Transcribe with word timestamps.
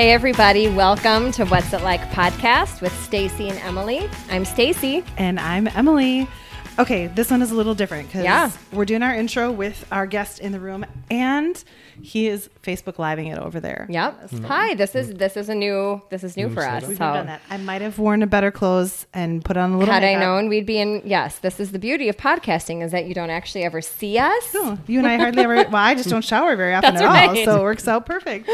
Hey 0.00 0.12
everybody, 0.12 0.66
welcome 0.66 1.30
to 1.32 1.44
What's 1.44 1.74
It 1.74 1.82
Like 1.82 2.00
podcast 2.12 2.80
with 2.80 2.90
Stacy 3.04 3.50
and 3.50 3.58
Emily. 3.58 4.08
I'm 4.30 4.46
Stacy. 4.46 5.04
And 5.18 5.38
I'm 5.38 5.68
Emily. 5.68 6.26
Okay, 6.80 7.08
this 7.08 7.30
one 7.30 7.42
is 7.42 7.50
a 7.50 7.54
little 7.54 7.74
different 7.74 8.08
because 8.08 8.24
Yeah. 8.24 8.50
we're 8.72 8.86
doing 8.86 9.02
our 9.02 9.14
intro 9.14 9.50
with 9.50 9.86
our 9.92 10.06
guest 10.06 10.38
in 10.38 10.52
the 10.52 10.58
room, 10.60 10.86
and 11.10 11.62
he 12.00 12.26
is 12.26 12.48
Facebook 12.62 12.98
living 12.98 13.26
it 13.26 13.38
over 13.38 13.60
there. 13.60 13.86
Yep. 13.90 14.30
Hi. 14.46 14.72
This 14.74 14.94
is 14.94 15.12
this 15.12 15.36
is 15.36 15.50
a 15.50 15.54
new 15.54 16.00
this 16.08 16.24
is 16.24 16.38
new 16.38 16.48
for 16.48 16.64
us. 16.64 16.86
We've 16.86 16.96
So 16.96 17.04
done 17.04 17.26
that. 17.26 17.42
I 17.50 17.58
might 17.58 17.82
have 17.82 17.98
worn 17.98 18.22
a 18.22 18.26
better 18.26 18.50
clothes 18.50 19.06
and 19.12 19.44
put 19.44 19.58
on 19.58 19.72
a 19.72 19.78
little. 19.78 19.92
had 19.92 20.02
I 20.02 20.14
makeup. 20.14 20.20
known 20.22 20.48
we'd 20.48 20.64
be 20.64 20.78
in 20.78 21.02
yes, 21.04 21.38
this 21.38 21.60
is 21.60 21.72
the 21.72 21.78
beauty 21.78 22.08
of 22.08 22.16
podcasting 22.16 22.82
is 22.82 22.92
that 22.92 23.04
you 23.04 23.12
don't 23.12 23.28
actually 23.28 23.64
ever 23.64 23.82
see 23.82 24.16
us. 24.16 24.54
No, 24.54 24.78
you 24.86 25.00
and 25.00 25.06
I 25.06 25.18
hardly 25.18 25.42
ever. 25.42 25.56
Well, 25.56 25.76
I 25.76 25.94
just 25.94 26.08
don't 26.08 26.24
shower 26.24 26.56
very 26.56 26.74
often 26.74 26.94
That's 26.94 27.02
at 27.02 27.08
all, 27.08 27.34
right. 27.34 27.44
so 27.44 27.58
it 27.58 27.62
works 27.62 27.86
out 27.88 28.06
perfect. 28.06 28.48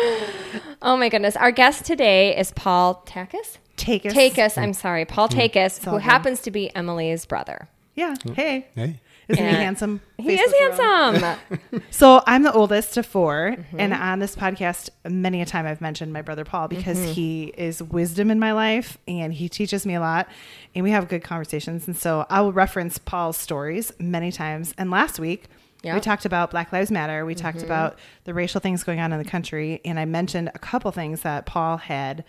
Oh 0.82 0.96
my 0.96 1.08
goodness. 1.08 1.36
Our 1.36 1.52
guest 1.52 1.84
today 1.84 2.36
is 2.36 2.50
Paul 2.52 3.04
Takis. 3.06 3.58
Take 3.76 4.04
us. 4.06 4.12
Takis, 4.12 4.58
I'm 4.58 4.72
mm. 4.72 4.76
sorry, 4.76 5.04
Paul 5.04 5.28
mm. 5.28 5.52
Takis, 5.52 5.86
all 5.86 5.94
who 5.94 5.98
happens 5.98 6.40
to 6.42 6.50
be 6.50 6.74
Emily's 6.74 7.24
brother. 7.24 7.68
Yeah. 7.96 8.14
Hey. 8.34 8.68
Hey. 8.74 9.00
Isn't 9.28 9.44
he 9.44 9.50
handsome? 9.54 10.00
He 10.18 10.34
is 10.38 10.52
Facebook 10.52 10.78
handsome. 10.78 11.82
So 11.90 12.22
I'm 12.26 12.44
the 12.44 12.52
oldest 12.52 12.96
of 12.96 13.06
4 13.06 13.56
Mm-hmm. 13.58 13.80
and 13.80 13.92
on 13.92 14.18
this 14.20 14.36
podcast, 14.36 14.90
many 15.08 15.40
a 15.42 15.46
time 15.46 15.66
I've 15.66 15.80
mentioned 15.80 16.12
my 16.12 16.22
brother 16.22 16.44
Paul 16.44 16.68
because 16.68 16.96
Mm-hmm. 16.98 17.12
he 17.12 17.44
is 17.56 17.82
wisdom 17.82 18.30
in 18.30 18.38
my 18.38 18.52
life 18.52 18.98
and 19.08 19.32
he 19.34 19.48
teaches 19.48 19.84
me 19.84 19.94
a 19.94 20.00
lot, 20.00 20.28
and 20.76 20.84
we 20.84 20.90
have 20.92 21.08
good 21.08 21.24
conversations. 21.24 21.88
And 21.88 21.96
so 21.96 22.24
I 22.30 22.40
will 22.42 22.52
reference 22.52 22.98
Paul's 22.98 23.36
stories 23.36 23.92
many 23.98 24.30
times. 24.30 24.72
And 24.78 24.90
last 24.90 25.18
week. 25.18 25.46
Yeah. 25.82 25.94
We 25.94 26.00
talked 26.00 26.24
about 26.24 26.50
Black 26.50 26.72
Lives 26.72 26.90
Matter. 26.90 27.24
We 27.26 27.34
talked 27.34 27.58
Mm-hmm. 27.58 27.66
about 27.66 27.98
the 28.24 28.34
racial 28.34 28.60
things 28.60 28.82
going 28.84 28.98
on 29.00 29.12
in 29.12 29.18
the 29.18 29.24
country. 29.28 29.80
And 29.84 29.98
I 30.00 30.04
mentioned 30.04 30.50
a 30.54 30.58
couple 30.58 30.90
things 30.90 31.20
that 31.22 31.46
Paul 31.46 31.76
had 31.76 32.24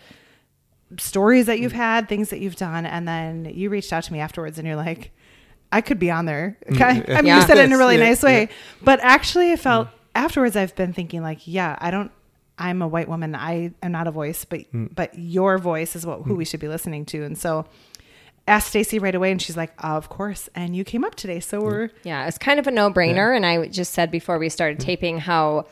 stories 0.99 1.45
that 1.47 1.59
you've 1.59 1.71
had, 1.73 2.07
things 2.07 2.29
that 2.29 2.39
you've 2.39 2.55
done. 2.55 2.85
And 2.85 3.07
then 3.07 3.45
you 3.53 3.69
reached 3.69 3.91
out 3.93 4.03
to 4.03 4.13
me 4.13 4.19
afterwards 4.19 4.57
and 4.57 4.67
you're 4.67 4.75
like, 4.77 5.11
I 5.71 5.81
could 5.81 5.99
be 5.99 6.09
on 6.11 6.25
there. 6.25 6.57
Mm, 6.69 6.81
I 6.81 6.93
mean, 6.93 7.25
Yeah. 7.25 7.41
you 7.41 7.47
said 7.47 7.57
it 7.57 7.65
in 7.65 7.73
a 7.73 7.77
really 7.77 7.97
Yeah, 7.97 8.05
nice 8.05 8.23
way. 8.23 8.41
yeah. 8.41 8.47
But 8.81 8.99
actually, 9.01 9.51
I 9.51 9.55
felt 9.57 9.87
mm. 9.87 9.91
afterwards, 10.15 10.55
I've 10.55 10.75
been 10.75 10.93
thinking, 10.93 11.21
like, 11.21 11.47
yeah, 11.47 11.75
I 11.79 11.91
don't, 11.91 12.11
I'm 12.57 12.81
a 12.81 12.87
white 12.87 13.07
woman. 13.09 13.35
I 13.35 13.73
am 13.83 13.91
not 13.91 14.07
a 14.07 14.11
voice, 14.11 14.45
but, 14.45 14.61
mm. 14.73 14.93
but 14.95 15.17
your 15.17 15.57
voice 15.57 15.95
is 15.95 16.05
what, 16.05 16.21
who 16.23 16.35
we 16.35 16.45
should 16.45 16.59
be 16.59 16.67
listening 16.67 17.05
to. 17.07 17.23
And 17.23 17.37
so 17.37 17.65
asked 18.47 18.69
Stacy 18.69 18.97
right 18.97 19.13
away 19.13 19.29
and 19.31 19.41
she's 19.41 19.57
like, 19.57 19.73
of 19.77 20.09
course. 20.09 20.49
And 20.55 20.75
you 20.75 20.83
came 20.83 21.03
up 21.03 21.15
today. 21.15 21.39
So 21.41 21.61
we're, 21.61 21.89
Yeah, 22.03 22.27
it's 22.27 22.37
kind 22.37 22.59
of 22.59 22.67
a 22.67 22.71
no 22.71 22.89
brainer. 22.89 23.35
And 23.35 23.45
I 23.45 23.67
just 23.67 23.93
said 23.93 24.09
before 24.09 24.39
we 24.39 24.49
started 24.49 24.79
taping 24.79 25.19
how 25.19 25.65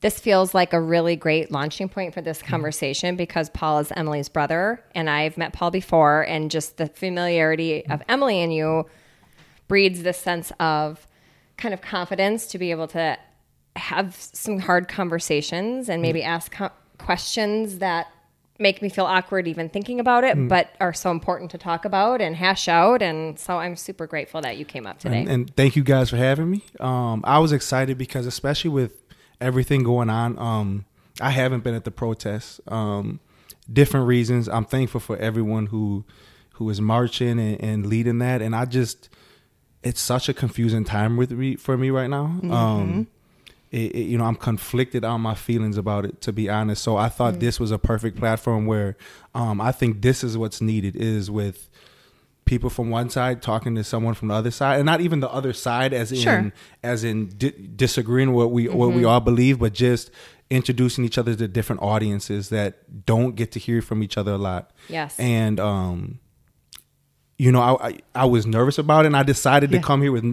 this 0.00 0.18
feels 0.18 0.52
like 0.54 0.72
a 0.72 0.80
really 0.80 1.14
great 1.14 1.52
launching 1.52 1.88
point 1.88 2.14
for 2.14 2.22
this 2.22 2.42
conversation 2.42 3.14
because 3.16 3.50
Paul 3.50 3.78
is 3.80 3.92
Emily's 3.94 4.28
brother. 4.30 4.82
And 4.94 5.08
I've 5.10 5.36
met 5.36 5.52
Paul 5.52 5.70
before. 5.70 6.22
And 6.22 6.50
just 6.50 6.78
the 6.78 6.86
familiarity 6.86 7.86
of 7.86 8.02
Emily 8.08 8.40
and 8.40 8.52
you 8.52 8.86
breeds 9.72 10.02
this 10.02 10.18
sense 10.18 10.52
of 10.60 11.06
kind 11.56 11.72
of 11.72 11.80
confidence 11.80 12.46
to 12.48 12.58
be 12.58 12.70
able 12.70 12.86
to 12.86 13.16
have 13.74 14.14
some 14.14 14.58
hard 14.58 14.86
conversations 14.86 15.88
and 15.88 16.02
maybe 16.02 16.22
ask 16.22 16.52
co- 16.52 16.68
questions 16.98 17.78
that 17.78 18.08
make 18.58 18.82
me 18.82 18.90
feel 18.90 19.06
awkward 19.06 19.48
even 19.48 19.70
thinking 19.70 19.98
about 19.98 20.24
it, 20.24 20.36
but 20.46 20.68
are 20.78 20.92
so 20.92 21.10
important 21.10 21.50
to 21.50 21.56
talk 21.56 21.86
about 21.86 22.20
and 22.20 22.36
hash 22.36 22.68
out. 22.68 23.00
And 23.00 23.38
so 23.38 23.56
I'm 23.56 23.74
super 23.76 24.06
grateful 24.06 24.42
that 24.42 24.58
you 24.58 24.66
came 24.66 24.86
up 24.86 24.98
today. 24.98 25.20
And, 25.20 25.28
and 25.30 25.56
thank 25.56 25.74
you 25.74 25.82
guys 25.82 26.10
for 26.10 26.18
having 26.18 26.50
me. 26.50 26.62
Um, 26.78 27.22
I 27.24 27.38
was 27.38 27.50
excited 27.50 27.96
because, 27.96 28.26
especially 28.26 28.68
with 28.68 29.02
everything 29.40 29.84
going 29.84 30.10
on, 30.10 30.38
um, 30.38 30.84
I 31.18 31.30
haven't 31.30 31.64
been 31.64 31.74
at 31.74 31.84
the 31.84 31.90
protests. 31.90 32.60
Um, 32.68 33.20
different 33.72 34.06
reasons. 34.06 34.50
I'm 34.50 34.66
thankful 34.66 35.00
for 35.00 35.16
everyone 35.16 35.64
who 35.66 36.04
who 36.56 36.68
is 36.68 36.78
marching 36.78 37.40
and, 37.40 37.58
and 37.58 37.86
leading 37.86 38.18
that. 38.18 38.42
And 38.42 38.54
I 38.54 38.66
just, 38.66 39.08
it's 39.82 40.00
such 40.00 40.28
a 40.28 40.34
confusing 40.34 40.84
time 40.84 41.16
with 41.16 41.30
me 41.32 41.56
for 41.56 41.76
me 41.76 41.90
right 41.90 42.08
now. 42.10 42.24
Um, 42.50 43.06
it, 43.70 43.94
it- 43.94 44.06
you 44.06 44.18
know, 44.18 44.24
I'm 44.24 44.36
conflicted 44.36 45.04
on 45.04 45.20
my 45.20 45.34
feelings 45.34 45.76
about 45.78 46.04
it, 46.04 46.20
to 46.22 46.32
be 46.32 46.48
honest. 46.48 46.82
So 46.82 46.96
I 46.96 47.08
thought 47.08 47.40
this 47.40 47.58
was 47.58 47.70
a 47.70 47.78
perfect 47.78 48.18
platform 48.18 48.66
where 48.66 48.96
um, 49.34 49.60
I 49.60 49.72
think 49.72 50.02
this 50.02 50.22
is 50.22 50.36
what's 50.36 50.60
needed 50.60 50.94
is 50.96 51.30
with 51.30 51.68
people 52.44 52.68
from 52.68 52.90
one 52.90 53.08
side 53.08 53.40
talking 53.40 53.74
to 53.76 53.84
someone 53.84 54.14
from 54.14 54.28
the 54.28 54.34
other 54.34 54.50
side, 54.50 54.76
and 54.78 54.84
not 54.86 55.00
even 55.00 55.20
the 55.20 55.30
other 55.30 55.52
side 55.52 55.92
as 55.94 56.12
in 56.12 56.18
as 56.82 57.02
in 57.04 57.28
di- 57.28 57.50
disagreeing 57.74 58.32
what 58.32 58.50
we 58.50 58.68
what 58.68 58.92
we 58.92 59.04
all 59.04 59.20
believe, 59.20 59.58
but 59.60 59.72
just 59.72 60.10
introducing 60.50 61.02
each 61.04 61.16
other 61.16 61.34
to 61.34 61.48
different 61.48 61.80
audiences 61.80 62.50
that 62.50 63.06
don't 63.06 63.36
get 63.36 63.52
to 63.52 63.58
hear 63.58 63.80
from 63.80 64.02
each 64.02 64.18
other 64.18 64.32
a 64.32 64.38
lot. 64.38 64.70
Yes. 64.88 65.18
and 65.18 65.58
um, 65.58 66.18
you 67.42 67.50
know, 67.54 67.60
I, 67.60 67.72
I 67.88 67.92
I 68.14 68.24
was 68.34 68.46
nervous 68.46 68.78
about 68.78 69.04
it, 69.04 69.08
and 69.12 69.16
I 69.16 69.24
decided 69.34 69.70
Yeah. 69.70 69.80
to 69.80 69.84
come 69.88 70.00
here 70.04 70.12
with 70.12 70.26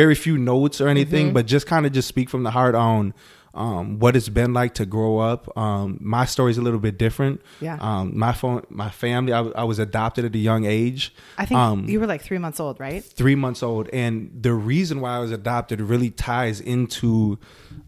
very 0.00 0.14
few 0.14 0.36
notes 0.38 0.80
or 0.80 0.88
anything, 0.88 1.26
Mm-hmm. 1.26 1.34
but 1.34 1.46
just 1.46 1.66
kind 1.66 1.84
of 1.86 1.92
just 1.92 2.08
speak 2.08 2.28
from 2.30 2.42
the 2.44 2.50
heart 2.58 2.74
on 2.74 3.12
um, 3.52 3.98
what 3.98 4.14
it's 4.14 4.28
been 4.28 4.52
like 4.54 4.74
to 4.74 4.86
grow 4.86 5.18
up. 5.18 5.42
Um, 5.58 5.98
my 6.00 6.24
story's 6.24 6.56
a 6.56 6.62
little 6.62 6.78
bit 6.78 6.96
different. 6.98 7.40
Yeah. 7.60 7.76
Um, 7.80 8.16
my 8.16 8.32
phone, 8.32 8.62
my 8.70 8.90
family, 8.90 9.32
I, 9.32 9.40
I, 9.62 9.64
was 9.64 9.78
adopted 9.80 10.24
at 10.24 10.34
a 10.36 10.38
young 10.38 10.64
age. 10.66 11.12
I 11.36 11.46
think 11.46 11.58
um, 11.58 11.88
you 11.88 11.98
were 11.98 12.06
like 12.06 12.22
three 12.22 12.38
months 12.38 12.60
old, 12.60 12.78
right? 12.78 13.02
three 13.04 13.34
months 13.34 13.62
old, 13.62 13.88
and 13.92 14.30
the 14.40 14.54
reason 14.54 15.00
why 15.00 15.16
I 15.16 15.18
was 15.18 15.32
adopted 15.32 15.80
really 15.80 16.10
ties 16.10 16.60
into 16.60 17.38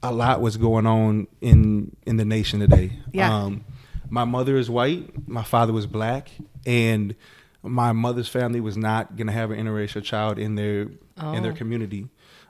a 0.03 0.11
lot 0.13 0.41
what's 0.43 0.57
going 0.59 0.87
on 0.87 1.29
in 1.41 1.97
in 2.09 2.17
the 2.17 2.25
nation 2.25 2.59
today. 2.61 2.89
Yeah. 3.13 3.33
Um, 3.33 3.65
my 4.11 4.25
mother 4.25 4.57
is 4.59 4.69
white. 4.69 5.29
My 5.29 5.45
father 5.45 5.73
was 5.73 5.87
black, 5.87 6.31
and 6.67 7.15
my 7.63 7.93
mother's 7.93 8.29
family 8.29 8.61
was 8.61 8.77
not 8.77 9.17
going 9.17 9.27
to 9.29 9.33
have 9.33 9.51
an 9.51 9.59
interracial 9.65 10.03
child 10.03 10.39
in 10.39 10.55
their 10.57 10.89
in 11.35 11.43
their 11.43 11.53
Oh. 11.53 11.57
community. 11.57 12.09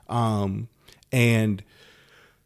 Um, 0.09 0.67
and 1.11 1.63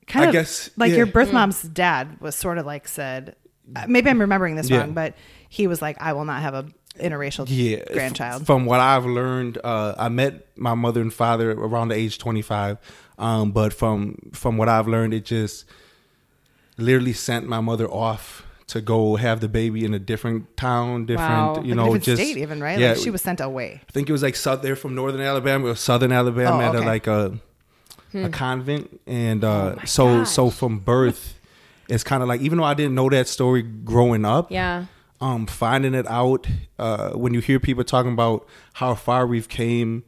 kind 0.07 0.25
I 0.25 0.27
of 0.29 0.33
guess, 0.33 0.69
like 0.77 0.91
yeah. 0.91 0.97
your 0.97 1.05
birth 1.05 1.31
mom's 1.33 1.61
dad 1.61 2.19
was 2.19 2.35
sort 2.35 2.57
of 2.57 2.65
like 2.65 2.87
said 2.87 3.35
uh, 3.75 3.85
maybe 3.87 4.09
i'm 4.09 4.19
remembering 4.21 4.55
this 4.55 4.69
Yeah. 4.69 4.79
wrong 4.79 4.93
but 4.93 5.15
he 5.49 5.67
was 5.67 5.81
like 5.81 5.97
i 6.01 6.13
will 6.13 6.23
not 6.25 6.41
have 6.41 6.53
a 6.53 6.65
interracial 6.97 7.45
yeah, 7.49 7.83
grandchild 7.93 8.45
From 8.47 8.65
what 8.65 8.79
I've 8.79 9.05
learned, 9.05 9.59
uh, 9.63 9.93
I 9.99 10.09
met 10.09 10.47
my 10.57 10.73
mother 10.73 10.99
and 11.01 11.13
father 11.13 11.51
around 11.51 11.89
the 11.89 11.95
age 11.95 12.17
twenty 12.17 12.41
five, 12.41 12.79
um, 13.19 13.51
but 13.51 13.71
from 13.71 14.15
from 14.33 14.57
what 14.57 14.67
I've 14.67 14.87
learned, 14.87 15.13
it 15.13 15.23
just 15.23 15.65
literally 16.77 17.13
sent 17.13 17.47
my 17.47 17.59
mother 17.59 17.87
off 17.87 18.46
to 18.67 18.81
go 18.81 19.15
have 19.15 19.39
the 19.39 19.47
baby 19.47 19.85
in 19.85 19.93
a 19.93 19.99
different 19.99 20.57
town, 20.57 21.05
different 21.05 21.31
Wow. 21.31 21.61
you 21.63 21.69
Like 21.73 21.75
know, 21.77 21.83
different 21.85 22.03
just 22.03 22.21
state 22.21 22.37
even 22.37 22.61
right 22.61 22.77
Yeah, 22.79 22.89
like 22.89 22.97
she 22.97 23.09
was 23.09 23.21
sent 23.21 23.39
away 23.39 23.81
I 23.87 23.91
think 23.91 24.09
it 24.09 24.11
was 24.11 24.23
like 24.23 24.35
south. 24.35 24.61
They're 24.61 24.75
from 24.75 24.93
northern 24.95 25.21
Alabama 25.21 25.67
or 25.67 25.75
southern 25.75 26.11
Alabama 26.11 26.57
Oh, 26.57 26.61
at 26.69 26.75
a. 26.75 26.79
Hmm. 26.81 26.85
like 26.85 27.07
a 27.07 27.39
a 28.13 28.29
convent, 28.29 28.99
and 29.05 29.43
uh, 29.43 29.75
Oh 29.77 29.85
so 29.85 30.05
gosh. 30.19 30.29
so 30.31 30.49
from 30.49 30.79
birth, 30.79 31.35
it's 31.89 32.03
kind 32.03 32.23
of 32.23 32.29
like 32.29 32.41
even 32.41 32.57
though 32.57 32.63
I 32.63 32.73
didn't 32.73 32.95
know 32.95 33.09
that 33.09 33.27
story 33.27 33.61
growing 33.61 34.25
up, 34.25 34.49
yeah. 34.51 34.85
um, 35.21 35.45
finding 35.45 35.93
it 35.93 36.07
out 36.07 36.47
uh, 36.79 37.11
when 37.11 37.33
you 37.33 37.41
hear 37.41 37.59
people 37.59 37.83
talking 37.83 38.13
about 38.13 38.47
how 38.73 38.95
far 38.95 39.27
we've 39.27 39.49
came, 39.49 40.03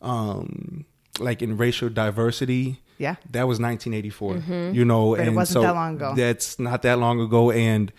um, 0.00 0.84
like 1.18 1.42
in 1.42 1.56
racial 1.56 1.88
diversity. 1.88 2.80
Yeah. 3.00 3.16
that 3.30 3.48
was 3.48 3.58
1984. 3.58 4.72
You 4.74 4.84
know, 4.84 5.12
But 5.16 5.20
it 5.20 5.26
and 5.28 5.36
wasn't 5.36 5.54
so 5.54 5.62
that 5.62 5.74
long 5.74 5.96
ago. 5.96 6.14
That's 6.14 6.58
not 6.58 6.82
that 6.82 6.98
long 6.98 7.20
ago, 7.20 7.50
and 7.50 7.90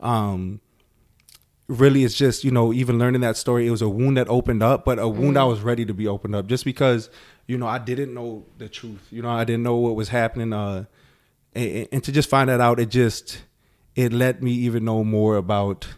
um, 0.00 0.60
really, 1.66 2.04
it's 2.04 2.14
just 2.14 2.44
you 2.44 2.50
know, 2.50 2.72
even 2.72 2.98
learning 2.98 3.20
that 3.22 3.36
story, 3.36 3.66
it 3.66 3.70
was 3.70 3.82
a 3.82 3.88
wound 3.88 4.16
that 4.16 4.28
opened 4.28 4.62
up, 4.62 4.84
but 4.84 4.98
a 4.98 5.08
wound 5.08 5.36
I 5.38 5.44
was 5.44 5.60
ready 5.60 5.84
to 5.86 5.94
be 5.94 6.06
opened 6.06 6.34
up, 6.34 6.46
just 6.46 6.64
because 6.64 7.10
you 7.46 7.56
know 7.58 7.66
I 7.66 7.78
didn't 7.78 8.12
know 8.14 8.44
the 8.58 8.68
truth. 8.68 9.06
You 9.10 9.22
know, 9.22 9.30
I 9.30 9.44
didn't 9.44 9.62
know 9.62 9.76
what 9.76 9.96
was 9.96 10.08
happening. 10.10 10.52
Uh, 10.52 10.84
and, 11.54 11.88
and 11.92 12.04
to 12.04 12.12
just 12.12 12.28
find 12.28 12.48
that 12.48 12.60
out, 12.60 12.78
it 12.80 12.90
just 12.90 13.42
it 13.96 14.12
let 14.12 14.42
me 14.42 14.52
even 14.52 14.84
know 14.84 15.02
more 15.04 15.36
about 15.36 15.88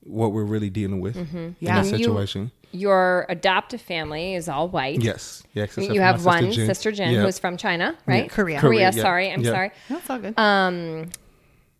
what 0.00 0.32
we're 0.32 0.44
really 0.44 0.70
dealing 0.70 1.00
with 1.00 1.16
in 1.16 1.56
Yeah. 1.60 1.74
that 1.82 1.86
And 1.90 1.98
you- 2.00 2.04
situation. 2.06 2.50
Your 2.72 3.24
adoptive 3.28 3.80
family 3.80 4.34
is 4.34 4.48
all 4.48 4.68
white. 4.68 5.00
yes, 5.02 5.42
yes. 5.54 5.76
except 5.78 5.94
You 5.94 6.00
have 6.00 6.24
one 6.24 6.52
sister 6.52 6.92
Jen 6.92 7.12
Yeah. 7.14 7.22
who's 7.22 7.38
from 7.38 7.56
China, 7.56 7.96
right? 8.06 8.30
Korea. 8.30 8.60
Korea, 8.60 8.60
Korea, 8.60 8.90
yeah. 8.94 9.02
sorry. 9.02 9.32
I'm 9.32 9.40
Yeah. 9.42 9.50
sorry. 9.52 9.70
no, 9.88 9.96
it's 9.98 10.10
all 10.10 10.18
good 10.18 10.38
Um, 10.38 11.10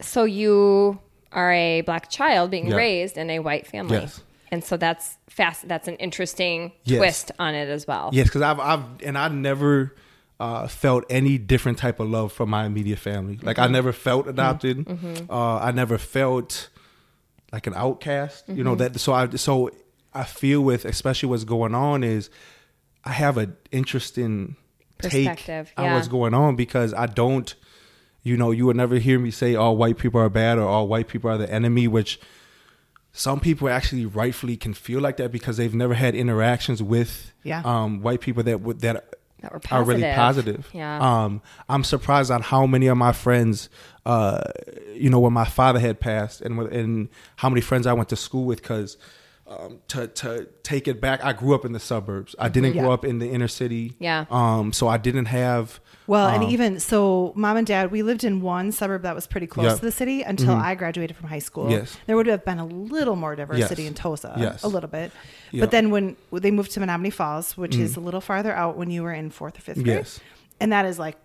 so 0.00 0.24
you 0.24 0.98
are 1.32 1.52
a 1.52 1.80
black 1.82 2.08
child 2.08 2.50
being 2.50 2.68
Yeah. 2.68 2.76
raised 2.76 3.18
in 3.18 3.28
a 3.30 3.40
white 3.40 3.66
family. 3.66 3.98
Yes. 3.98 4.22
And 4.52 4.62
so 4.64 4.76
that's 4.76 5.18
fast. 5.28 5.66
That's 5.68 5.88
an 5.88 5.96
interesting 5.96 6.72
Yes. 6.84 6.98
twist 6.98 7.32
on 7.38 7.54
it 7.54 7.68
as 7.68 7.86
well. 7.86 8.10
Yes, 8.12 8.28
because 8.28 8.42
I've 8.42 8.60
I've 8.60 8.84
and 9.04 9.18
I 9.18 9.28
never 9.28 9.94
uh, 10.38 10.68
felt 10.68 11.04
any 11.10 11.36
different 11.38 11.78
type 11.78 11.98
of 11.98 12.08
love 12.08 12.30
from 12.32 12.50
my 12.50 12.64
immediate 12.66 12.98
family. 13.00 13.38
Like 13.42 13.58
I 13.58 13.66
never 13.66 13.92
felt 13.92 14.28
adopted. 14.28 14.86
Uh, 15.28 15.56
I 15.56 15.72
never 15.72 15.98
felt 15.98 16.68
like 17.52 17.66
an 17.66 17.74
outcast. 17.74 18.44
You 18.48 18.62
know 18.62 18.74
that. 18.76 19.00
So 19.00 19.12
I 19.14 19.28
so 19.30 19.70
I 20.20 20.24
feel 20.24 20.60
with 20.60 20.84
especially 20.84 21.28
what's 21.28 21.44
going 21.44 21.74
on 21.74 22.02
is 22.04 22.30
I 23.04 23.12
have 23.12 23.36
an 23.38 23.56
interesting 23.70 24.56
take 25.00 25.28
Perspective, 25.28 25.72
on 25.76 25.92
what's 25.92 26.08
going 26.08 26.34
on 26.34 26.56
because 26.56 26.94
I 26.94 27.06
don't 27.06 27.54
You 28.22 28.36
know, 28.36 28.50
you 28.50 28.66
would 28.66 28.76
never 28.76 28.96
hear 28.98 29.18
me 29.20 29.30
say 29.30 29.54
all 29.54 29.76
white 29.76 29.98
people 29.98 30.20
are 30.20 30.28
bad 30.28 30.58
or 30.58 30.66
all 30.66 30.88
white 30.88 31.06
people 31.06 31.30
are 31.30 31.38
the 31.38 31.48
enemy, 31.48 31.86
which 31.86 32.18
some 33.12 33.38
people 33.40 33.68
actually 33.68 34.04
rightfully 34.04 34.56
can 34.56 34.74
feel 34.74 35.00
like 35.00 35.16
that 35.18 35.30
because 35.30 35.56
they've 35.58 35.74
never 35.74 35.94
had 35.94 36.14
interactions 36.16 36.82
with 36.82 37.32
Yeah. 37.44 37.62
um, 37.64 38.02
white 38.02 38.20
people 38.20 38.42
that 38.42 38.60
would 38.62 38.80
that 38.80 38.96
That 39.42 39.52
are 39.70 39.84
really 39.84 40.02
positive. 40.02 40.56
positive. 40.56 40.68
Yeah. 40.74 40.98
Um, 41.24 41.40
I'm 41.68 41.84
surprised 41.84 42.30
on 42.32 42.42
how 42.42 42.66
many 42.66 42.88
of 42.88 42.96
my 42.96 43.12
friends, 43.12 43.68
uh, 44.04 44.40
you 44.94 45.08
know, 45.08 45.20
when 45.20 45.32
my 45.32 45.44
father 45.44 45.78
had 45.78 46.00
passed, 46.00 46.40
and 46.42 46.58
and 46.72 47.08
how 47.36 47.48
many 47.48 47.60
friends 47.60 47.86
I 47.86 47.92
went 47.92 48.08
to 48.08 48.16
school 48.16 48.44
with, 48.44 48.60
because. 48.62 48.96
Um, 49.48 49.78
to 49.88 50.08
to 50.08 50.48
take 50.64 50.88
it 50.88 51.00
back, 51.00 51.24
I 51.24 51.32
grew 51.32 51.54
up 51.54 51.64
in 51.64 51.70
the 51.72 51.78
suburbs. 51.78 52.34
I 52.36 52.48
didn't 52.48 52.74
Yeah. 52.74 52.82
grow 52.82 52.92
up 52.92 53.04
in 53.04 53.20
the 53.20 53.30
inner 53.30 53.46
city. 53.46 53.94
Yeah. 54.00 54.24
Um. 54.28 54.72
So 54.72 54.88
I 54.88 54.96
didn't 54.96 55.26
have. 55.26 55.78
Well, 56.08 56.28
and 56.28 56.42
um, 56.44 56.50
even 56.50 56.80
so, 56.80 57.32
mom 57.36 57.56
and 57.56 57.66
dad, 57.66 57.90
we 57.92 58.02
lived 58.02 58.24
in 58.24 58.40
one 58.40 58.72
suburb 58.72 59.02
that 59.02 59.14
was 59.14 59.26
pretty 59.28 59.46
close 59.46 59.66
Yeah. 59.66 59.74
to 59.76 59.80
the 59.84 59.92
city 59.92 60.22
until 60.22 60.52
I 60.52 60.74
graduated 60.74 61.16
from 61.16 61.28
high 61.28 61.38
school. 61.40 61.70
Yes. 61.70 61.96
There 62.06 62.16
would 62.16 62.26
have 62.26 62.44
been 62.44 62.58
a 62.58 62.66
little 62.66 63.14
more 63.16 63.36
diversity 63.36 63.82
Yes. 63.82 63.88
in 63.90 63.94
Tosa. 63.94 64.34
Yes. 64.36 64.62
a 64.64 64.68
little 64.68 64.88
bit. 64.90 65.12
Yeah. 65.52 65.60
But 65.60 65.70
then 65.70 65.90
when 65.90 66.16
they 66.32 66.50
moved 66.50 66.72
to 66.72 66.80
Menomonee 66.80 67.12
Falls, 67.12 67.56
which 67.56 67.76
is 67.76 67.96
a 67.96 68.00
little 68.00 68.20
farther 68.20 68.52
out 68.52 68.76
when 68.76 68.90
you 68.90 69.02
were 69.04 69.12
in 69.12 69.30
fourth 69.30 69.58
or 69.58 69.60
fifth 69.62 69.82
grade, 69.82 69.98
Yes. 69.98 70.20
and 70.60 70.72
that 70.72 70.86
is 70.86 70.98
like 70.98 71.16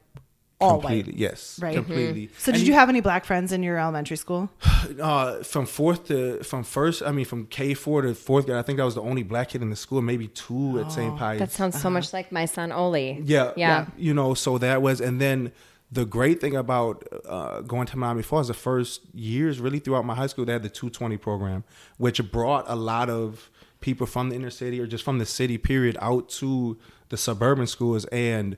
all 0.62 0.80
completely. 0.80 1.14
white. 1.14 1.20
Yes. 1.20 1.60
Right. 1.62 1.76
Completely. 1.76 2.30
So, 2.38 2.52
And 2.52 2.60
did 2.60 2.68
you 2.68 2.74
have 2.74 2.90
any 2.90 3.02
black 3.02 3.26
friends 3.26 3.52
in 3.52 3.64
your 3.64 3.78
elementary 3.78 4.18
school? 4.18 4.50
uh, 5.02 5.44
from 5.44 5.66
fourth 5.66 6.08
to 6.08 6.44
from 6.44 6.64
first, 6.64 7.04
I 7.04 7.12
mean 7.12 7.26
from 7.26 7.48
K 7.48 7.74
four 7.74 8.02
to 8.02 8.14
fourth 8.14 8.46
grade, 8.46 8.58
I 8.58 8.62
think 8.62 8.80
I 8.80 8.86
was 8.86 8.96
the 8.96 9.02
only 9.02 9.24
black 9.24 9.50
kid 9.50 9.62
in 9.62 9.70
the 9.70 9.76
school, 9.76 10.02
maybe 10.02 10.28
two 10.28 10.80
at 10.80 10.92
St. 10.92 11.18
Pius. 11.18 11.40
That 11.40 11.52
sounds 11.52 11.82
so 11.82 11.90
much 11.90 12.14
like 12.14 12.32
my 12.32 12.46
son 12.46 12.72
Oli. 12.72 13.22
yeah, 13.24 13.52
Yeah. 13.56 13.86
You 13.98 14.14
know, 14.14 14.34
so 14.34 14.58
that 14.58 14.82
was, 14.82 15.02
and 15.02 15.20
then 15.20 15.52
the 15.92 16.06
great 16.06 16.40
thing 16.40 16.56
about 16.56 17.06
uh, 17.28 17.62
going 17.62 17.86
to 17.88 17.98
Menomonee 17.98 18.24
Falls, 18.24 18.48
the 18.48 18.54
first 18.54 19.02
years 19.14 19.60
really 19.60 19.80
throughout 19.80 20.06
my 20.06 20.16
high 20.16 20.28
school, 20.28 20.46
they 20.46 20.54
had 20.54 20.64
the 20.64 20.70
two 20.70 20.90
twenty 20.90 21.18
program, 21.18 21.64
which 21.98 22.32
brought 22.32 22.66
a 22.68 22.76
lot 22.76 23.10
of 23.10 23.50
people 23.82 24.08
from 24.08 24.30
the 24.30 24.36
inner 24.36 24.50
city 24.50 24.80
or 24.80 24.88
just 24.88 25.04
from 25.04 25.18
the 25.18 25.26
city 25.26 25.58
period 25.58 25.98
out 26.02 26.30
to 26.30 26.78
the 27.10 27.18
suburban 27.18 27.68
schools, 27.68 28.06
and 28.06 28.56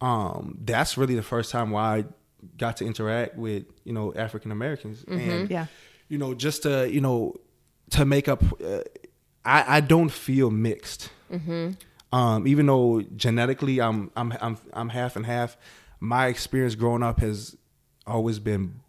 um, 0.00 0.58
that's 0.64 0.96
really 0.98 1.14
the 1.14 1.22
first 1.22 1.50
time 1.50 1.70
where 1.70 1.82
I 1.82 2.04
got 2.58 2.76
to 2.78 2.84
interact 2.84 3.36
with 3.36 3.64
you 3.84 3.92
know 3.92 4.12
African 4.14 4.50
Americans, 4.52 5.04
and 5.08 5.50
Yeah. 5.50 5.66
you 6.08 6.18
know, 6.18 6.34
just 6.34 6.62
to 6.64 6.90
you 6.90 7.00
know, 7.00 7.34
to 7.90 8.04
make 8.04 8.28
up. 8.28 8.42
Uh, 8.62 8.80
I 9.44 9.76
I 9.76 9.80
don't 9.80 10.10
feel 10.10 10.50
mixed. 10.50 11.10
Um, 12.12 12.46
even 12.46 12.66
though 12.66 13.02
genetically 13.16 13.80
I'm 13.80 14.10
I'm 14.16 14.32
I'm 14.40 14.56
I'm 14.72 14.88
half 14.90 15.16
and 15.16 15.26
half, 15.26 15.56
my 16.00 16.26
experience 16.28 16.74
growing 16.76 17.02
up 17.02 17.18
has 17.20 17.56
always 18.06 18.38
been 18.38 18.80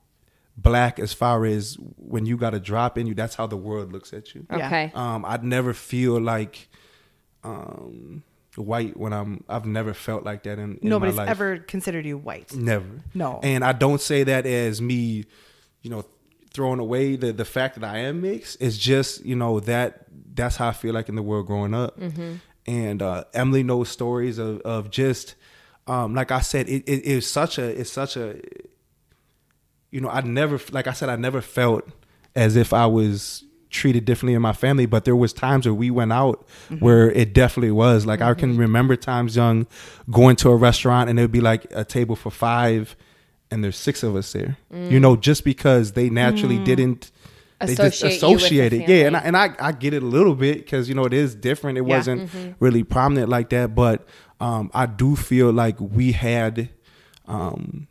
black. 0.58 1.00
As 1.00 1.12
far 1.14 1.46
as 1.46 1.76
when 1.98 2.26
you 2.26 2.38
got 2.38 2.54
a 2.54 2.60
drop 2.60 2.98
in 2.98 3.08
you, 3.08 3.16
that's 3.16 3.36
how 3.36 3.48
the 3.48 3.58
world 3.58 3.92
looks 3.92 4.14
at 4.14 4.36
you. 4.36 4.46
Okay. 4.52 4.92
Um, 4.94 5.26
I'd 5.26 5.44
never 5.44 5.74
feel 5.74 6.20
like 6.22 6.68
um, 7.44 8.24
white 8.62 8.98
when 8.98 9.14
I'm. 9.14 9.44
I've 9.50 9.66
never 9.66 9.94
felt 9.94 10.24
like 10.24 10.44
that 10.44 10.60
in, 10.60 10.78
in 10.78 10.90
Nobody's 10.90 11.16
my 11.16 11.24
life. 11.24 11.32
ever 11.32 11.58
considered 11.58 12.06
you 12.06 12.18
white. 12.18 12.54
Never. 12.54 12.86
No. 13.14 13.40
And 13.44 13.64
I 13.64 13.74
don't 13.74 14.02
say 14.02 14.24
that 14.24 14.46
as 14.46 14.82
me, 14.82 15.26
you 15.82 15.90
know, 15.90 16.06
throwing 16.54 16.80
away 16.80 17.16
the 17.16 17.34
the 17.34 17.46
fact 17.46 17.80
that 17.80 17.84
I 17.84 18.00
am 18.00 18.22
mixed. 18.22 18.62
It's 18.62 18.78
just 18.78 19.26
you 19.26 19.36
know 19.36 19.60
that 19.62 20.06
that's 20.34 20.56
how 20.56 20.70
I 20.70 20.74
feel 20.74 20.94
like 20.94 21.10
in 21.10 21.16
the 21.16 21.24
world 21.24 21.48
growing 21.48 21.74
up. 21.74 22.00
And 22.68 23.02
uh, 23.02 23.26
Emily 23.34 23.62
knows 23.64 23.90
stories 23.90 24.38
of 24.38 24.62
of 24.62 24.90
just 24.90 25.36
um, 25.88 26.16
like 26.16 26.32
I 26.32 26.40
said, 26.40 26.68
it, 26.68 26.84
it 26.88 27.02
it's 27.08 27.28
such 27.28 27.58
a 27.60 27.80
it's 27.80 27.92
such 27.92 28.18
a 28.18 28.42
you 29.92 30.02
know 30.02 30.10
I 30.10 30.22
never 30.22 30.60
like 30.72 30.88
I 30.88 30.94
said 30.94 31.10
I 31.10 31.16
never 31.16 31.42
felt 31.42 31.88
as 32.36 32.56
if 32.56 32.74
I 32.74 32.86
was 32.88 33.44
treated 33.76 34.06
differently 34.06 34.34
in 34.34 34.42
my 34.42 34.54
family 34.54 34.86
but 34.86 35.06
there 35.06 35.16
was 35.16 35.32
times 35.34 35.66
where 35.66 35.74
we 35.74 35.92
went 35.92 36.12
out 36.14 36.38
where 36.80 37.12
it 37.12 37.34
definitely 37.34 37.72
was. 37.72 38.06
Like 38.06 38.22
I 38.22 38.34
can 38.34 38.58
remember 38.58 38.96
times 38.96 39.36
young 39.36 39.68
going 40.10 40.36
to 40.38 40.50
a 40.50 40.56
restaurant 40.56 41.10
and 41.10 41.20
it 41.20 41.24
would 41.24 41.32
be 41.32 41.42
like 41.42 41.68
a 41.72 41.84
table 41.86 42.16
for 42.16 42.32
five 42.32 42.96
and 43.52 43.64
there's 43.64 43.78
six 43.78 44.02
of 44.04 44.16
us 44.16 44.32
there. 44.34 44.58
You 44.72 45.00
know 45.00 45.16
just 45.16 45.44
because 45.44 45.92
they 45.92 46.10
naturally 46.10 46.58
didn't 46.64 47.12
they 47.60 47.76
just 47.76 48.04
Associate 48.04 48.10
the 48.10 48.16
associated 48.36 48.82
yeah 48.90 49.08
and 49.08 49.16
I, 49.18 49.20
and 49.22 49.38
I, 49.38 49.56
I 49.60 49.72
get 49.72 49.94
it 49.94 50.04
a 50.04 50.06
little 50.06 50.36
bit 50.36 50.58
because 50.58 50.90
you 50.90 50.96
know 50.96 51.06
it 51.06 51.14
is 51.14 51.36
different. 51.36 51.78
It 51.78 51.86
Yeah. 51.88 51.98
wasn't 51.98 52.30
really 52.60 52.84
prominent 52.84 53.30
like 53.30 53.50
that 53.50 53.74
but 53.76 54.08
um, 54.40 54.70
I 54.74 54.86
do 54.88 55.16
feel 55.16 55.52
like 55.54 55.78
we 55.80 56.12
had 56.12 56.70
um, 57.28 57.88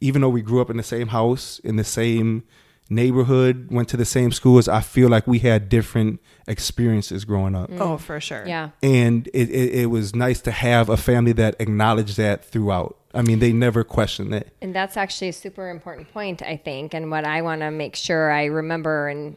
even 0.00 0.20
though 0.22 0.28
we 0.28 0.42
grew 0.42 0.60
up 0.60 0.70
in 0.70 0.76
the 0.76 0.82
same 0.82 1.08
house 1.08 1.58
in 1.64 1.76
the 1.76 1.84
same 1.84 2.44
neighborhood 2.88 3.68
went 3.70 3.88
to 3.88 3.96
the 3.96 4.04
same 4.04 4.30
schools 4.30 4.68
i 4.68 4.80
feel 4.80 5.08
like 5.08 5.26
we 5.26 5.40
had 5.40 5.68
different 5.68 6.20
experiences 6.46 7.24
growing 7.24 7.54
up 7.54 7.68
Oh, 7.72 7.96
for 7.98 8.20
sure. 8.20 8.44
Yeah. 8.46 8.70
and 8.82 9.26
it, 9.34 9.50
it, 9.50 9.74
it 9.82 9.86
was 9.86 10.14
nice 10.14 10.40
to 10.42 10.50
have 10.52 10.88
a 10.88 10.96
family 10.96 11.32
that 11.32 11.56
acknowledged 11.58 12.16
that 12.16 12.44
throughout 12.44 12.96
i 13.14 13.22
mean 13.22 13.40
they 13.40 13.52
never 13.52 13.82
questioned 13.82 14.32
it 14.34 14.52
And 14.62 14.74
that's 14.74 14.96
actually 14.96 15.28
a 15.30 15.32
super 15.32 15.68
important 15.70 16.12
point, 16.12 16.42
I 16.42 16.56
think. 16.56 16.94
And 16.94 17.10
what 17.10 17.24
I 17.24 17.42
want 17.42 17.60
to 17.62 17.70
make 17.70 17.96
sure 17.96 18.30
I 18.30 18.44
remember 18.44 19.08
and 19.08 19.36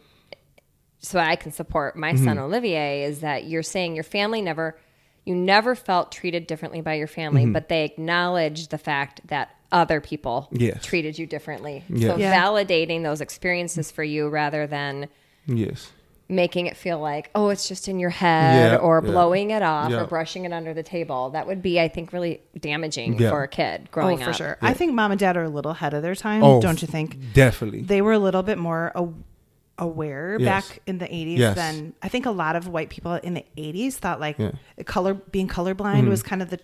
so 1.00 1.18
I 1.20 1.36
can 1.36 1.52
support 1.52 1.96
my 1.96 2.14
son 2.16 2.36
Mm-hmm. 2.38 2.40
Olivier 2.40 3.04
is 3.04 3.22
that 3.22 3.46
you're 3.46 3.64
saying 3.64 3.96
your 3.96 4.04
family 4.04 4.42
never, 4.42 4.78
you 5.26 5.34
never 5.34 5.76
felt 5.76 6.12
treated 6.12 6.46
differently 6.46 6.82
by 6.82 6.96
your 6.96 7.08
family, 7.08 7.44
Mm-hmm. 7.44 7.54
but 7.54 7.70
they 7.70 7.86
acknowledged 7.86 8.70
the 8.70 8.78
fact 8.78 9.22
that 9.28 9.56
other 9.72 10.02
people 10.02 10.48
Yes. 10.52 10.84
treated 10.84 11.18
you 11.20 11.26
differently. 11.28 11.84
Yes. 11.90 12.12
So 12.12 12.18
Yeah. 12.18 12.34
validating 12.44 13.04
those 13.04 13.22
experiences 13.22 13.92
for 13.92 14.04
you 14.04 14.28
rather 14.30 14.66
than 14.68 15.08
yes 15.46 15.92
making 16.32 16.68
it 16.68 16.78
feel 16.78 17.00
like, 17.00 17.28
oh, 17.34 17.50
it's 17.50 17.68
just 17.68 17.88
in 17.88 17.98
your 17.98 18.12
head 18.12 18.74
Yeah, 18.74 18.78
or 18.78 19.02
yeah. 19.04 19.10
blowing 19.12 19.50
it 19.50 19.64
off 19.64 19.90
Yeah. 19.90 20.02
or 20.02 20.06
brushing 20.06 20.46
it 20.46 20.54
under 20.54 20.76
the 20.76 20.84
table. 20.84 21.32
That 21.32 21.48
would 21.48 21.64
be, 21.64 21.80
I 21.82 21.88
think, 21.88 22.14
really 22.14 22.42
damaging 22.60 23.18
Yeah. 23.20 23.32
for 23.32 23.42
a 23.42 23.48
kid 23.48 23.82
Oh, 23.86 23.88
growing 23.92 24.20
for 24.20 24.30
up. 24.30 24.36
sure. 24.36 24.58
I 24.62 24.76
think 24.76 24.94
mom 24.94 25.10
and 25.10 25.20
dad 25.20 25.36
are 25.38 25.44
a 25.46 25.50
little 25.50 25.72
ahead 25.72 25.96
of 25.96 26.04
their 26.04 26.14
time, 26.14 26.44
oh 26.44 26.62
don't 26.62 26.84
you 26.84 26.88
think? 26.88 27.18
definitely 27.34 27.82
They 27.82 28.04
were 28.04 28.12
a 28.14 28.20
little 28.20 28.44
bit 28.44 28.60
more 28.60 28.92
a- 28.94 29.08
aware 29.80 30.38
Yes. 30.40 30.68
back 30.68 30.80
in 30.86 31.00
the 31.00 31.08
80s 31.14 31.40
Yes. 31.40 31.56
than 31.56 31.94
I 32.04 32.10
think 32.10 32.26
a 32.28 32.32
lot 32.32 32.56
of 32.56 32.68
white 32.68 32.90
people 32.90 33.14
in 33.16 33.34
the 33.34 33.46
80s 33.58 33.98
thought 33.98 34.20
like 34.20 34.38
Yeah. 34.38 34.52
color 34.86 35.16
being 35.16 35.48
colorblind 35.48 36.02
mm-hmm. 36.02 36.10
was 36.10 36.22
kind 36.22 36.44
of 36.44 36.50
the 36.52 36.60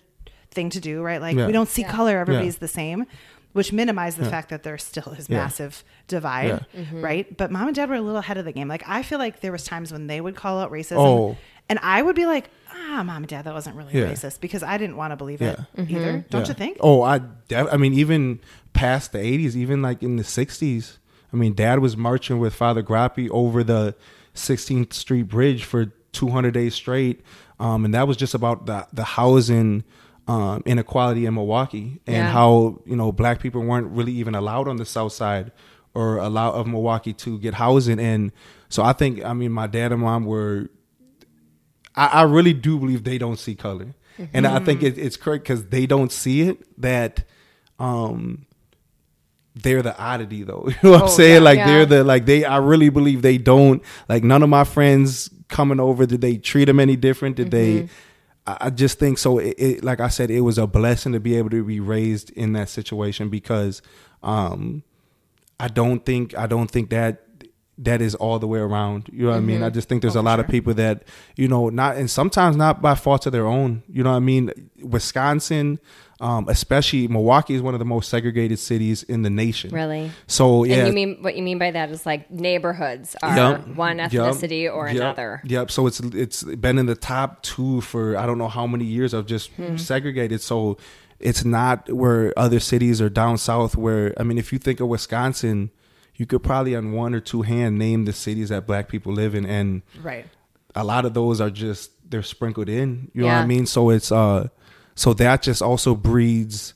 thing 0.56 0.70
to 0.70 0.80
do, 0.80 1.02
right? 1.02 1.20
Like 1.20 1.36
Yeah. 1.36 1.46
we 1.46 1.52
don't 1.52 1.68
see 1.68 1.82
Yeah. 1.82 1.92
color, 1.92 2.18
everybody's 2.18 2.56
the 2.58 2.66
same, 2.68 3.06
which 3.52 3.72
minimized 3.72 4.18
the 4.18 4.24
Yeah. 4.24 4.30
fact 4.30 4.48
that 4.48 4.64
there 4.64 4.76
still 4.78 5.12
is 5.16 5.28
Yeah. 5.28 5.38
massive 5.38 5.84
divide, 6.08 6.64
Yeah. 6.74 6.82
Mm-hmm. 6.82 7.00
right? 7.04 7.36
But 7.36 7.52
mom 7.52 7.68
and 7.68 7.76
dad 7.76 7.88
were 7.88 7.94
a 7.94 8.00
little 8.00 8.18
ahead 8.18 8.38
of 8.38 8.44
the 8.44 8.52
game. 8.52 8.66
Like 8.66 8.82
I 8.88 9.02
feel 9.04 9.20
like 9.20 9.40
there 9.40 9.52
was 9.52 9.62
times 9.64 9.92
when 9.92 10.08
they 10.08 10.20
would 10.20 10.34
call 10.34 10.58
out 10.58 10.72
racism 10.72 10.96
Oh. 10.98 11.36
and 11.68 11.78
I 11.82 12.02
would 12.02 12.16
be 12.16 12.26
like, 12.26 12.50
"Ah, 12.72 13.02
mom 13.04 13.18
and 13.18 13.28
dad, 13.28 13.44
that 13.44 13.54
wasn't 13.54 13.76
really 13.76 13.92
Yeah. 13.94 14.06
racist" 14.10 14.40
because 14.40 14.62
I 14.64 14.76
didn't 14.78 14.96
want 14.96 15.12
to 15.12 15.16
believe 15.16 15.40
Yeah. 15.40 15.52
it 15.52 15.58
Mm-hmm. 15.82 15.96
either. 15.96 16.24
Don't 16.30 16.42
Yeah. 16.42 16.48
you 16.48 16.54
think? 16.54 16.76
Oh, 16.80 17.02
I, 17.02 17.20
def- 17.48 17.68
I 17.72 17.76
mean, 17.76 17.92
even 17.94 18.40
past 18.72 19.12
the 19.12 19.18
'80s, 19.18 19.54
even 19.56 19.80
like 19.82 20.02
in 20.02 20.16
the 20.16 20.24
'60s. 20.24 20.98
I 21.32 21.36
mean, 21.36 21.54
Dad 21.54 21.78
was 21.80 21.96
marching 21.96 22.38
with 22.38 22.54
Father 22.54 22.82
Groppi 22.82 23.28
over 23.30 23.62
the 23.64 23.94
16th 24.34 24.92
Street 24.92 25.24
Bridge 25.24 25.64
for 25.64 25.86
200 26.12 26.54
days 26.54 26.74
straight, 26.74 27.20
um, 27.58 27.84
and 27.84 27.92
that 27.94 28.06
was 28.08 28.16
just 28.16 28.32
about 28.34 28.66
the 28.66 28.86
the 28.92 29.04
housing 29.04 29.82
um, 30.28 30.62
inequality 30.66 31.24
in 31.26 31.34
Milwaukee 31.34 32.00
and 32.06 32.16
Yeah. 32.16 32.30
how 32.32 32.80
you 32.84 32.96
know 32.96 33.12
black 33.12 33.40
people 33.40 33.62
weren't 33.62 33.88
really 33.88 34.12
even 34.12 34.34
allowed 34.34 34.66
on 34.68 34.76
the 34.76 34.84
South 34.84 35.12
Side 35.12 35.52
or 35.94 36.18
allow 36.18 36.50
of 36.52 36.66
Milwaukee 36.66 37.12
to 37.14 37.38
get 37.38 37.54
housing. 37.54 37.98
And 37.98 38.32
so 38.68 38.82
I 38.82 38.92
think, 38.92 39.24
I 39.24 39.32
mean, 39.32 39.50
my 39.52 39.66
dad 39.66 39.92
and 39.92 40.02
mom 40.02 40.24
were 40.26 40.68
I, 41.94 42.06
I 42.06 42.22
really 42.24 42.52
do 42.52 42.78
believe 42.78 43.04
they 43.04 43.16
don't 43.18 43.38
see 43.38 43.54
color, 43.54 43.94
and 44.34 44.46
I 44.46 44.58
think 44.58 44.82
it, 44.82 44.98
it's 44.98 45.16
correct 45.16 45.44
because 45.44 45.66
they 45.66 45.86
don't 45.86 46.12
see 46.12 46.42
it. 46.42 46.58
That 46.80 47.24
um, 47.78 48.46
they're 49.54 49.82
the 49.82 49.96
oddity, 49.98 50.42
though. 50.42 50.66
You 50.68 50.74
know 50.82 50.90
what 50.90 51.02
I'm 51.02 51.08
Oh, 51.08 51.10
saying? 51.10 51.34
yeah. 51.34 51.38
like 51.40 51.58
Yeah. 51.58 51.66
they're 51.66 51.86
the 51.86 52.04
like 52.04 52.26
they. 52.26 52.44
I 52.44 52.58
really 52.58 52.88
believe 52.90 53.22
they 53.22 53.38
don't. 53.38 53.82
Like 54.08 54.24
none 54.24 54.42
of 54.42 54.48
my 54.50 54.64
friends 54.64 55.30
coming 55.48 55.80
over. 55.80 56.04
Did 56.06 56.20
they 56.20 56.36
treat 56.36 56.66
them 56.66 56.80
any 56.80 56.96
different? 56.96 57.36
Did 57.36 57.50
they? 57.50 57.88
I 58.46 58.70
just 58.70 58.98
think 58.98 59.18
so. 59.18 59.38
It, 59.38 59.54
it, 59.58 59.84
like 59.84 60.00
I 60.00 60.08
said, 60.08 60.30
it 60.30 60.42
was 60.42 60.56
a 60.56 60.66
blessing 60.66 61.12
to 61.12 61.20
be 61.20 61.36
able 61.36 61.50
to 61.50 61.64
be 61.64 61.80
raised 61.80 62.30
in 62.30 62.52
that 62.52 62.68
situation 62.68 63.28
because 63.28 63.82
um, 64.22 64.84
I 65.58 65.68
don't 65.68 66.04
think 66.04 66.36
I 66.36 66.46
don't 66.46 66.70
think 66.70 66.90
that 66.90 67.25
that 67.78 68.00
is 68.00 68.14
all 68.14 68.38
the 68.38 68.46
way 68.46 68.58
around. 68.58 69.08
You 69.12 69.24
know 69.24 69.30
what 69.32 69.36
I 69.36 69.40
mean? 69.40 69.62
I 69.62 69.68
just 69.70 69.88
think 69.88 70.00
there's 70.02 70.16
Oh, 70.16 70.20
a 70.20 70.22
lot 70.22 70.40
of 70.40 70.48
people 70.48 70.72
that, 70.74 71.02
you 71.36 71.46
know, 71.46 71.68
not 71.68 71.96
and 71.96 72.10
sometimes 72.10 72.56
not 72.56 72.80
by 72.80 72.94
fault 72.94 73.26
of 73.26 73.32
their 73.32 73.46
own. 73.46 73.82
You 73.88 74.02
know 74.02 74.10
what 74.12 74.16
I 74.16 74.20
mean? 74.20 74.70
Wisconsin, 74.82 75.78
um, 76.20 76.48
especially 76.48 77.06
Milwaukee 77.08 77.54
is 77.54 77.60
one 77.62 77.74
of 77.74 77.78
the 77.78 77.84
most 77.84 78.08
segregated 78.08 78.58
cities 78.58 79.02
in 79.02 79.22
the 79.22 79.28
nation. 79.30 79.70
Really? 79.70 80.10
So 80.26 80.64
yeah. 80.64 80.76
And 80.76 80.86
you 80.88 80.92
mean 80.94 81.18
what 81.22 81.36
you 81.36 81.42
mean 81.42 81.58
by 81.58 81.70
that 81.70 81.90
is 81.90 82.06
like 82.06 82.30
neighborhoods 82.30 83.14
are 83.22 83.36
Yep. 83.36 83.68
one 83.76 83.98
Yep. 83.98 84.10
ethnicity 84.10 84.72
or 84.72 84.88
Yep. 84.88 84.96
another. 84.96 85.42
Yep. 85.44 85.70
So 85.70 85.86
it's 85.86 86.00
it's 86.00 86.42
been 86.44 86.78
in 86.78 86.86
the 86.86 86.94
top 86.96 87.42
two 87.42 87.82
for 87.82 88.16
I 88.16 88.24
don't 88.26 88.38
know 88.38 88.48
how 88.48 88.66
many 88.66 88.84
years 88.86 89.12
of 89.12 89.26
just 89.26 89.50
Hmm. 89.52 89.76
segregated. 89.76 90.40
So 90.40 90.78
it's 91.20 91.44
not 91.44 91.92
where 91.92 92.32
other 92.38 92.60
cities 92.60 93.00
are 93.02 93.10
down 93.10 93.36
south. 93.38 93.76
Where 93.76 94.14
I 94.18 94.22
mean, 94.22 94.38
if 94.38 94.52
you 94.52 94.58
think 94.58 94.80
of 94.80 94.88
Wisconsin, 94.88 95.70
you 96.16 96.26
could 96.26 96.42
probably 96.42 96.74
on 96.76 96.92
one 96.92 97.14
or 97.14 97.20
two 97.20 97.42
hand 97.42 97.78
name 97.78 98.04
the 98.04 98.12
cities 98.12 98.48
that 98.48 98.66
Black 98.66 98.88
people 98.88 99.12
live 99.12 99.34
in, 99.34 99.44
and 99.46 99.82
Right. 100.02 100.26
a 100.74 100.84
lot 100.84 101.04
of 101.04 101.14
those 101.14 101.40
are 101.40 101.50
just 101.50 101.90
they're 102.10 102.22
sprinkled 102.22 102.68
in. 102.68 103.10
You 103.14 103.22
know 103.22 103.28
what 103.28 103.34
I 103.34 103.46
mean? 103.46 103.66
So 103.66 103.90
it's 103.90 104.10
uh, 104.12 104.48
so 104.94 105.12
that 105.14 105.42
just 105.42 105.60
also 105.62 105.94
breeds, 105.94 106.74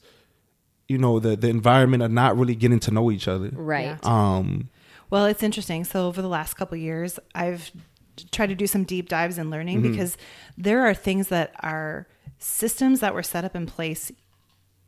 you 0.88 0.98
know, 0.98 1.18
the 1.20 1.36
the 1.36 1.48
environment 1.48 2.02
of 2.02 2.10
not 2.10 2.36
really 2.36 2.54
getting 2.54 2.80
to 2.80 2.90
know 2.90 3.10
each 3.10 3.28
other. 3.28 3.50
Right. 3.52 3.98
Um. 4.04 4.68
Well, 5.08 5.26
it's 5.26 5.42
interesting. 5.42 5.84
So 5.84 6.06
over 6.06 6.22
the 6.22 6.28
last 6.28 6.54
couple 6.54 6.76
of 6.76 6.80
years, 6.82 7.18
I've 7.34 7.70
tried 8.30 8.48
to 8.50 8.54
do 8.54 8.66
some 8.66 8.84
deep 8.84 9.08
dives 9.08 9.38
in 9.38 9.50
learning 9.50 9.82
Mm-hmm. 9.82 9.90
because 9.92 10.16
there 10.58 10.82
are 10.86 10.94
things 10.94 11.28
that 11.28 11.52
are 11.60 12.06
systems 12.38 13.00
that 13.00 13.14
were 13.14 13.22
set 13.22 13.44
up 13.44 13.56
in 13.56 13.66
place 13.66 14.12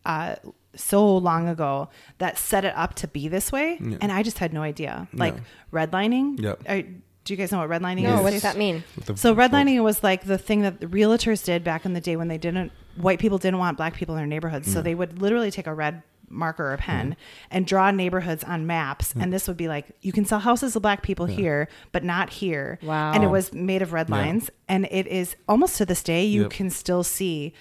uh, 0.04 0.36
so 0.74 1.16
long 1.16 1.48
ago 1.48 1.88
that 2.18 2.38
set 2.38 2.64
it 2.64 2.74
up 2.76 2.94
to 2.94 3.08
be 3.08 3.28
this 3.28 3.50
way, 3.52 3.78
and 4.00 4.10
I 4.12 4.22
just 4.22 4.38
had 4.38 4.52
no 4.52 4.62
idea. 4.62 5.08
Like 5.12 5.34
redlining. 5.72 6.40
Yep. 6.40 6.62
Are- 6.68 6.82
do 7.24 7.32
you 7.32 7.36
guys 7.36 7.52
know 7.52 7.58
what 7.58 7.68
redlining 7.68 8.02
No, 8.02 8.16
is? 8.16 8.22
what 8.24 8.30
does 8.32 8.42
that 8.42 8.56
mean? 8.56 8.82
So 9.04 9.14
folks. 9.14 9.22
redlining 9.24 9.80
was 9.84 10.02
like 10.02 10.24
the 10.24 10.38
thing 10.38 10.62
that 10.62 10.80
the 10.80 10.88
realtors 10.88 11.44
did 11.44 11.62
back 11.62 11.84
in 11.84 11.92
the 11.92 12.00
day 12.00 12.16
when 12.16 12.26
they 12.26 12.36
didn't 12.36 12.72
white 12.96 13.20
people 13.20 13.38
didn't 13.38 13.58
want 13.58 13.76
black 13.76 13.94
people 13.94 14.16
in 14.16 14.18
their 14.18 14.26
neighborhoods. 14.26 14.72
So 14.72 14.82
they 14.82 14.96
would 14.96 15.22
literally 15.22 15.52
take 15.52 15.68
a 15.68 15.72
red 15.72 16.02
marker 16.28 16.72
or 16.72 16.76
pen 16.78 17.14
and 17.50 17.64
draw 17.64 17.92
neighborhoods 17.92 18.42
on 18.42 18.66
maps 18.66 19.12
and 19.20 19.32
this 19.32 19.46
would 19.46 19.56
be 19.56 19.68
like 19.68 19.86
you 20.00 20.10
can 20.12 20.24
sell 20.24 20.38
houses 20.40 20.72
to 20.72 20.80
black 20.80 21.02
people 21.02 21.26
here 21.26 21.68
but 21.92 22.02
not 22.02 22.28
here. 22.30 22.78
Wow. 22.82 23.12
And 23.12 23.22
it 23.22 23.28
was 23.28 23.52
made 23.52 23.82
of 23.82 23.92
red 23.92 24.08
Yeah. 24.08 24.16
lines 24.16 24.50
and 24.66 24.88
it 24.90 25.06
is 25.06 25.36
almost 25.48 25.76
to 25.76 25.86
this 25.86 26.02
day 26.02 26.24
you 26.24 26.42
Yep. 26.42 26.50
can 26.50 26.70
still 26.70 27.04
see 27.04 27.52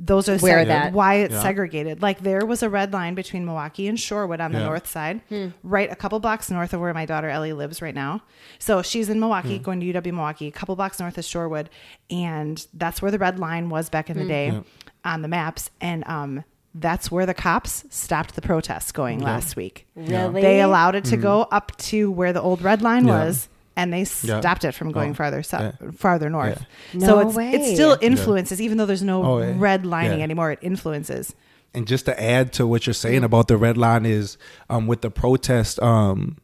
those 0.00 0.28
are 0.28 0.38
Where 0.38 0.58
seg- 0.64 0.68
that- 0.68 0.92
why 0.92 1.14
it's 1.14 1.34
Yeah. 1.34 1.42
segregated. 1.42 2.02
Like 2.02 2.20
there 2.20 2.46
was 2.46 2.62
a 2.62 2.70
red 2.70 2.92
line 2.92 3.14
between 3.14 3.44
Milwaukee 3.44 3.88
and 3.88 3.98
Shorewood 3.98 4.40
on 4.40 4.52
the 4.52 4.60
Yeah. 4.60 4.66
north 4.66 4.86
side, 4.86 5.22
hmm. 5.28 5.48
right 5.64 5.90
a 5.90 5.96
couple 5.96 6.20
blocks 6.20 6.50
north 6.50 6.72
of 6.72 6.80
where 6.80 6.94
my 6.94 7.04
daughter 7.04 7.28
Ellie 7.28 7.52
lives 7.52 7.82
right 7.82 7.94
now. 7.94 8.22
So 8.58 8.80
she's 8.82 9.08
in 9.08 9.18
Milwaukee, 9.18 9.56
hmm. 9.56 9.64
going 9.64 9.80
to 9.80 9.86
UW 9.86 10.12
Milwaukee, 10.12 10.46
a 10.46 10.52
couple 10.52 10.76
blocks 10.76 11.00
north 11.00 11.18
of 11.18 11.24
Shorewood, 11.24 11.66
and 12.10 12.64
that's 12.74 13.02
where 13.02 13.10
the 13.10 13.18
red 13.18 13.38
line 13.40 13.70
was 13.70 13.88
back 13.90 14.08
in 14.08 14.16
the 14.16 14.22
hmm. 14.22 14.28
day 14.28 14.46
Yeah. 14.52 14.60
on 15.04 15.22
the 15.22 15.28
maps. 15.28 15.70
And 15.80 16.06
um, 16.06 16.44
that's 16.74 17.10
where 17.10 17.26
the 17.26 17.34
cops 17.34 17.84
stopped 17.90 18.36
the 18.36 18.42
protests 18.42 18.92
going 18.92 19.18
last 19.18 19.56
week. 19.56 19.86
Really? 19.96 20.42
They 20.42 20.60
allowed 20.60 20.94
it 20.94 21.04
to 21.06 21.16
go 21.16 21.42
up 21.50 21.76
to 21.78 22.10
where 22.10 22.32
the 22.32 22.40
old 22.40 22.62
red 22.62 22.82
line. 22.82 23.06
Yeah. 23.08 23.24
was. 23.24 23.48
And 23.78 23.92
they 23.92 24.00
Yeah. 24.22 24.40
stopped 24.40 24.64
it 24.64 24.72
from 24.72 24.90
going 24.92 25.12
Oh, 25.12 25.14
farther 25.14 25.42
south, 25.42 25.74
yeah. 25.80 25.90
farther 25.92 26.28
north. 26.28 26.64
Yeah. 26.92 27.06
So 27.06 27.14
No 27.20 27.28
it's 27.28 27.36
way. 27.36 27.52
it 27.52 27.74
still 27.74 27.96
influences, 28.00 28.60
even 28.60 28.76
though 28.76 28.86
there's 28.86 29.04
no 29.04 29.22
Oh, 29.24 29.38
yeah. 29.38 29.54
red 29.56 29.86
lining 29.86 30.18
Yeah. 30.18 30.24
anymore. 30.24 30.50
It 30.52 30.58
influences. 30.62 31.34
And 31.74 31.86
just 31.86 32.04
to 32.06 32.20
add 32.20 32.52
to 32.54 32.66
what 32.66 32.86
you're 32.86 32.94
saying 32.94 33.22
about 33.24 33.46
the 33.46 33.56
red 33.56 33.76
line 33.76 34.04
is 34.04 34.36
um, 34.68 34.86
with 34.88 35.02
the 35.02 35.10
protest 35.10 35.80
um, 35.80 36.38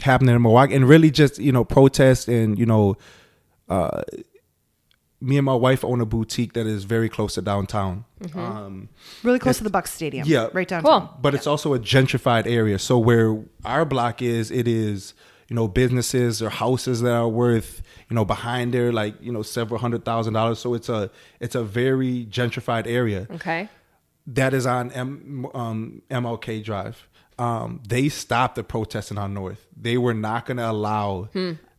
happening 0.00 0.34
in 0.34 0.40
Milwaukee, 0.42 0.74
and 0.76 0.88
really 0.88 1.10
just 1.10 1.38
you 1.38 1.52
know 1.52 1.64
protest 1.64 2.26
and 2.28 2.58
you 2.58 2.64
know, 2.64 2.96
uh, 3.68 4.02
me 5.20 5.36
and 5.36 5.44
my 5.44 5.54
wife 5.54 5.84
own 5.84 6.00
a 6.00 6.06
boutique 6.06 6.52
that 6.52 6.66
is 6.66 6.84
very 6.84 7.08
close 7.08 7.34
to 7.34 7.42
downtown. 7.42 8.04
Um, 8.34 8.88
Really 9.24 9.40
close 9.40 9.58
to 9.58 9.64
the 9.64 9.70
Bucks 9.70 9.92
Stadium. 9.92 10.26
Yeah. 10.28 10.46
Right 10.52 10.68
downtown. 10.68 11.08
Cool. 11.08 11.18
but 11.20 11.34
it's 11.34 11.46
also 11.46 11.74
a 11.74 11.78
gentrified 11.80 12.46
area. 12.46 12.78
So 12.78 12.98
where 12.98 13.42
our 13.64 13.84
block 13.84 14.22
is, 14.22 14.50
it 14.52 14.68
is 14.68 15.12
you 15.48 15.56
know 15.56 15.66
businesses 15.68 16.42
or 16.42 16.50
houses 16.50 17.00
that 17.00 17.12
are 17.14 17.28
worth 17.28 17.82
you 18.10 18.14
know 18.14 18.24
behind 18.24 18.74
there 18.74 18.92
like 18.92 19.14
you 19.20 19.32
know 19.32 19.42
several 19.42 19.80
hundred 19.80 20.04
thousand 20.04 20.34
dollars. 20.34 20.58
So 20.58 20.74
it's 20.74 20.88
a 20.88 21.10
it's 21.40 21.54
a 21.54 21.64
very 21.64 22.26
gentrified 22.26 22.86
area 22.86 23.26
Okay. 23.30 23.68
that 24.26 24.52
is 24.54 24.66
on 24.66 24.92
M, 24.92 25.46
um, 25.54 26.02
MLK 26.10 26.62
Drive. 26.64 27.08
Um, 27.38 27.80
they 27.88 28.08
stopped 28.08 28.56
the 28.56 28.64
protesting 28.64 29.16
on 29.16 29.32
North. 29.32 29.64
They 29.80 29.96
were 29.96 30.14
not 30.14 30.44
going 30.44 30.56
to 30.56 30.68
allow 30.68 31.28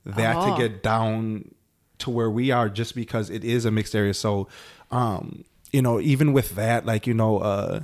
that 0.06 0.36
Oh. 0.38 0.56
to 0.56 0.58
get 0.62 0.82
down 0.82 1.54
to 2.00 2.10
where 2.10 2.30
we 2.30 2.50
are 2.52 2.70
just 2.70 2.96
because 2.96 3.30
it 3.30 3.44
is 3.44 3.66
a 3.66 3.72
mixed 3.72 3.94
area. 3.94 4.14
So, 4.14 4.48
um, 4.90 5.44
you 5.74 5.82
know, 5.82 6.00
even 6.00 6.32
with 6.32 6.56
that, 6.56 6.86
like, 6.86 7.06
you 7.06 7.14
know, 7.14 7.40
uh, 7.40 7.82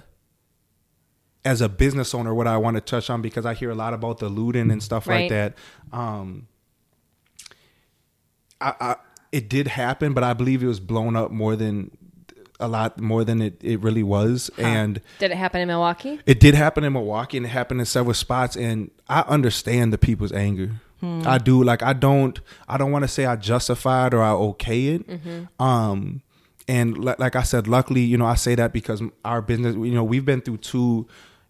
as 1.45 1.61
a 1.61 1.69
business 1.69 2.13
owner, 2.15 2.33
what 2.33 2.47
I 2.47 2.57
want 2.57 2.75
to 2.75 2.81
touch 2.81 3.09
on 3.09 3.21
because 3.21 3.45
I 3.45 3.53
hear 3.53 3.69
a 3.69 3.75
lot 3.75 3.93
about 3.93 4.17
the 4.17 4.27
looting 4.27 4.71
and 4.71 4.81
stuff 4.83 5.07
Right. 5.07 5.21
like 5.21 5.29
that. 5.29 5.53
Um, 5.97 6.47
I, 8.61 8.73
I, 8.79 8.95
it 9.31 9.49
did 9.49 9.67
happen, 9.67 10.13
but 10.13 10.23
I 10.23 10.33
believe 10.33 10.63
it 10.63 10.67
was 10.67 10.79
blown 10.79 11.15
up 11.15 11.31
more 11.31 11.55
than 11.55 11.91
a 12.59 12.67
lot 12.69 12.99
more 13.01 13.25
than 13.25 13.41
it, 13.41 13.59
it 13.61 13.81
really 13.81 14.01
was. 14.03 14.49
And 14.57 15.01
Did 15.19 15.31
it 15.31 15.37
happen 15.37 15.59
in 15.61 15.67
Milwaukee? 15.67 16.19
it 16.25 16.39
did 16.39 16.55
happen 16.55 16.83
in 16.85 16.93
Milwaukee 16.93 17.37
and 17.37 17.45
it 17.45 17.49
happened 17.49 17.81
in 17.81 17.85
several 17.85 18.13
spots. 18.13 18.55
And 18.55 18.91
I 19.09 19.21
understand 19.27 19.91
the 19.91 19.97
people's 19.97 20.31
anger. 20.31 20.71
I 21.03 21.37
do. 21.37 21.63
Like 21.63 21.83
I 21.83 21.93
don't. 21.93 22.39
I 22.67 22.77
don't 22.79 22.91
want 22.91 23.03
to 23.03 23.07
say 23.07 23.27
I 23.27 23.35
justify 23.35 24.07
it 24.07 24.15
or 24.15 24.23
I 24.23 24.31
okay 24.31 24.87
it. 24.87 25.05
Um, 25.59 26.23
and 26.67 26.97
like 26.97 27.35
I 27.35 27.43
said, 27.43 27.67
luckily, 27.67 28.01
you 28.01 28.17
know, 28.17 28.25
I 28.25 28.33
say 28.33 28.55
that 28.55 28.73
because 28.73 29.03
our 29.23 29.39
business, 29.43 29.75
you 29.75 29.91
know, 29.91 30.03
we've 30.03 30.25
been 30.25 30.41
through 30.41 30.57
two. 30.57 31.05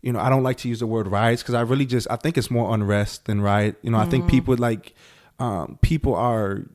You 0.05 0.13
know, 0.13 0.19
I 0.19 0.29
don't 0.29 0.43
like 0.43 0.57
to 0.57 0.69
use 0.69 0.79
the 0.79 0.87
word 0.87 1.07
riots 1.07 1.41
because 1.41 1.55
I 1.55 1.61
really 1.61 1.85
just 1.85 2.07
I 2.11 2.15
think 2.15 2.37
it's 2.37 2.51
more 2.51 2.73
unrest 2.73 3.25
than 3.25 3.41
riot. 3.41 3.75
You 3.81 3.89
know, 3.89 3.97
I 3.97 4.05
think 4.05 4.25
mm. 4.25 4.29
people 4.29 4.55
like 4.55 4.93
um, 5.39 5.79
people 5.81 6.15
are 6.15 6.65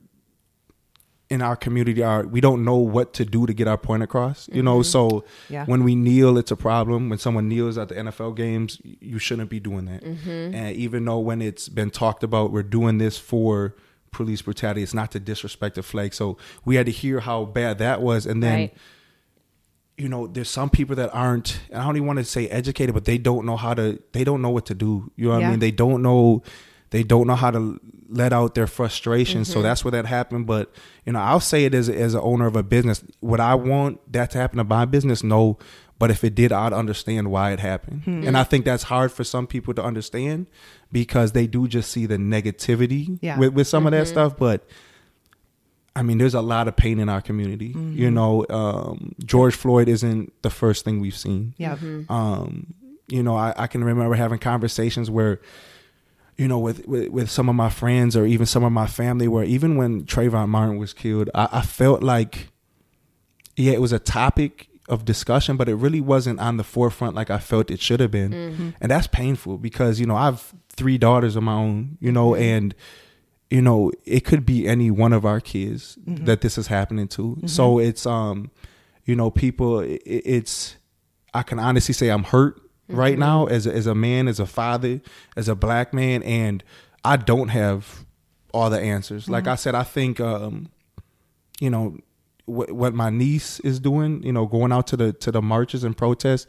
in 1.30 1.40
our 1.40 1.54
community 1.54 2.02
are 2.02 2.26
we 2.26 2.40
don't 2.40 2.64
know 2.64 2.76
what 2.76 3.14
to 3.14 3.24
do 3.24 3.46
to 3.46 3.54
get 3.54 3.68
our 3.68 3.78
point 3.78 4.02
across. 4.02 4.48
You 4.52 4.64
know, 4.64 4.80
mm-hmm. 4.80 4.82
so 4.82 5.24
Yeah. 5.48 5.64
when 5.64 5.84
we 5.84 5.94
kneel, 5.94 6.36
it's 6.36 6.50
a 6.50 6.56
problem. 6.56 7.08
When 7.08 7.20
someone 7.20 7.48
kneels 7.48 7.78
at 7.78 7.88
the 7.88 7.94
NFL 7.94 8.34
games, 8.36 8.78
you 8.82 9.20
shouldn't 9.20 9.48
be 9.48 9.60
doing 9.60 9.84
that. 9.84 10.02
Mm-hmm. 10.02 10.54
And 10.54 10.76
even 10.76 11.04
though 11.04 11.20
when 11.20 11.40
it's 11.40 11.68
been 11.68 11.90
talked 11.90 12.24
about, 12.24 12.50
we're 12.50 12.64
doing 12.64 12.98
this 12.98 13.16
for 13.16 13.76
police 14.10 14.42
brutality, 14.42 14.82
it's 14.82 14.92
not 14.92 15.12
to 15.12 15.20
disrespect 15.20 15.76
the 15.76 15.84
flag. 15.84 16.14
So 16.14 16.36
we 16.64 16.74
had 16.74 16.86
to 16.86 16.92
hear 16.92 17.20
how 17.20 17.44
bad 17.44 17.78
that 17.78 18.02
was, 18.02 18.26
and 18.26 18.42
then. 18.42 18.58
Right. 18.58 18.74
You 20.00 20.08
know, 20.08 20.26
there's 20.26 20.48
some 20.48 20.70
people 20.70 20.96
that 20.96 21.10
aren't. 21.14 21.60
I 21.74 21.84
don't 21.84 21.96
even 21.96 22.06
want 22.06 22.18
to 22.18 22.24
say 22.24 22.48
educated, 22.48 22.94
but 22.94 23.04
they 23.04 23.18
don't 23.18 23.44
know 23.44 23.56
how 23.56 23.74
to. 23.74 24.02
They 24.12 24.24
don't 24.24 24.42
know 24.42 24.50
what 24.50 24.66
to 24.66 24.74
do. 24.74 25.10
You 25.16 25.26
know 25.26 25.34
what 25.34 25.40
Yeah. 25.40 25.48
I 25.48 25.50
mean? 25.50 25.60
They 25.60 25.70
don't 25.70 26.02
know. 26.02 26.42
They 26.90 27.02
don't 27.02 27.26
know 27.26 27.36
how 27.36 27.50
to 27.50 27.80
let 28.08 28.32
out 28.32 28.54
their 28.54 28.66
frustration. 28.66 29.44
So 29.44 29.54
mm-hmm. 29.54 29.62
that's 29.62 29.84
where 29.84 29.92
that 29.92 30.06
happened. 30.06 30.46
But 30.46 30.72
you 31.04 31.12
know, 31.12 31.20
I'll 31.20 31.40
say 31.40 31.64
it 31.64 31.74
as 31.74 31.88
as 31.88 32.14
an 32.14 32.20
owner 32.22 32.46
of 32.46 32.56
a 32.56 32.62
business. 32.62 33.04
Would 33.20 33.40
I 33.40 33.54
want 33.54 34.00
that 34.12 34.30
to 34.32 34.38
happen 34.38 34.58
to 34.58 34.64
my 34.64 34.84
business? 34.84 35.22
No. 35.22 35.58
But 36.00 36.10
if 36.10 36.24
it 36.24 36.34
did, 36.34 36.50
I'd 36.50 36.72
understand 36.72 37.30
why 37.30 37.52
it 37.52 37.60
happened. 37.60 38.04
Hmm. 38.04 38.26
And 38.26 38.38
I 38.38 38.42
think 38.42 38.64
that's 38.64 38.84
hard 38.84 39.12
for 39.12 39.22
some 39.22 39.46
people 39.46 39.74
to 39.74 39.84
understand 39.84 40.46
because 40.90 41.32
they 41.32 41.46
do 41.46 41.68
just 41.68 41.90
see 41.90 42.06
the 42.06 42.16
negativity 42.16 43.18
Yeah. 43.20 43.38
with, 43.38 43.52
with 43.52 43.68
some 43.68 43.86
of 43.86 43.92
that 43.92 44.04
mm-hmm. 44.04 44.12
stuff. 44.12 44.38
But 44.38 44.66
I 45.96 46.02
mean, 46.02 46.18
there's 46.18 46.34
a 46.34 46.40
lot 46.40 46.68
of 46.68 46.76
pain 46.76 47.00
in 47.00 47.08
our 47.08 47.20
community. 47.20 47.74
You 47.74 48.10
know, 48.10 48.46
um, 48.48 49.14
George 49.24 49.56
Floyd 49.56 49.88
isn't 49.88 50.32
the 50.42 50.50
first 50.50 50.84
thing 50.84 51.00
we've 51.00 51.16
seen. 51.16 51.54
Yeah. 51.58 51.76
Um, 52.08 52.74
you 53.08 53.22
know, 53.22 53.36
I, 53.36 53.52
I 53.56 53.66
can 53.66 53.82
remember 53.82 54.14
having 54.14 54.38
conversations 54.38 55.10
where, 55.10 55.40
you 56.36 56.46
know, 56.46 56.60
with, 56.60 56.86
with, 56.86 57.08
with 57.08 57.28
some 57.28 57.48
of 57.48 57.56
my 57.56 57.70
friends 57.70 58.16
or 58.16 58.24
even 58.24 58.46
some 58.46 58.62
of 58.62 58.70
my 58.70 58.86
family, 58.86 59.26
where 59.26 59.44
even 59.44 59.76
when 59.76 60.04
Trayvon 60.04 60.48
Martin 60.48 60.76
was 60.78 60.92
killed, 60.92 61.28
I, 61.34 61.48
I 61.52 61.62
felt 61.62 62.04
like, 62.04 62.48
yeah, 63.56 63.72
it 63.72 63.80
was 63.80 63.92
a 63.92 63.98
topic 63.98 64.68
of 64.88 65.04
discussion, 65.04 65.56
but 65.56 65.68
it 65.68 65.74
really 65.74 66.00
wasn't 66.00 66.38
on 66.38 66.56
the 66.56 66.64
forefront 66.64 67.16
like 67.16 67.30
I 67.30 67.38
felt 67.38 67.70
it 67.70 67.80
should 67.80 67.98
have 67.98 68.12
been. 68.12 68.74
And 68.80 68.90
that's 68.90 69.08
painful 69.08 69.58
because, 69.58 69.98
you 69.98 70.06
know, 70.06 70.16
I 70.16 70.26
have 70.26 70.54
three 70.68 70.98
daughters 70.98 71.34
of 71.34 71.42
my 71.42 71.54
own, 71.54 71.98
you 72.00 72.12
know, 72.12 72.36
and, 72.36 72.76
you 73.50 73.60
know, 73.60 73.90
it 74.04 74.20
could 74.24 74.46
be 74.46 74.66
any 74.66 74.90
one 74.90 75.12
of 75.12 75.26
our 75.26 75.40
kids 75.40 75.98
mm-hmm. 76.04 76.24
that 76.24 76.40
this 76.40 76.56
is 76.56 76.68
happening 76.68 77.08
to. 77.08 77.22
Mm-hmm. 77.22 77.46
So 77.48 77.78
it's, 77.80 78.06
um, 78.06 78.50
you 79.04 79.16
know, 79.16 79.30
people, 79.30 79.80
it, 79.80 80.00
it's, 80.06 80.76
I 81.34 81.42
can 81.42 81.58
honestly 81.58 81.92
say 81.92 82.08
I'm 82.08 82.24
hurt 82.24 82.56
mm-hmm. 82.56 82.96
right 82.96 83.18
now 83.18 83.46
as 83.46 83.66
a, 83.66 83.74
as 83.74 83.86
a 83.86 83.94
man, 83.94 84.28
as 84.28 84.38
a 84.38 84.46
father, 84.46 85.00
as 85.36 85.48
a 85.48 85.56
black 85.56 85.92
man, 85.92 86.22
and 86.22 86.62
I 87.04 87.16
don't 87.16 87.48
have 87.48 88.04
all 88.54 88.70
the 88.70 88.80
answers. 88.80 89.28
Like 89.28 89.46
I 89.46 89.56
said, 89.56 89.74
I 89.74 89.82
think, 89.82 90.20
um, 90.20 90.70
you 91.60 91.70
know, 91.70 91.98
what 92.46 92.72
what 92.72 92.94
my 92.94 93.10
niece 93.10 93.60
is 93.60 93.78
doing, 93.78 94.22
you 94.22 94.32
know, 94.32 94.46
going 94.46 94.72
out 94.72 94.86
to 94.88 94.96
the 94.96 95.12
to 95.14 95.30
the 95.30 95.40
marches 95.40 95.84
and 95.84 95.96
protests. 95.96 96.46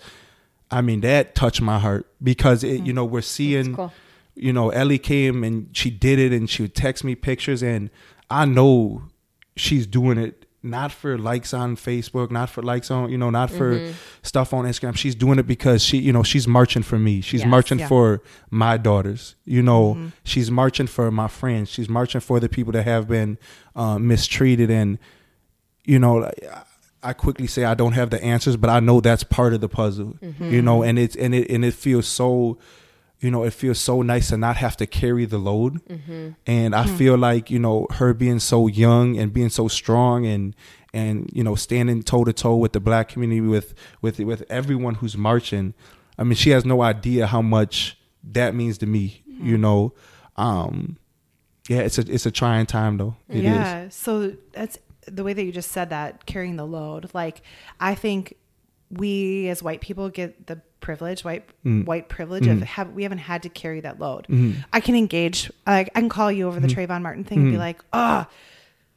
I 0.72 0.82
mean, 0.82 1.02
that 1.02 1.36
touched 1.36 1.62
my 1.62 1.80
heart 1.80 2.08
because 2.24 2.64
it, 2.64 2.86
you 2.86 2.94
know, 2.94 3.06
we're 3.06 3.22
seeing 3.22 3.76
cool. 3.76 3.94
You 4.36 4.54
know, 4.54 4.70
Ellie 4.70 4.98
came 5.00 5.44
and 5.44 5.68
she 5.76 5.90
did 5.90 6.20
it 6.20 6.32
and 6.34 6.50
she 6.50 6.62
would 6.64 6.76
text 6.76 7.04
me 7.04 7.16
pictures 7.16 7.62
and 7.62 7.90
I 8.30 8.46
know 8.46 9.04
she's 9.56 9.86
doing 9.86 10.18
it 10.18 10.46
not 10.64 10.92
for 10.92 11.18
likes 11.18 11.54
on 11.56 11.76
Facebook, 11.76 12.30
not 12.30 12.48
for 12.48 12.62
likes 12.62 12.92
on, 12.92 13.10
you 13.10 13.18
know, 13.18 13.32
not 13.32 13.50
for 13.50 13.74
Mm-hmm. 13.80 13.92
stuff 14.22 14.54
on 14.54 14.66
Instagram. 14.66 14.96
She's 14.96 15.16
doing 15.16 15.40
it 15.40 15.48
because 15.48 15.84
she, 15.84 15.98
you 15.98 16.14
know, 16.14 16.22
she's 16.22 16.48
marching 16.48 16.84
for 16.84 17.00
me. 17.00 17.20
She's 17.22 17.42
Yes. 17.42 17.50
marching 17.50 17.80
Yeah. 17.80 17.88
for 17.88 18.22
my 18.52 18.78
daughters. 18.78 19.36
You 19.44 19.64
know, 19.64 20.12
she's 20.24 20.52
marching 20.52 20.86
for 20.88 21.10
my 21.10 21.28
friends. 21.28 21.70
She's 21.70 21.90
marching 21.90 22.22
for 22.22 22.40
the 22.40 22.48
people 22.48 22.72
that 22.74 22.84
have 22.84 23.08
been 23.08 23.40
uh, 23.76 23.98
mistreated. 23.98 24.70
And, 24.70 25.00
you 25.84 25.98
know, 26.00 26.26
I- 26.26 26.34
I 27.04 27.14
quickly 27.14 27.48
say 27.48 27.64
I 27.64 27.74
don't 27.74 27.94
have 27.94 28.12
the 28.12 28.24
answers, 28.24 28.56
but 28.58 28.70
I 28.70 28.80
know 28.80 29.02
that's 29.02 29.24
part 29.24 29.56
of 29.56 29.62
the 29.62 29.68
puzzle. 29.68 30.16
You 30.40 30.62
know, 30.62 30.84
and 30.84 31.00
it's 31.00 31.16
and 31.16 31.34
it 31.34 31.50
and 31.50 31.66
it 31.66 31.74
feels 31.74 32.08
so, 32.08 32.60
you 33.22 33.30
know, 33.30 33.44
it 33.44 33.54
feels 33.54 33.80
so 33.80 34.02
nice 34.02 34.30
to 34.30 34.38
not 34.38 34.58
have 34.58 34.76
to 34.78 34.88
carry 34.88 35.26
the 35.26 35.38
load. 35.38 35.86
Mm-hmm. 35.86 36.30
And 36.48 36.76
I 36.76 36.88
hmm. 36.88 36.96
feel 36.96 37.18
like 37.18 37.52
you 37.52 37.60
know 37.60 37.88
her 37.92 38.14
being 38.14 38.40
so 38.40 38.68
young 38.68 39.18
and 39.18 39.32
being 39.32 39.50
so 39.50 39.68
strong 39.68 40.26
and 40.26 40.56
and 40.94 41.30
you 41.32 41.44
know 41.44 41.56
standing 41.56 42.02
toe 42.02 42.24
to 42.24 42.34
toe 42.34 42.56
with 42.56 42.74
the 42.74 42.80
black 42.80 43.10
community 43.10 43.42
with 43.42 43.76
with 44.02 44.20
with 44.20 44.44
everyone 44.50 44.96
who's 44.96 45.16
marching. 45.16 45.76
I 46.18 46.24
mean, 46.24 46.36
she 46.36 46.50
has 46.50 46.66
no 46.66 46.82
idea 46.82 47.28
how 47.28 47.42
much 47.42 47.98
that 48.24 48.56
means 48.56 48.80
to 48.80 48.88
me. 48.88 49.24
Mm-hmm. 49.30 49.48
You 49.48 49.58
know, 49.60 49.94
um, 50.36 50.98
yeah, 51.70 51.80
it's 51.80 52.00
a 52.00 52.12
it's 52.12 52.26
a 52.26 52.32
trying 52.32 52.66
time 52.66 52.98
though. 52.98 53.16
It 53.30 53.38
is. 53.38 53.44
yeah. 53.44 53.90
So 53.90 54.34
that's 54.52 54.80
the 55.06 55.24
way 55.24 55.34
that 55.34 55.44
you 55.44 55.52
just 55.52 55.72
said 55.72 55.92
that, 55.92 56.26
carrying 56.26 56.56
the 56.56 56.66
load. 56.66 57.12
Like, 57.14 57.42
I 57.80 57.94
think 57.94 58.36
we 58.90 59.48
as 59.50 59.62
white 59.62 59.82
people 59.82 60.10
get 60.10 60.48
the 60.48 60.62
privilege, 60.82 61.24
white 61.24 61.46
Mm. 61.66 61.86
white 61.86 62.10
privilege 62.10 62.46
Mm. 62.46 62.54
of 62.54 62.64
have 62.64 62.92
we 62.92 63.04
haven't 63.04 63.20
had 63.20 63.44
to 63.44 63.50
carry 63.50 63.80
that 63.82 64.00
load. 64.00 64.28
Mhm. 64.28 64.66
I 64.74 64.80
can 64.80 64.96
engage. 64.96 65.52
Like, 65.66 65.90
I 65.96 66.00
can 66.02 66.10
call 66.10 66.32
you 66.32 66.48
over 66.48 66.60
the 66.60 66.68
Mm-hmm. 66.68 66.80
Trayvon 66.92 67.02
Martin 67.04 67.24
thing 67.24 67.40
and 67.40 67.52
be 67.52 67.58
like, 67.58 67.82
"Oh, 67.94 68.26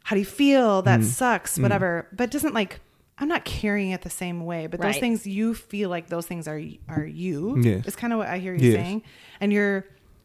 how 0.05 0.17
do 0.17 0.19
you 0.19 0.25
feel? 0.25 0.83
That 0.83 1.00
Mm. 1.00 1.05
sucks." 1.05 1.59
Whatever. 1.59 2.09
But 2.12 2.31
doesn't 2.31 2.55
like. 2.55 2.81
I'm 3.17 3.29
not 3.29 3.45
carrying 3.45 3.93
it 3.93 4.03
the 4.03 4.11
same 4.11 4.45
way, 4.45 4.67
but 4.67 4.81
those 4.81 4.97
things 4.99 5.25
you 5.25 5.55
feel 5.55 5.88
like 5.88 6.09
those 6.09 6.26
things 6.26 6.49
are 6.49 6.61
are 6.88 7.05
you. 7.07 7.57
Yes. 7.62 7.85
It's 7.87 7.97
kind 7.97 8.12
of 8.12 8.19
what 8.19 8.29
I 8.29 8.38
hear 8.38 8.55
you 8.55 8.71
Yes. 8.73 8.75
saying, 8.83 9.03
and 9.41 9.53
you're 9.53 9.85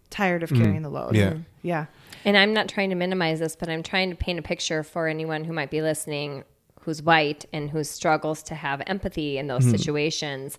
tired 0.09 0.41
of 0.41 0.49
carrying 0.51 0.81
the 0.81 0.89
load. 0.89 1.15
Yeah. 1.15 1.33
Yeah. 1.61 1.85
And 2.25 2.35
I'm 2.35 2.51
not 2.51 2.67
trying 2.67 2.89
to 2.89 2.95
minimize 2.95 3.39
this, 3.39 3.55
but 3.55 3.69
I'm 3.69 3.83
trying 3.83 4.09
to 4.09 4.15
paint 4.15 4.39
a 4.39 4.41
picture 4.41 4.81
for 4.81 5.07
anyone 5.07 5.43
who 5.43 5.53
might 5.53 5.69
be 5.69 5.81
listening 5.83 6.43
who's 6.83 7.03
white 7.03 7.45
and 7.53 7.69
who 7.69 7.83
struggles 7.83 8.41
to 8.41 8.55
have 8.55 8.81
empathy 8.87 9.37
in 9.37 9.47
those 9.47 9.69
situations 9.69 10.57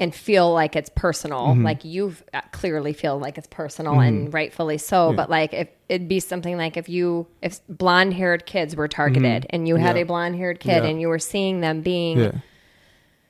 and 0.00 0.14
feel 0.14 0.52
like 0.52 0.76
it's 0.76 0.90
personal. 0.94 1.48
Mm-hmm. 1.48 1.64
Like 1.64 1.84
you 1.84 2.14
uh, 2.32 2.40
clearly 2.52 2.92
feel 2.92 3.18
like 3.18 3.36
it's 3.36 3.48
personal 3.48 3.98
and 4.00 4.26
mm-hmm. 4.28 4.30
rightfully 4.30 4.78
so. 4.78 5.12
But 5.12 5.28
like 5.28 5.52
if 5.52 5.68
it'd 5.88 6.08
be 6.08 6.20
something 6.20 6.56
like 6.56 6.76
if 6.76 6.88
you, 6.88 7.26
if 7.42 7.60
blonde 7.68 8.14
haired 8.14 8.46
kids 8.46 8.76
were 8.76 8.86
targeted 8.88 9.42
mm-hmm. 9.42 9.56
and 9.56 9.66
you 9.66 9.76
had 9.76 9.96
Yeah. 9.96 10.02
a 10.02 10.06
blonde 10.06 10.36
haired 10.36 10.60
kid 10.60 10.84
Yeah. 10.84 10.88
and 10.88 11.00
you 11.00 11.08
were 11.08 11.18
seeing 11.18 11.60
them 11.60 11.80
being 11.82 12.18
Yeah. 12.18 12.30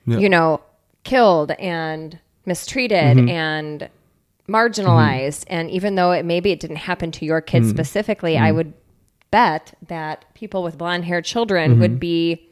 Yeah. 0.05 0.17
you 0.19 0.29
know, 0.29 0.61
killed 1.03 1.51
and 1.51 2.19
mistreated 2.45 3.17
Mm-hmm. 3.17 3.29
and 3.29 3.89
marginalized. 4.47 5.45
And 5.47 5.71
even 5.71 5.95
though 5.95 6.11
it 6.11 6.25
maybe 6.25 6.51
it 6.51 6.59
didn't 6.59 6.77
happen 6.77 7.11
to 7.13 7.25
your 7.25 7.41
Mm-hmm. 7.41 7.47
kids 7.47 7.69
specifically, 7.69 8.37
I 8.37 8.51
would 8.51 8.73
bet 9.31 9.73
that 9.87 10.25
people 10.33 10.63
with 10.63 10.77
blonde 10.77 11.05
haired 11.05 11.25
children 11.25 11.79
would 11.79 11.99
be 11.99 12.48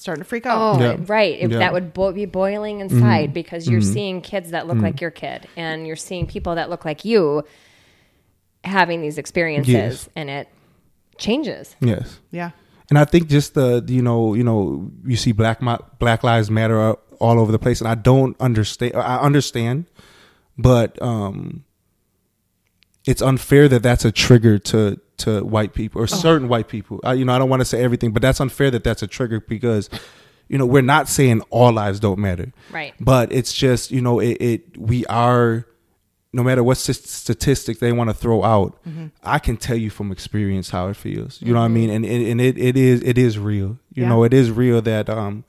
Starting 0.00 0.22
to 0.24 0.28
freak 0.28 0.46
out. 0.46 0.58
oh 0.58 0.78
Mm-hmm. 0.78 1.02
Yeah. 1.02 1.06
right 1.12 1.34
if 1.34 1.40
Yeah. 1.40 1.46
Mm-hmm. 1.48 1.58
that 1.58 1.72
would 1.74 1.92
bo- 1.92 2.12
be 2.12 2.24
boiling 2.24 2.80
inside 2.80 3.34
because 3.34 3.68
you're 3.68 3.82
seeing 3.82 4.22
kids 4.22 4.50
that 4.52 4.66
look 4.66 4.78
like 4.78 5.00
your 5.02 5.10
kid 5.10 5.46
and 5.56 5.86
you're 5.86 5.94
seeing 6.08 6.26
people 6.26 6.54
that 6.54 6.70
look 6.70 6.84
like 6.86 7.04
you 7.04 7.44
having 8.64 9.02
these 9.02 9.18
experiences 9.18 9.72
Yes. 9.74 10.08
and 10.16 10.30
it 10.30 10.48
changes. 11.18 11.76
Yes. 11.80 12.18
Yeah. 12.30 12.50
And 12.88 12.98
I 12.98 13.04
think 13.04 13.28
just 13.28 13.54
the 13.54 13.84
you 13.86 14.02
know 14.02 14.34
you 14.34 14.42
know 14.42 14.90
you 15.04 15.16
see 15.16 15.32
black 15.32 15.60
Black 15.98 16.24
Lives 16.24 16.50
Matter 16.50 16.80
uh, 16.80 16.94
all 17.20 17.38
over 17.38 17.52
the 17.52 17.58
place, 17.58 17.80
and 17.80 17.86
I 17.88 17.94
don't 17.94 18.34
understand. 18.40 18.96
I 18.96 19.18
understand, 19.20 19.84
but 20.58 21.00
um, 21.02 21.62
it's 23.06 23.22
unfair 23.22 23.68
that 23.68 23.82
that's 23.82 24.04
a 24.04 24.12
trigger 24.12 24.58
to 24.58 25.00
to 25.18 25.44
white 25.44 25.74
people 25.74 26.00
or 26.00 26.06
certain 26.06 26.48
white 26.48 26.68
people. 26.68 26.98
I, 27.04 27.12
you 27.14 27.24
know, 27.26 27.34
I 27.34 27.38
don't 27.38 27.50
want 27.50 27.60
to 27.60 27.64
say 27.66 27.82
everything, 27.82 28.12
but 28.12 28.22
that's 28.22 28.40
unfair 28.40 28.70
that 28.70 28.84
that's 28.84 29.02
a 29.02 29.06
trigger 29.06 29.40
because 29.40 29.90
you 30.48 30.56
know 30.58 30.66
we're 30.66 30.82
not 30.82 31.08
saying 31.08 31.42
all 31.50 31.72
lives 31.72 32.00
don't 32.00 32.18
matter, 32.18 32.52
Right. 32.70 32.94
But 33.00 33.32
it's 33.32 33.52
just 33.52 33.90
you 33.90 34.00
know 34.00 34.18
it, 34.20 34.36
it 34.40 34.78
we 34.78 35.04
are. 35.06 35.66
No 36.32 36.44
matter 36.44 36.62
what 36.62 36.76
statistic 36.76 37.80
they 37.80 37.90
want 37.90 38.08
to 38.08 38.14
throw 38.14 38.44
out, 38.44 38.78
I 39.24 39.40
can 39.40 39.56
tell 39.56 39.76
you 39.76 39.90
from 39.90 40.12
experience 40.12 40.70
how 40.70 40.86
it 40.86 40.94
feels. 40.94 41.42
You 41.42 41.52
know 41.52 41.58
what 41.58 41.64
I 41.64 41.68
mean? 41.68 41.90
And 41.90 42.04
and, 42.04 42.24
and 42.24 42.40
it, 42.40 42.56
it 42.56 42.76
is 42.76 43.02
it 43.02 43.18
is 43.18 43.36
real. 43.36 43.78
You 43.92 44.04
Yeah. 44.04 44.10
know, 44.10 44.22
it 44.22 44.32
is 44.32 44.48
real 44.52 44.80
that 44.82 45.10
um, 45.10 45.42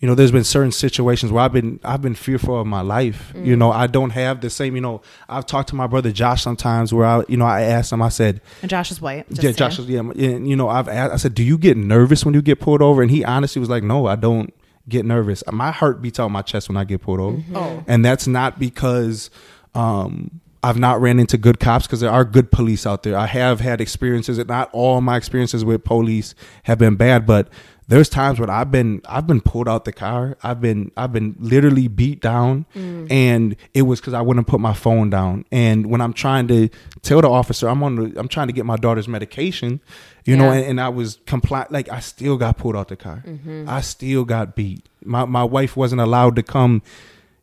you 0.00 0.06
know, 0.06 0.14
there's 0.14 0.30
been 0.30 0.44
certain 0.44 0.70
situations 0.70 1.32
where 1.32 1.42
I've 1.42 1.52
been 1.52 1.80
I've 1.82 2.00
been 2.00 2.14
fearful 2.14 2.60
of 2.60 2.66
my 2.68 2.82
life. 2.82 3.32
You 3.34 3.56
know, 3.56 3.72
I 3.72 3.88
don't 3.88 4.10
have 4.10 4.40
the 4.40 4.48
same. 4.48 4.76
You 4.76 4.80
know, 4.80 5.02
I've 5.28 5.44
talked 5.44 5.70
to 5.70 5.74
my 5.74 5.88
brother 5.88 6.12
Josh 6.12 6.40
sometimes 6.42 6.92
where 6.94 7.04
I, 7.04 7.24
you 7.28 7.36
know, 7.36 7.44
I 7.46 7.62
asked 7.62 7.92
him. 7.92 8.00
I 8.00 8.08
said, 8.08 8.40
And 8.62 8.70
Josh 8.70 8.92
is 8.92 9.00
white. 9.00 9.26
yeah. 9.30 9.50
Josh, 9.50 9.78
is 9.80 9.86
yeah, 9.88 9.98
and 10.00 10.48
you 10.48 10.54
know, 10.54 10.68
I've 10.68 10.86
asked, 10.88 11.12
I 11.14 11.16
said, 11.16 11.34
do 11.34 11.42
you 11.42 11.58
get 11.58 11.76
nervous 11.76 12.24
when 12.24 12.32
you 12.34 12.42
get 12.42 12.60
pulled 12.60 12.80
over? 12.80 13.02
And 13.02 13.10
he 13.10 13.24
honestly 13.24 13.58
was 13.60 13.68
like, 13.68 13.82
no, 13.82 14.06
I 14.06 14.14
don't 14.14 14.54
get 14.88 15.04
nervous. 15.04 15.42
My 15.50 15.72
heart 15.72 16.00
beats 16.00 16.20
out 16.20 16.28
my 16.30 16.42
chest 16.42 16.68
when 16.68 16.76
I 16.76 16.84
get 16.84 17.00
pulled 17.02 17.18
over, 17.20 17.42
Oh. 17.54 17.82
and 17.88 18.04
that's 18.04 18.26
not 18.28 18.58
because 18.60 19.30
um, 19.74 20.40
I've 20.62 20.78
not 20.78 21.00
ran 21.00 21.18
into 21.18 21.36
good 21.38 21.60
cops 21.60 21.86
because 21.86 22.00
there 22.00 22.10
are 22.10 22.24
good 22.24 22.50
police 22.50 22.86
out 22.86 23.02
there. 23.02 23.16
I 23.16 23.26
have 23.26 23.60
had 23.60 23.80
experiences, 23.80 24.38
and 24.38 24.48
not 24.48 24.70
all 24.72 25.00
my 25.00 25.16
experiences 25.16 25.64
with 25.64 25.84
police 25.84 26.34
have 26.64 26.78
been 26.78 26.96
bad, 26.96 27.26
but 27.26 27.48
there's 27.88 28.10
times 28.10 28.38
when 28.38 28.50
I've 28.50 28.70
been 28.70 29.00
I've 29.08 29.26
been 29.26 29.40
pulled 29.40 29.66
out 29.66 29.86
the 29.86 29.92
car. 29.92 30.36
I've 30.42 30.60
been 30.60 30.92
I've 30.96 31.10
been 31.12 31.34
literally 31.38 31.88
beat 31.88 32.20
down, 32.20 32.66
and 33.10 33.56
it 33.72 33.82
was 33.82 33.98
because 34.00 34.12
I 34.12 34.20
wouldn't 34.20 34.46
put 34.46 34.60
my 34.60 34.74
phone 34.74 35.08
down. 35.08 35.46
And 35.50 35.86
when 35.86 36.02
I'm 36.02 36.12
trying 36.12 36.48
to 36.48 36.68
tell 37.00 37.22
the 37.22 37.30
officer 37.30 37.66
I'm 37.66 37.82
on 37.82 37.96
the 37.96 38.20
I'm 38.20 38.28
trying 38.28 38.48
to 38.48 38.52
get 38.52 38.66
my 38.66 38.76
daughter's 38.76 39.08
medication, 39.08 39.80
you 40.26 40.36
know, 40.36 40.50
and, 40.52 40.64
and 40.66 40.80
I 40.80 40.90
was 40.90 41.18
compliant. 41.26 41.72
Like 41.72 41.88
I 41.88 42.00
still 42.00 42.36
got 42.36 42.58
pulled 42.58 42.76
out 42.76 42.88
the 42.88 42.96
car. 42.96 43.24
I 43.66 43.80
still 43.80 44.24
got 44.26 44.54
beat. 44.54 44.86
My 45.02 45.24
my 45.24 45.44
wife 45.44 45.74
wasn't 45.74 46.02
allowed 46.02 46.36
to 46.36 46.42
come, 46.42 46.82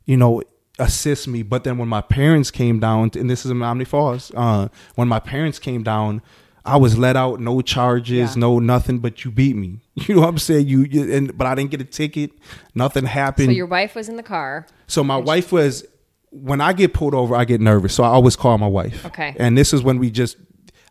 you 0.06 0.16
know, 0.16 0.44
assist 0.78 1.28
me. 1.28 1.42
But 1.42 1.64
then 1.64 1.80
when 1.80 1.88
my 1.90 2.02
parents 2.02 2.52
came 2.52 2.80
down, 2.80 3.10
and 3.16 3.30
this 3.30 3.46
is 3.46 3.52
in 3.52 3.58
Menomonee 3.58 3.88
Falls, 3.88 4.32
uh, 4.36 4.68
when 4.94 5.08
my 5.08 5.20
parents 5.20 5.58
came 5.58 5.82
down, 5.82 6.22
I 6.66 6.78
was 6.78 6.98
let 6.98 7.16
out, 7.16 7.40
no 7.40 7.62
charges, 7.62 8.36
Yeah. 8.36 8.40
no 8.40 8.60
nothing. 8.60 9.00
But 9.00 9.24
you 9.24 9.32
beat 9.32 9.56
me. 9.56 9.80
You 10.08 10.16
know 10.16 10.22
what 10.22 10.30
I'm 10.30 10.38
saying? 10.40 10.68
You, 10.68 10.82
you 10.84 11.14
and 11.14 11.38
but 11.38 11.48
I 11.48 11.56
didn't 11.56 11.72
get 11.72 11.80
a 11.82 11.86
ticket. 11.86 12.32
Nothing 12.74 13.06
happened. 13.06 13.48
So 13.48 13.52
your 13.52 13.66
wife 13.68 13.96
was 13.96 14.10
in 14.10 14.18
the 14.18 14.24
car. 14.24 14.68
So 14.88 15.04
my 15.04 15.18
wife 15.18 15.52
was 15.52 15.86
when 16.32 16.60
I 16.60 16.74
get 16.74 16.94
pulled 16.94 17.14
over, 17.16 17.34
I 17.36 17.46
get 17.46 17.62
nervous. 17.62 17.94
So 17.96 18.04
I 18.04 18.08
always 18.08 18.36
call 18.36 18.58
my 18.58 18.68
wife. 18.68 19.06
Okay. 19.06 19.36
And 19.40 19.58
this 19.58 19.72
is 19.74 19.84
when 19.84 19.98
we 20.00 20.12
just 20.12 20.36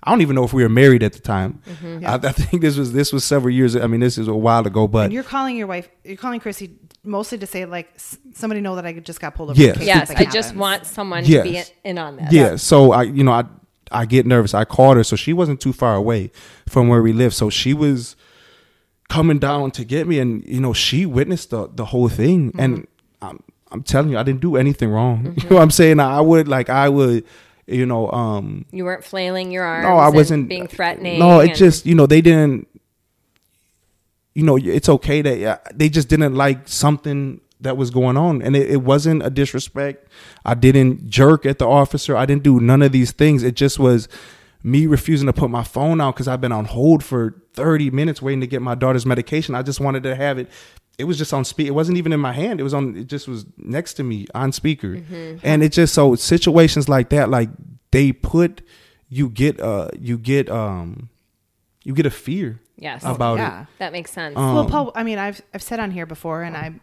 I 0.03 0.11
don't 0.11 0.21
even 0.23 0.35
know 0.37 0.45
if 0.45 0.53
we 0.53 0.63
were 0.63 0.69
married 0.69 1.03
at 1.03 1.13
the 1.15 1.19
time. 1.21 1.61
Mm-hmm. 1.67 2.07
I, 2.07 2.15
I 2.15 2.33
think 2.33 2.63
this 2.63 2.77
was 2.77 2.93
this 2.93 3.13
was 3.13 3.25
several 3.25 3.53
years. 3.55 3.75
I 3.77 3.87
mean, 3.87 4.01
this 4.01 4.17
is 4.19 4.29
a 4.29 4.35
while 4.35 4.67
ago, 4.67 4.87
but 4.89 5.05
And 5.07 5.13
you're 5.13 5.23
calling 5.23 5.57
your 5.57 5.67
wife, 5.67 5.89
you're 6.05 6.17
calling 6.17 6.41
Chrissy 6.41 6.77
mostly 7.05 7.37
to 7.39 7.47
say, 7.47 7.65
like, 7.67 7.91
s- 7.97 8.17
somebody 8.35 8.61
know 8.63 8.77
that 8.77 8.87
I 8.87 8.93
just 8.95 9.21
got 9.21 9.35
pulled 9.35 9.51
over. 9.51 9.61
in 9.61 9.67
Yes. 9.69 9.79
Yes, 9.83 10.09
something 10.09 10.27
I 10.27 10.31
just 10.31 10.55
want 10.57 10.87
someone 10.87 11.25
Yes. 11.27 11.45
to 11.45 11.51
be 11.51 11.57
in, 11.59 11.65
in 11.85 11.99
on 11.99 12.17
this. 12.17 12.33
yeah. 12.33 12.57
So 12.57 12.93
I, 12.93 13.03
you 13.03 13.23
know, 13.25 13.33
I 13.33 13.45
I 13.95 14.05
get 14.07 14.27
nervous. 14.27 14.53
I 14.55 14.65
called 14.65 14.97
her, 14.97 15.05
so 15.05 15.17
she 15.17 15.33
wasn't 15.33 15.61
too 15.61 15.73
far 15.73 15.95
away 15.95 16.31
from 16.69 16.89
where 16.89 17.01
we 17.03 17.13
live. 17.13 17.33
So 17.33 17.49
she 17.51 17.73
was 17.73 18.17
coming 19.09 19.39
down 19.39 19.71
to 19.73 19.85
get 19.85 20.07
me, 20.09 20.19
and 20.19 20.45
you 20.47 20.61
know, 20.61 20.73
she 20.73 21.07
witnessed 21.07 21.51
the 21.51 21.69
the 21.73 21.87
whole 21.87 22.09
thing, 22.09 22.49
Mm-hmm. 22.51 22.61
and 22.61 22.87
I'm 23.23 23.43
I'm 23.71 23.83
telling 23.83 24.11
you, 24.11 24.19
I 24.19 24.23
didn't 24.23 24.41
do 24.41 24.57
anything 24.57 24.91
wrong. 24.91 25.35
You 25.43 25.49
know 25.51 25.57
what 25.57 25.63
I'm 25.63 25.71
saying? 25.71 26.01
I 26.01 26.21
would 26.21 26.49
like 26.49 26.69
I 26.69 26.89
would. 26.89 27.25
You 27.67 27.87
know, 27.87 28.11
um, 28.11 28.67
You 28.73 28.85
weren't 28.85 29.05
flailing 29.05 29.51
your 29.51 29.65
arms. 29.65 29.85
No, 29.85 29.97
I 29.97 30.11
wasn't 30.11 30.49
being 30.51 30.67
threatening. 30.69 31.19
No, 31.19 31.41
it 31.41 31.49
and- 31.51 31.57
just 31.59 31.87
you 31.87 31.95
know 31.95 32.07
they 32.07 32.21
didn't. 32.21 32.69
You 34.35 34.43
know, 34.43 34.57
it's 34.57 34.89
okay 34.89 35.23
that 35.23 35.39
yeah, 35.39 35.59
they 35.73 35.89
just 35.89 36.09
didn't 36.09 36.35
like 36.35 36.67
something 36.67 37.41
that 37.65 37.77
was 37.77 37.91
going 37.91 38.17
on, 38.17 38.41
and 38.41 38.55
it, 38.55 38.71
it 38.71 38.83
wasn't 38.83 39.25
a 39.25 39.31
disrespect. 39.31 40.09
I 40.45 40.55
didn't 40.55 41.11
jerk 41.11 41.45
at 41.45 41.59
the 41.59 41.67
officer. 41.67 42.17
I 42.17 42.25
didn't 42.27 42.45
do 42.45 42.61
none 42.61 42.83
of 42.83 42.93
these 42.93 43.11
things. 43.11 43.43
It 43.43 43.57
just 43.57 43.79
was 43.79 44.09
me 44.63 44.87
refusing 44.87 45.27
to 45.27 45.33
put 45.33 45.51
my 45.51 45.65
phone 45.65 46.01
out 46.01 46.15
because 46.15 46.29
I've 46.29 46.41
been 46.41 46.53
on 46.53 46.67
hold 46.67 47.03
for 47.03 47.43
thirty 47.53 47.91
minutes 47.91 48.23
waiting 48.23 48.41
to 48.41 48.47
get 48.47 48.63
my 48.63 48.75
daughter's 48.75 49.05
medication. 49.05 49.55
I 49.55 49.63
just 49.63 49.81
wanted 49.81 50.05
to 50.05 50.15
have 50.15 50.39
it. 50.39 50.51
It 50.97 51.05
was 51.05 51.19
just 51.19 51.35
on 51.35 51.45
speak. 51.45 51.67
It 51.67 51.73
wasn't 51.73 51.99
even 51.99 52.13
in 52.13 52.21
my 52.21 52.33
hand. 52.33 52.61
It 52.61 52.63
was 52.63 52.73
on. 52.75 52.97
It 52.97 53.09
just 53.09 53.27
was 53.27 53.47
next 53.59 53.95
to 53.95 54.05
me 54.05 54.27
on 54.35 54.53
speaker, 54.53 55.03
and 55.43 55.63
it 55.63 55.73
just 55.73 55.93
so 55.93 56.15
situations 56.15 56.89
like 56.89 57.11
that, 57.11 57.31
like 57.31 57.51
they 57.91 58.13
put 58.13 58.63
you 59.09 59.29
get 59.29 59.61
uh 59.61 59.89
you 59.99 60.19
get 60.19 60.49
um 60.49 61.09
you 61.83 61.95
get 61.95 62.07
a 62.07 62.11
fear 62.11 62.61
yes, 62.77 63.03
about 63.05 63.39
yeah. 63.39 63.63
it. 63.63 63.69
that 63.79 63.93
makes 63.93 64.11
sense. 64.11 64.37
Um, 64.37 64.55
well, 64.55 64.67
Paul, 64.67 64.93
I 64.95 65.05
mean, 65.05 65.19
I've 65.19 65.41
I've 65.53 65.63
said 65.63 65.81
on 65.81 65.91
here 65.91 66.07
before, 66.07 66.43
and 66.43 66.57
I 66.57 66.75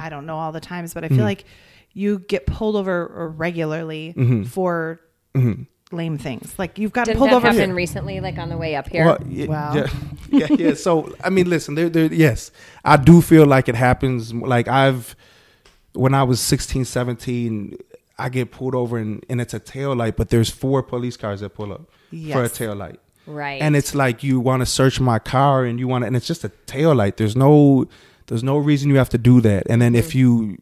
I 0.00 0.08
don't 0.08 0.26
know 0.26 0.36
all 0.36 0.52
the 0.52 0.60
times, 0.60 0.94
but 0.94 1.04
I 1.04 1.08
feel 1.08 1.18
Mm-hmm. 1.18 1.24
like 1.26 1.44
you 1.92 2.20
get 2.20 2.46
pulled 2.46 2.76
over 2.76 3.32
regularly 3.36 4.14
Mm-hmm. 4.16 4.44
for 4.44 5.00
lame 5.92 6.18
things. 6.18 6.54
Like 6.58 6.78
you've 6.78 6.92
got 6.92 7.06
Didn't 7.06 7.18
pulled 7.18 7.30
that 7.30 7.36
over. 7.36 7.48
happen 7.48 7.72
recently, 7.84 8.20
like 8.20 8.38
on 8.38 8.48
the 8.48 8.56
way 8.56 8.76
up 8.76 8.88
here? 8.88 9.04
Well, 9.06 9.18
yeah, 9.28 9.46
Wow. 9.46 9.74
yeah, 9.74 9.86
yeah, 10.30 10.46
yeah. 10.50 10.74
So 10.74 11.14
I 11.24 11.30
mean, 11.30 11.48
listen, 11.50 11.74
there, 11.74 11.88
there, 11.88 12.12
yes, 12.12 12.50
I 12.84 12.96
do 12.96 13.20
feel 13.20 13.46
like 13.46 13.68
it 13.68 13.74
happens. 13.74 14.32
Like 14.32 14.68
I've, 14.68 15.16
when 15.92 16.14
I 16.14 16.22
was 16.22 16.40
16, 16.40 16.84
17, 16.84 17.76
I 18.18 18.28
get 18.28 18.52
pulled 18.52 18.74
over 18.74 18.98
and, 18.98 19.24
and 19.28 19.40
it's 19.40 19.54
a 19.54 19.58
tail 19.58 19.94
light, 19.96 20.16
but 20.16 20.28
there's 20.28 20.50
four 20.50 20.82
police 20.82 21.16
cars 21.16 21.40
that 21.40 21.50
pull 21.54 21.72
up 21.72 21.90
for 22.10 22.16
a 22.16 22.18
Yes. 22.18 22.52
tail 22.52 22.74
light. 22.76 23.00
right. 23.26 23.60
And 23.62 23.74
it's 23.74 23.94
like 23.94 24.22
you 24.22 24.38
want 24.40 24.60
to 24.60 24.66
search 24.66 25.00
my 25.00 25.18
car 25.18 25.64
and 25.64 25.78
you 25.80 25.88
want 25.88 26.02
to, 26.02 26.06
and 26.06 26.14
it's 26.16 26.26
just 26.26 26.44
a 26.44 26.50
tail 26.66 26.94
light. 26.94 27.16
There's 27.16 27.34
no, 27.34 27.86
there's 28.30 28.42
no 28.42 28.56
reason 28.56 28.88
you 28.88 28.96
have 28.96 29.10
to 29.10 29.18
do 29.18 29.40
that. 29.42 29.64
And 29.68 29.82
then 29.82 29.94
if 29.94 30.14
you, 30.14 30.56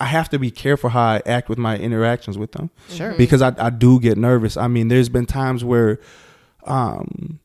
I 0.00 0.06
have 0.06 0.28
to 0.30 0.38
be 0.38 0.50
careful 0.50 0.90
how 0.90 1.00
I 1.02 1.22
act 1.24 1.48
with 1.48 1.58
my 1.58 1.78
interactions 1.78 2.36
with 2.36 2.52
them 2.52 2.70
Sure. 2.88 3.14
because 3.14 3.40
I, 3.42 3.52
I 3.58 3.70
do 3.70 4.00
get 4.00 4.18
nervous. 4.18 4.56
I 4.56 4.66
mean, 4.66 4.88
there's 4.88 5.08
been 5.08 5.26
times 5.26 5.62
where, 5.62 6.00
um, 6.64 7.38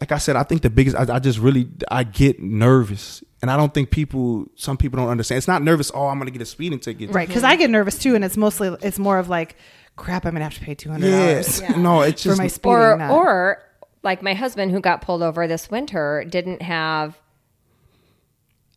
like 0.00 0.12
I 0.12 0.18
said, 0.18 0.36
I 0.36 0.44
think 0.44 0.62
the 0.62 0.70
biggest, 0.70 0.96
I, 0.96 1.16
I 1.16 1.18
just 1.18 1.40
really, 1.40 1.68
I 1.90 2.04
get 2.04 2.40
nervous. 2.40 3.24
And 3.42 3.50
I 3.50 3.56
don't 3.56 3.74
think 3.74 3.90
people, 3.90 4.46
some 4.54 4.76
people 4.76 4.98
don't 4.98 5.08
understand. 5.08 5.38
It's 5.38 5.48
not 5.48 5.62
nervous, 5.62 5.90
oh, 5.94 6.06
I'm 6.06 6.18
going 6.18 6.26
to 6.26 6.32
get 6.32 6.42
a 6.42 6.46
speeding 6.46 6.78
ticket. 6.78 7.10
Right, 7.10 7.26
because 7.26 7.44
I 7.44 7.56
get 7.56 7.70
nervous 7.70 7.98
too, 7.98 8.14
and 8.14 8.24
it's 8.24 8.36
mostly 8.36 8.76
it's 8.82 8.98
more 8.98 9.18
of 9.18 9.28
like, 9.28 9.56
crap, 9.96 10.26
I'm 10.26 10.32
gonna 10.32 10.44
have 10.44 10.54
to 10.54 10.60
pay 10.60 10.76
two 10.76 10.90
hundred 10.90 11.08
Yes. 11.08 11.58
dollars 11.60 11.76
No, 11.82 12.02
it's 12.02 12.22
just 12.22 12.24
for 12.24 12.28
just, 12.30 12.38
my 12.40 12.46
speeding. 12.46 12.76
or 12.76 12.96
not- 12.98 13.10
or 13.10 13.62
like 14.04 14.22
my 14.22 14.34
husband 14.34 14.70
who 14.70 14.78
got 14.80 15.02
pulled 15.02 15.22
over 15.22 15.48
this 15.48 15.68
winter 15.70 16.24
didn't 16.28 16.62
have 16.62 17.18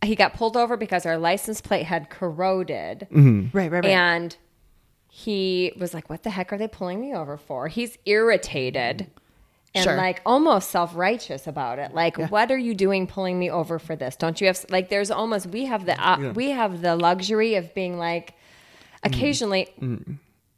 he 0.03 0.15
got 0.15 0.33
pulled 0.33 0.57
over 0.57 0.77
because 0.77 1.05
our 1.05 1.17
license 1.17 1.61
plate 1.61 1.85
had 1.85 2.09
corroded. 2.09 3.07
Mm-hmm. 3.11 3.55
right, 3.57 3.71
right, 3.71 3.83
right. 3.83 3.85
and 3.91 4.35
he 5.09 5.73
was 5.77 5.93
like 5.93 6.09
what 6.09 6.23
the 6.23 6.29
heck 6.29 6.51
are 6.53 6.57
they 6.57 6.67
pulling 6.67 6.99
me 7.01 7.13
over 7.13 7.37
for? 7.37 7.67
He's 7.67 7.97
irritated 8.05 9.07
and 9.73 9.83
Sure. 9.85 9.95
like 9.95 10.21
almost 10.25 10.69
self-righteous 10.69 11.47
about 11.47 11.79
it. 11.79 11.93
Like 11.93 12.17
what 12.29 12.51
are 12.51 12.57
you 12.57 12.73
doing 12.73 13.07
pulling 13.07 13.37
me 13.39 13.49
over 13.49 13.79
for 13.79 13.95
this? 13.95 14.15
Don't 14.15 14.39
you 14.41 14.47
have 14.47 14.65
like 14.69 14.89
there's 14.89 15.11
almost 15.11 15.47
we 15.47 15.65
have 15.65 15.85
the 15.85 15.97
uh, 16.01 16.31
we 16.33 16.49
have 16.51 16.81
the 16.81 16.95
luxury 16.95 17.55
of 17.55 17.73
being 17.73 17.97
like 17.97 18.33
occasionally 19.03 19.69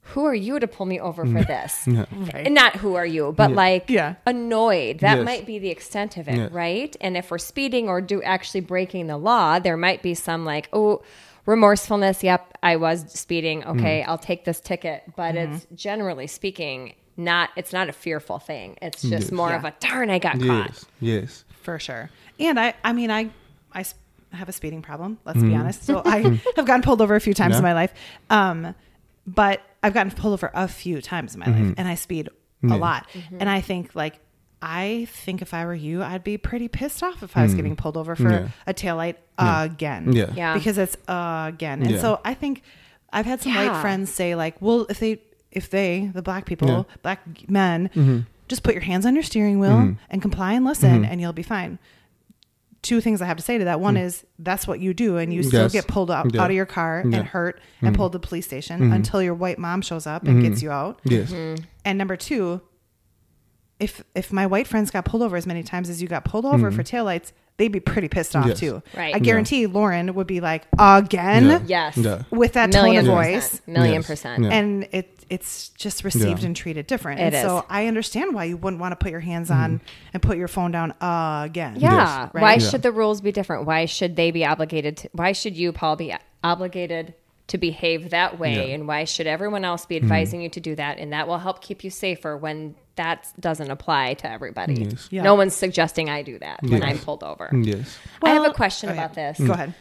who 0.07 0.25
are 0.25 0.35
you 0.35 0.59
to 0.59 0.67
pull 0.67 0.85
me 0.85 0.99
over 0.99 1.25
for 1.25 1.43
this 1.43 1.87
and 1.87 2.53
not 2.53 2.75
who 2.75 2.95
are 2.95 3.05
you 3.05 3.31
but 3.37 3.51
like 3.53 3.89
Yeah. 3.89 4.15
annoyed 4.25 4.99
that 4.99 5.17
Yes. 5.19 5.25
might 5.25 5.45
be 5.45 5.59
the 5.59 5.69
extent 5.69 6.17
of 6.17 6.27
it 6.27 6.35
Yeah. 6.37 6.47
right 6.51 6.95
and 7.01 7.15
if 7.17 7.31
we're 7.31 7.37
speeding 7.37 7.87
or 7.87 8.01
do 8.01 8.21
actually 8.21 8.61
breaking 8.61 9.07
the 9.07 9.17
law 9.17 9.59
there 9.59 9.77
might 9.77 10.01
be 10.03 10.13
some 10.13 10.43
like 10.45 10.67
oh 10.73 11.01
remorsefulness 11.47 12.23
yep 12.23 12.57
i 12.63 12.75
was 12.75 13.11
speeding 13.11 13.63
okay 13.65 14.01
Mm. 14.01 14.09
i'll 14.09 14.17
take 14.17 14.45
this 14.45 14.59
ticket 14.59 15.03
but 15.15 15.35
Mm-hmm. 15.35 15.53
it's 15.55 15.67
generally 15.75 16.27
speaking 16.27 16.93
not 17.17 17.49
it's 17.55 17.71
not 17.73 17.89
a 17.89 17.93
fearful 17.93 18.39
thing 18.39 18.77
it's 18.81 19.01
just 19.01 19.11
Yes. 19.27 19.31
more 19.31 19.49
Yeah. 19.49 19.57
of 19.57 19.65
a 19.65 19.73
darn 19.79 20.09
i 20.09 20.19
got 20.19 20.33
caught 20.39 20.69
yes, 20.71 20.85
yes. 20.99 21.45
for 21.61 21.79
sure. 21.79 22.09
And 22.39 22.59
I, 22.59 22.73
I 22.83 22.91
mean, 22.93 23.11
I, 23.11 23.29
I 23.71 23.85
have 24.31 24.49
a 24.49 24.51
speeding 24.51 24.81
problem. 24.81 25.19
Let's 25.23 25.37
Mm-hmm. 25.37 25.47
be 25.49 25.55
honest. 25.55 25.83
So 25.85 26.01
I 26.05 26.39
have 26.55 26.65
gotten 26.65 26.81
pulled 26.81 26.99
over 27.01 27.15
a 27.15 27.21
few 27.21 27.33
times 27.35 27.53
Yeah. 27.53 27.57
in 27.59 27.63
my 27.63 27.73
life, 27.73 27.93
um, 28.31 28.73
but 29.27 29.61
I've 29.81 29.93
gotten 29.93 30.11
pulled 30.11 30.33
over 30.33 30.51
a 30.53 30.67
few 30.67 31.01
times 31.01 31.33
in 31.33 31.39
my 31.39 31.45
Mm-hmm. 31.47 31.63
life, 31.69 31.75
and 31.77 31.87
I 31.87 31.95
speed 31.95 32.29
a 32.63 32.77
lot. 32.77 33.07
And 33.39 33.49
I 33.49 33.61
think 33.61 33.95
like. 33.95 34.19
I 34.65 35.09
think 35.11 35.41
if 35.41 35.53
I 35.53 35.65
were 35.65 35.73
you, 35.75 36.01
I'd 36.01 36.23
be 36.23 36.37
pretty 36.37 36.69
pissed 36.69 37.03
off 37.03 37.21
if 37.21 37.35
I 37.35 37.43
was 37.43 37.53
getting 37.53 37.75
pulled 37.75 37.97
over 37.97 38.15
for 38.15 38.23
Mm. 38.23 38.31
Yeah. 38.31 38.47
a 38.65 38.73
taillight 38.73 39.15
again. 39.37 40.13
Yeah. 40.13 40.31
Yeah. 40.33 40.53
Because 40.53 40.77
it's 40.77 40.95
uh, 41.09 41.47
again. 41.49 41.81
And 41.81 41.91
Yeah. 41.91 41.99
so 41.99 42.21
I 42.23 42.33
think 42.33 42.61
I've 43.11 43.25
had 43.25 43.41
some 43.41 43.51
Yeah. 43.53 43.73
white 43.73 43.81
friends 43.81 44.09
say 44.13 44.35
like, 44.35 44.55
well, 44.61 44.85
if 44.89 44.99
they, 45.01 45.19
if 45.51 45.69
they, 45.69 46.09
the 46.13 46.21
black 46.21 46.45
people, 46.45 46.69
Yeah. 46.69 46.83
black 47.01 47.49
men, 47.49 47.89
Mm-hmm. 47.93 48.19
just 48.47 48.63
put 48.63 48.73
your 48.73 48.83
hands 48.83 49.05
on 49.05 49.15
your 49.15 49.23
steering 49.23 49.59
wheel 49.59 49.97
and 50.09 50.21
comply 50.21 50.53
and 50.53 50.63
listen 50.63 51.03
and 51.03 51.19
you'll 51.19 51.33
be 51.33 51.43
fine. 51.43 51.77
Two 52.83 53.01
things 53.01 53.21
I 53.21 53.25
have 53.25 53.37
to 53.37 53.43
say 53.43 53.57
to 53.57 53.65
that. 53.65 53.79
One 53.79 53.95
hmm. 53.95 54.03
is 54.03 54.23
that's 54.37 54.67
what 54.67 54.79
you 54.79 54.93
do 54.93 55.17
and 55.17 55.33
you 55.33 55.41
still 55.41 55.61
Mm. 55.61 55.63
Yes. 55.63 55.71
get 55.73 55.87
pulled 55.87 56.11
out, 56.11 56.33
Yeah. 56.33 56.43
out 56.43 56.51
of 56.51 56.55
your 56.55 56.65
car 56.67 57.01
Yeah. 57.03 57.17
and 57.17 57.27
hurt 57.27 57.59
and 57.81 57.89
hmm. 57.89 57.95
pulled 57.95 58.11
to 58.11 58.19
the 58.19 58.27
police 58.27 58.45
station 58.45 58.77
hmm. 58.79 58.93
until 58.93 59.23
your 59.23 59.33
white 59.33 59.57
mom 59.57 59.81
shows 59.81 60.05
up 60.05 60.27
and 60.27 60.43
gets 60.43 60.61
you 60.61 60.69
out. 60.69 60.99
Yes. 61.03 61.33
And 61.83 61.97
number 61.97 62.15
two, 62.15 62.61
if 63.79 64.03
if 64.15 64.31
my 64.31 64.45
white 64.45 64.67
friends 64.67 64.91
got 64.91 65.05
pulled 65.05 65.23
over 65.23 65.35
as 65.35 65.47
many 65.47 65.63
times 65.63 65.89
as 65.89 66.01
you 66.01 66.07
got 66.07 66.23
pulled 66.25 66.45
over 66.45 66.71
for 66.71 66.83
taillights, 66.83 67.31
they'd 67.57 67.71
be 67.71 67.79
pretty 67.79 68.07
pissed 68.07 68.35
off 68.35 68.47
Yes. 68.47 68.59
too. 68.59 68.81
Right. 68.95 69.13
I 69.13 69.17
Yeah. 69.17 69.19
guarantee 69.19 69.65
Lauren 69.67 70.13
would 70.15 70.27
be 70.27 70.39
like, 70.41 70.63
again 70.77 71.45
Yeah. 71.45 71.59
yes 71.65 71.97
Yeah. 71.97 72.23
with 72.31 72.53
that 72.53 72.71
million 72.71 73.05
tone 73.05 73.13
of 73.13 73.17
percent, 73.23 73.41
voice. 73.41 73.61
million 73.67 73.95
Yes. 73.95 74.07
percent 74.07 74.43
Yeah. 74.43 74.49
And 74.49 74.87
it 74.91 75.22
it's 75.33 75.69
just 75.69 76.03
received 76.03 76.41
Yeah. 76.41 76.45
and 76.45 76.55
treated 76.55 76.85
different. 76.85 77.19
It 77.19 77.33
and 77.33 77.47
so. 77.47 77.65
I 77.67 77.87
understand 77.87 78.35
why 78.35 78.43
you 78.43 78.55
wouldn't 78.55 78.79
want 78.79 78.91
to 78.91 78.95
put 78.95 79.09
your 79.09 79.19
hands 79.19 79.49
on 79.49 79.81
and 80.13 80.21
put 80.21 80.37
your 80.37 80.47
phone 80.47 80.69
down 80.71 80.91
again. 80.91 81.75
Yeah. 81.77 81.91
Yes. 82.25 82.33
Right? 82.33 82.41
Why 82.41 82.53
Yeah. 82.53 82.69
should 82.69 82.83
the 82.83 82.91
rules 82.91 83.19
be 83.19 83.31
different? 83.31 83.65
Why 83.65 83.85
should 83.85 84.15
they 84.15 84.29
be 84.29 84.45
obligated 84.45 84.97
to, 84.97 85.09
why 85.13 85.31
should 85.31 85.57
you, 85.57 85.71
Paul, 85.71 85.95
be 85.95 86.13
obligated 86.43 87.15
to 87.47 87.57
behave 87.57 88.11
that 88.11 88.37
way? 88.37 88.53
Yeah. 88.53 88.61
Mm-hmm. 88.61 88.73
And 88.73 88.87
why 88.87 89.03
should 89.05 89.25
everyone 89.25 89.65
else 89.65 89.87
be 89.87 89.95
advising 89.95 90.41
you 90.43 90.49
to 90.49 90.59
do 90.59 90.75
that? 90.75 90.99
And 90.99 91.11
that 91.13 91.27
will 91.27 91.39
help 91.39 91.61
keep 91.61 91.83
you 91.83 91.89
safer 91.89 92.37
when 92.37 92.75
that 92.95 93.33
doesn't 93.39 93.71
apply 93.71 94.13
to 94.13 94.29
everybody. 94.29 94.75
Yes. 94.75 95.07
Yeah. 95.09 95.23
No 95.23 95.33
one's 95.33 95.55
suggesting 95.55 96.11
I 96.11 96.21
do 96.21 96.37
that 96.39 96.61
when 96.61 96.83
I'm 96.83 96.99
pulled 96.99 97.23
over. 97.23 97.49
Yes. 97.51 97.97
I 98.21 98.29
have 98.29 98.45
a 98.45 98.53
question 98.53 98.89
oh, 98.89 98.93
yeah. 98.93 99.05
about 99.05 99.15
this. 99.15 99.39
Go 99.39 99.53
ahead. 99.53 99.73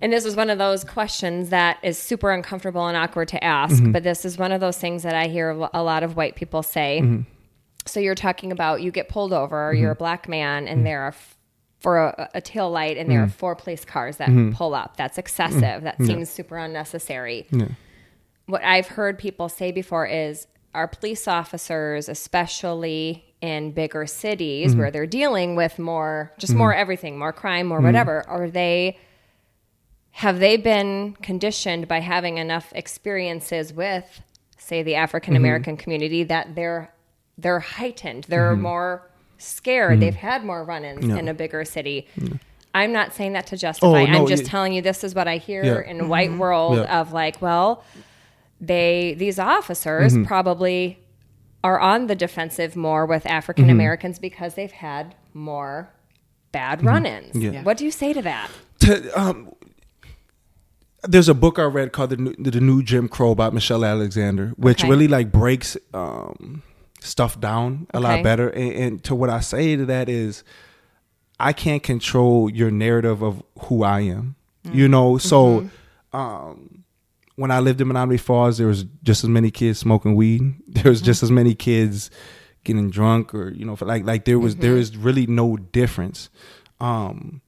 And 0.00 0.12
this 0.12 0.24
is 0.24 0.34
one 0.34 0.48
of 0.48 0.58
those 0.58 0.82
questions 0.82 1.50
that 1.50 1.78
is 1.82 1.98
super 1.98 2.30
uncomfortable 2.30 2.86
and 2.86 2.96
awkward 2.96 3.28
to 3.28 3.44
ask, 3.44 3.76
mm-hmm. 3.76 3.92
but 3.92 4.02
this 4.02 4.24
is 4.24 4.38
one 4.38 4.50
of 4.52 4.60
those 4.60 4.78
things 4.78 5.02
that 5.02 5.14
I 5.14 5.28
hear 5.28 5.50
a 5.50 5.82
lot 5.82 6.02
of 6.02 6.16
white 6.16 6.36
people 6.36 6.62
say. 6.62 7.00
Mm-hmm. 7.02 7.22
So 7.86 8.00
you're 8.00 8.14
talking 8.14 8.52
about 8.52 8.82
you 8.82 8.90
get 8.90 9.08
pulled 9.08 9.32
over, 9.32 9.72
mm-hmm. 9.72 9.82
you're 9.82 9.90
a 9.92 9.96
black 9.96 10.28
man, 10.28 10.68
and 10.68 10.86
there 10.86 11.02
are 11.02 11.08
f- 11.08 11.36
for 11.80 11.98
a, 11.98 12.30
a 12.34 12.40
tail 12.40 12.70
light, 12.70 12.98
and 12.98 13.10
there 13.10 13.22
are 13.22 13.28
four 13.28 13.54
police 13.54 13.84
cars 13.84 14.18
that 14.18 14.28
pull 14.54 14.74
up. 14.74 14.96
That's 14.96 15.16
excessive. 15.16 15.82
That 15.82 15.96
seems 16.02 16.28
super 16.28 16.58
unnecessary. 16.58 17.46
Yeah. 17.50 17.68
What 18.46 18.62
I've 18.62 18.88
heard 18.88 19.18
people 19.18 19.48
say 19.48 19.72
before 19.72 20.06
is 20.06 20.46
our 20.74 20.86
police 20.86 21.26
officers, 21.26 22.08
especially 22.08 23.24
in 23.40 23.72
bigger 23.72 24.06
cities 24.06 24.76
where 24.76 24.90
they're 24.90 25.06
dealing 25.06 25.56
with 25.56 25.78
more, 25.78 26.32
just 26.36 26.54
more 26.54 26.74
everything, 26.74 27.18
more 27.18 27.32
crime, 27.32 27.66
more 27.66 27.80
whatever, 27.80 28.28
are 28.28 28.50
they 28.50 28.98
have 30.12 30.38
they 30.40 30.56
been 30.56 31.14
conditioned 31.22 31.86
by 31.88 32.00
having 32.00 32.38
enough 32.38 32.72
experiences 32.74 33.72
with 33.72 34.22
say 34.58 34.82
the 34.82 34.94
African 34.96 35.36
American 35.36 35.76
community 35.76 36.22
that 36.24 36.54
they're 36.54 36.92
they're 37.38 37.60
heightened 37.60 38.24
they're 38.28 38.54
more 38.56 39.08
scared 39.38 40.00
they've 40.00 40.14
had 40.14 40.44
more 40.44 40.62
run-ins 40.64 41.04
in 41.04 41.28
a 41.28 41.34
bigger 41.34 41.64
city 41.64 42.06
I'm 42.74 42.92
not 42.92 43.14
saying 43.14 43.32
that 43.32 43.46
to 43.48 43.56
justify 43.56 43.86
Oh, 44.02 44.06
I'm 44.06 44.26
just 44.26 44.42
you- 44.44 44.48
telling 44.48 44.72
you 44.74 44.82
this 44.82 45.02
is 45.02 45.14
what 45.14 45.26
I 45.26 45.38
hear 45.38 45.64
Yeah. 45.64 45.90
in 45.90 46.00
a 46.00 46.06
white 46.06 46.32
world 46.36 46.76
Yeah. 46.76 47.00
of 47.00 47.12
like 47.12 47.40
well 47.40 47.82
they 48.60 49.14
these 49.16 49.38
officers 49.38 50.12
Mm-hmm. 50.12 50.24
probably 50.24 50.98
are 51.64 51.78
on 51.80 52.06
the 52.06 52.14
defensive 52.14 52.76
more 52.76 53.06
with 53.06 53.26
African 53.26 53.64
Mm-hmm. 53.64 53.70
Americans 53.70 54.18
because 54.18 54.54
they've 54.54 54.70
had 54.72 55.14
more 55.34 55.90
bad 56.52 56.84
run-ins. 56.84 57.36
Yeah. 57.36 57.62
What 57.62 57.76
do 57.76 57.84
you 57.84 57.90
say 57.90 58.12
to 58.12 58.22
that? 58.22 58.50
To, 58.80 59.20
um, 59.20 59.52
there's 61.02 61.28
a 61.28 61.34
book 61.34 61.58
I 61.58 61.64
read 61.64 61.92
called 61.92 62.10
the 62.10 62.16
New, 62.16 62.34
the 62.38 62.60
New 62.60 62.82
Jim 62.82 63.08
Crow 63.08 63.34
by 63.34 63.50
Michelle 63.50 63.84
Alexander, 63.84 64.48
which 64.56 64.80
Okay. 64.82 64.90
really 64.90 65.08
like 65.08 65.32
breaks 65.32 65.76
um, 65.94 66.62
stuff 67.00 67.40
down 67.40 67.86
a 67.94 67.98
Okay. 67.98 68.02
lot 68.08 68.22
better. 68.22 68.48
And, 68.50 68.72
and 68.72 69.04
to 69.04 69.14
what 69.14 69.30
I 69.30 69.40
say 69.40 69.76
to 69.76 69.86
that 69.86 70.08
is, 70.08 70.44
I 71.38 71.52
can't 71.54 71.82
control 71.82 72.50
your 72.50 72.70
narrative 72.70 73.22
of 73.22 73.42
who 73.62 73.82
I 73.82 74.00
am. 74.00 74.36
You 74.72 74.88
know, 74.88 75.16
so 75.16 75.70
um, 76.12 76.84
when 77.36 77.50
I 77.50 77.60
lived 77.60 77.80
in 77.80 77.88
Menomonee 77.88 78.20
Falls, 78.20 78.58
there 78.58 78.66
was 78.66 78.84
just 79.02 79.24
as 79.24 79.30
many 79.30 79.50
kids 79.50 79.78
smoking 79.78 80.14
weed. 80.14 80.42
There 80.68 80.90
was 80.90 81.00
just 81.00 81.22
as 81.22 81.30
many 81.30 81.54
kids 81.54 82.10
getting 82.62 82.90
drunk, 82.90 83.34
or 83.34 83.48
you 83.50 83.64
know, 83.64 83.76
like 83.80 84.04
like 84.04 84.26
there 84.26 84.38
was 84.38 84.56
there 84.56 84.76
is 84.76 84.96
really 84.98 85.26
no 85.26 85.56
difference. 85.56 86.28
Um, 86.78 87.40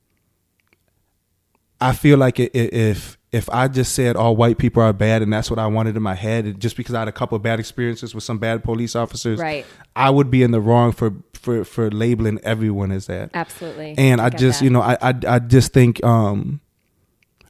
I 1.80 1.92
feel 1.92 2.16
like 2.16 2.40
if 2.40 3.18
if 3.32 3.48
I 3.50 3.66
just 3.68 3.94
said 3.94 4.14
all 4.14 4.36
white 4.36 4.58
people 4.58 4.82
are 4.82 4.92
bad 4.92 5.22
and 5.22 5.32
that's 5.32 5.48
what 5.50 5.58
I 5.58 5.66
wanted 5.66 5.96
in 5.96 6.02
my 6.02 6.14
head, 6.14 6.44
and 6.44 6.60
just 6.60 6.76
because 6.76 6.94
I 6.94 6.98
had 6.98 7.08
a 7.08 7.12
couple 7.12 7.34
of 7.36 7.42
bad 7.42 7.58
experiences 7.58 8.14
with 8.14 8.24
some 8.24 8.38
bad 8.38 8.62
police 8.62 8.94
officers, 8.94 9.38
Right. 9.40 9.64
I 9.96 10.10
would 10.10 10.30
be 10.30 10.42
in 10.42 10.50
the 10.50 10.60
wrong 10.60 10.92
for 10.92 11.14
for 11.32 11.64
for 11.64 11.90
labeling 11.90 12.38
everyone 12.44 12.92
as 12.92 13.06
that. 13.06 13.30
Absolutely. 13.34 13.94
And 13.96 14.20
I, 14.20 14.28
get 14.30 14.38
just 14.40 14.58
that. 14.60 14.64
you 14.66 14.70
know 14.70 14.82
I, 14.82 14.96
I 15.00 15.14
I 15.26 15.38
just 15.38 15.72
think 15.72 16.04
um 16.04 16.60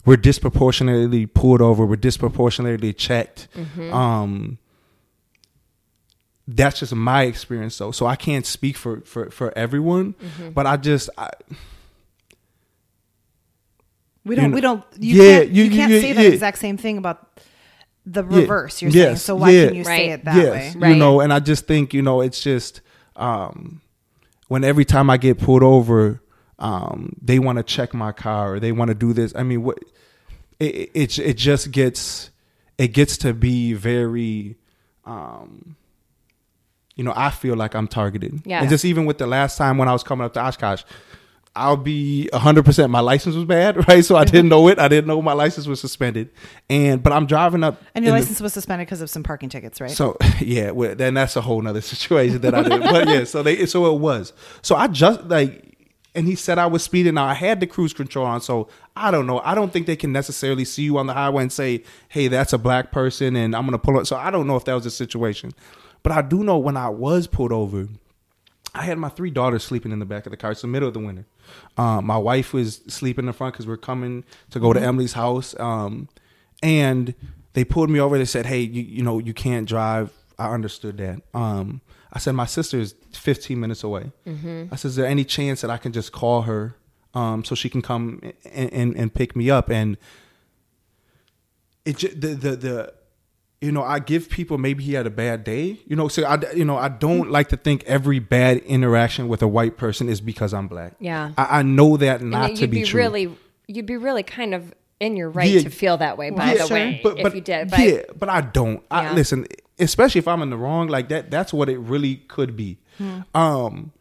we're 0.06 0.16
disproportionately 0.16 1.26
pulled 1.26 1.60
over, 1.60 1.84
we're 1.84 1.96
disproportionately 1.96 2.92
checked. 2.92 3.48
Mm-hmm. 3.56 3.92
Um 3.92 4.58
that's 6.48 6.80
just 6.80 6.94
my 6.94 7.22
experience 7.24 7.78
though. 7.78 7.92
So 7.92 8.06
I 8.06 8.16
can't 8.16 8.46
speak 8.46 8.76
for 8.76 9.00
for 9.02 9.30
for 9.30 9.56
everyone, 9.56 10.14
Mm-hmm. 10.14 10.50
but 10.50 10.66
I 10.66 10.76
just 10.76 11.08
I, 11.18 11.30
We 14.24 14.34
don't. 14.36 14.50
know- 14.50 14.54
we 14.54 14.60
don't. 14.60 14.84
You 14.98 15.22
Yeah, 15.22 15.38
can't. 15.38 15.48
you- 15.50 15.64
You, 15.64 15.70
you- 15.70 15.76
can't 15.76 15.92
you- 15.92 16.00
say 16.00 16.12
that 16.12 16.22
yeah. 16.22 16.28
exact 16.28 16.58
same 16.58 16.76
thing 16.76 16.98
about 16.98 17.40
the 18.06 18.24
Yeah. 18.24 18.36
reverse. 18.40 18.82
You're 18.82 18.90
saying 18.90 19.04
Yes. 19.10 19.22
so. 19.22 19.34
Why 19.36 19.50
Yeah. 19.50 19.66
can 19.68 19.74
you 19.76 19.84
say 19.84 20.10
it 20.10 20.24
that 20.24 20.36
yes, 20.36 20.74
way? 20.74 20.80
Right. 20.80 20.88
you 20.90 20.96
know, 20.96 21.20
and 21.20 21.32
I 21.32 21.40
just 21.40 21.66
think 21.66 21.92
you 21.94 22.02
know 22.02 22.20
it's 22.20 22.40
just 22.40 22.80
um, 23.16 23.80
when 24.48 24.64
every 24.64 24.84
time 24.84 25.10
I 25.10 25.16
get 25.18 25.38
pulled 25.38 25.62
over, 25.62 26.20
um, 26.58 27.14
they 27.20 27.38
want 27.38 27.58
to 27.58 27.62
check 27.64 27.92
my 27.94 28.12
car 28.12 28.54
or 28.54 28.60
they 28.60 28.72
want 28.72 28.88
to 28.88 28.94
do 28.94 29.12
this. 29.12 29.32
I 29.36 29.42
mean, 29.42 29.62
what 29.62 29.78
it, 30.60 30.90
it 30.94 31.18
it 31.18 31.36
just 31.36 31.70
gets 31.72 32.30
it 32.78 32.88
gets 32.88 33.16
to 33.18 33.34
be 33.34 33.72
very. 33.74 34.56
Um, 35.04 35.76
you 36.94 37.02
know, 37.04 37.12
I 37.16 37.30
feel 37.30 37.56
like 37.56 37.74
I'm 37.74 37.88
targeted. 37.88 38.42
Yeah. 38.44 38.60
And 38.60 38.68
just 38.70 38.84
even 38.84 39.04
with 39.06 39.18
the 39.18 39.26
last 39.26 39.56
time 39.56 39.78
when 39.78 39.88
I 39.88 39.92
was 39.92 40.02
coming 40.02 40.24
up 40.24 40.34
to 40.34 40.40
Oshkosh, 40.44 40.82
I'll 41.54 41.76
be 41.76 42.30
100% 42.32 42.88
my 42.90 43.00
license 43.00 43.34
was 43.34 43.44
bad, 43.44 43.86
right? 43.88 44.02
So 44.04 44.16
I 44.16 44.24
didn't 44.24 44.48
know 44.48 44.68
it. 44.68 44.78
I 44.78 44.88
didn't 44.88 45.06
know 45.06 45.20
my 45.20 45.34
license 45.34 45.66
was 45.66 45.80
suspended. 45.80 46.30
And 46.70 47.02
but 47.02 47.12
I'm 47.12 47.26
driving 47.26 47.62
up 47.62 47.82
And 47.94 48.04
your 48.04 48.14
in 48.14 48.16
the- 48.16 48.22
license 48.22 48.40
was 48.40 48.54
suspended 48.54 48.86
because 48.86 49.02
of 49.02 49.10
some 49.10 49.22
parking 49.22 49.50
tickets, 49.50 49.80
right? 49.80 49.90
so 49.90 50.16
yeah, 50.40 50.70
well, 50.70 50.94
then 50.94 51.14
that's 51.14 51.36
a 51.36 51.42
whole 51.42 51.60
nother 51.60 51.80
situation 51.94 52.40
that 52.40 52.54
I 52.54 52.62
did. 52.62 52.80
but 52.82 53.06
yeah, 53.08 53.24
so 53.24 53.42
they 53.42 53.66
so 53.66 53.94
it 53.94 53.98
was. 54.00 54.32
So 54.62 54.76
I 54.76 54.86
just 54.88 55.24
like 55.24 55.68
and 56.14 56.26
he 56.26 56.34
said 56.36 56.58
I 56.58 56.66
was 56.66 56.82
speeding. 56.82 57.14
Now 57.14 57.24
I 57.26 57.34
had 57.34 57.60
the 57.60 57.66
cruise 57.66 57.92
control 57.92 58.24
on, 58.26 58.40
so 58.40 58.68
I 58.96 59.10
don't 59.10 59.26
know. 59.26 59.40
I 59.40 59.54
don't 59.54 59.72
think 59.72 59.86
they 59.86 59.96
can 59.96 60.12
necessarily 60.12 60.64
see 60.64 60.82
you 60.84 60.96
on 60.98 61.06
the 61.06 61.14
highway 61.14 61.42
and 61.42 61.52
say, 61.52 61.84
"Hey, 62.08 62.28
that's 62.28 62.52
a 62.54 62.58
black 62.58 62.92
person," 62.92 63.36
and 63.36 63.54
I'm 63.56 63.64
gonna 63.66 63.78
pull 63.78 63.98
up. 63.98 64.06
So 64.06 64.16
I 64.16 64.30
don't 64.30 64.46
know 64.46 64.56
if 64.56 64.64
that 64.66 64.74
was 64.74 64.84
the 64.84 64.90
situation, 64.90 65.52
but 66.02 66.12
I 66.12 66.20
do 66.22 66.44
know 66.44 66.58
when 66.58 66.76
I 66.76 66.88
was 66.90 67.26
pulled 67.26 67.52
over, 67.52 67.88
I 68.74 68.82
had 68.82 68.98
my 68.98 69.08
three 69.10 69.30
daughters 69.30 69.64
sleeping 69.64 69.92
in 69.92 69.98
the 69.98 70.06
back 70.06 70.26
of 70.26 70.30
the 70.30 70.36
car. 70.36 70.52
It's 70.52 70.62
the 70.62 70.66
middle 70.68 70.88
of 70.88 70.94
the 70.94 71.00
winter. 71.00 71.26
Um, 71.76 72.06
my 72.06 72.16
wife 72.16 72.52
was 72.54 72.80
sleeping 72.86 73.24
in 73.24 73.26
the 73.26 73.32
front 73.32 73.54
because 73.54 73.66
we're 73.66 73.76
coming 73.76 74.24
to 74.50 74.58
go 74.58 74.72
to 74.72 74.80
Emily's 74.80 75.12
house. 75.12 75.54
Um, 75.60 76.08
and 76.62 77.14
they 77.52 77.64
pulled 77.64 77.90
me 77.90 78.00
over. 78.00 78.16
They 78.16 78.24
said, 78.24 78.46
"Hey, 78.46 78.60
you, 78.60 78.82
you 78.82 79.02
know, 79.02 79.18
you 79.18 79.34
can't 79.34 79.68
drive." 79.68 80.10
I 80.38 80.52
understood 80.52 80.96
that. 80.98 81.20
Um, 81.34 81.82
I 82.12 82.18
said, 82.18 82.32
"My 82.32 82.46
sister 82.46 82.78
is 82.78 82.94
15 83.12 83.60
minutes 83.60 83.84
away." 83.84 84.10
I 84.72 84.76
said, 84.76 84.88
"Is 84.88 84.96
there 84.96 85.06
any 85.06 85.24
chance 85.24 85.60
that 85.60 85.70
I 85.70 85.76
can 85.76 85.92
just 85.92 86.12
call 86.12 86.42
her 86.42 86.74
um, 87.14 87.44
so 87.44 87.54
she 87.54 87.68
can 87.68 87.82
come 87.82 88.20
and, 88.50 88.72
and, 88.72 88.96
and 88.96 89.14
pick 89.14 89.36
me 89.36 89.50
up?" 89.50 89.70
And 89.70 89.98
it 91.84 91.98
the 92.20 92.28
the 92.28 92.56
the 92.56 92.94
you 93.62 93.72
know 93.72 93.82
I 93.82 93.98
give 94.00 94.28
people 94.28 94.58
maybe 94.58 94.82
he 94.84 94.92
had 94.94 95.06
a 95.06 95.10
bad 95.10 95.44
day. 95.44 95.78
You 95.86 95.96
know, 95.96 96.08
so 96.08 96.24
I 96.24 96.38
you 96.52 96.64
know 96.64 96.76
I 96.76 96.88
don't 96.88 97.30
like 97.30 97.48
to 97.50 97.56
think 97.56 97.84
every 97.84 98.18
bad 98.18 98.58
interaction 98.58 99.28
with 99.28 99.40
a 99.42 99.48
white 99.48 99.76
person 99.78 100.08
is 100.08 100.20
because 100.20 100.52
I'm 100.52 100.68
black. 100.68 100.94
Yeah. 101.00 101.32
I, 101.38 101.60
I 101.60 101.62
know 101.62 101.96
that 101.96 102.20
not 102.22 102.50
you'd 102.50 102.58
to 102.58 102.66
be, 102.66 102.80
be 102.80 102.84
true. 102.86 103.00
really, 103.00 103.36
you'd 103.68 103.86
be 103.86 103.96
really 103.96 104.22
kind 104.24 104.52
of 104.54 104.74
in 105.00 105.16
your 105.16 105.30
right 105.30 105.48
Yeah. 105.48 105.62
to 105.62 105.70
feel 105.70 105.96
that 105.98 106.18
way. 106.18 106.30
By 106.30 106.52
Yeah, 106.54 106.66
the 106.66 106.74
way, 106.74 107.00
but, 107.02 107.16
if 107.18 107.22
but 107.22 107.34
you 107.34 107.40
did, 107.40 107.70
but 107.70 107.78
yeah, 107.80 108.02
but 108.18 108.28
I 108.28 108.40
don't. 108.40 108.82
I 108.90 109.04
Yeah. 109.04 109.12
listen, 109.14 109.46
especially 109.78 110.18
if 110.18 110.28
I'm 110.28 110.42
in 110.42 110.50
the 110.50 110.56
wrong, 110.56 110.88
like 110.88 111.08
that. 111.08 111.30
That's 111.30 111.52
what 111.52 111.68
it 111.68 111.78
really 111.78 112.16
could 112.16 112.56
be. 112.56 112.78
Hmm. 112.98 113.20
Um, 113.34 113.92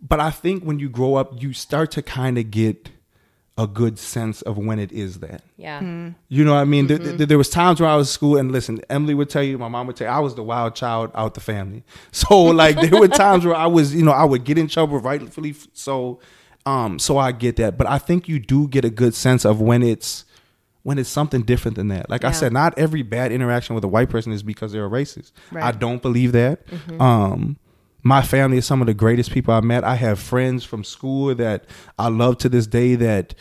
but 0.00 0.20
I 0.20 0.30
think 0.30 0.62
when 0.64 0.78
you 0.78 0.88
grow 0.88 1.16
up, 1.16 1.42
you 1.42 1.52
start 1.52 1.90
to 1.92 2.02
kind 2.02 2.38
of 2.38 2.50
get 2.50 2.90
a 3.62 3.66
good 3.66 3.98
sense 3.98 4.42
of 4.42 4.56
when 4.58 4.78
it 4.78 4.90
is 4.92 5.18
that. 5.20 5.42
yeah, 5.56 5.80
You 6.28 6.44
know 6.44 6.54
what 6.54 6.60
I 6.60 6.64
mean? 6.64 6.86
There- 6.86 6.98
Mm-hmm. 6.98 7.16
There, 7.18 7.26
there 7.26 7.38
was 7.38 7.50
times 7.50 7.80
where 7.80 7.90
I 7.90 7.96
was 7.96 8.08
at 8.08 8.12
school, 8.14 8.36
and 8.36 8.50
listen, 8.52 8.80
Emily 8.88 9.14
would 9.14 9.28
tell 9.30 9.42
you, 9.42 9.58
my 9.58 9.68
mom 9.68 9.86
would 9.86 9.96
tell 9.96 10.06
you, 10.08 10.12
I 10.12 10.20
was 10.20 10.34
the 10.34 10.42
wild 10.42 10.74
child 10.74 11.10
out 11.14 11.34
the 11.34 11.40
family. 11.40 11.82
So 12.12 12.40
like, 12.62 12.76
there 12.80 12.98
were 12.98 13.08
times 13.08 13.44
where 13.44 13.54
I 13.54 13.66
was, 13.66 13.94
you 13.94 14.04
know, 14.04 14.12
I 14.12 14.24
would 14.24 14.44
get 14.44 14.56
in 14.58 14.66
trouble, 14.68 14.98
rightfully 14.98 15.54
so. 15.72 16.20
Um, 16.66 16.98
so 16.98 17.16
I 17.18 17.32
get 17.32 17.56
that, 17.56 17.76
but 17.78 17.86
I 17.86 17.98
think 17.98 18.28
you 18.28 18.38
do 18.38 18.68
get 18.68 18.84
a 18.84 18.90
good 18.90 19.14
sense 19.14 19.44
of 19.46 19.60
when 19.60 19.82
it's 19.82 20.24
when 20.82 20.98
it's 20.98 21.08
something 21.10 21.42
different 21.42 21.76
than 21.76 21.88
that. 21.88 22.08
Like 22.08 22.24
I 22.24 22.32
said, 22.32 22.52
not 22.52 22.78
every 22.78 23.02
bad 23.02 23.32
interaction 23.32 23.74
with 23.74 23.84
a 23.84 23.88
white 23.88 24.08
person 24.08 24.32
is 24.32 24.42
because 24.42 24.72
they're 24.72 24.86
a 24.86 24.90
racist. 24.90 25.32
Right. 25.52 25.64
I 25.64 25.72
don't 25.72 26.00
believe 26.00 26.32
that. 26.32 26.66
Mm-hmm. 26.66 27.00
Um, 27.00 27.56
my 28.02 28.22
family 28.22 28.58
is 28.58 28.66
some 28.66 28.80
of 28.80 28.86
the 28.86 28.94
greatest 28.94 29.30
people 29.30 29.52
I 29.54 29.60
met. 29.60 29.84
I 29.84 29.94
have 29.96 30.18
friends 30.18 30.64
from 30.64 30.84
school 30.84 31.34
that 31.34 31.64
I 31.98 32.08
love 32.08 32.38
to 32.38 32.48
this 32.48 32.66
day 32.66 32.94
that 32.96 33.34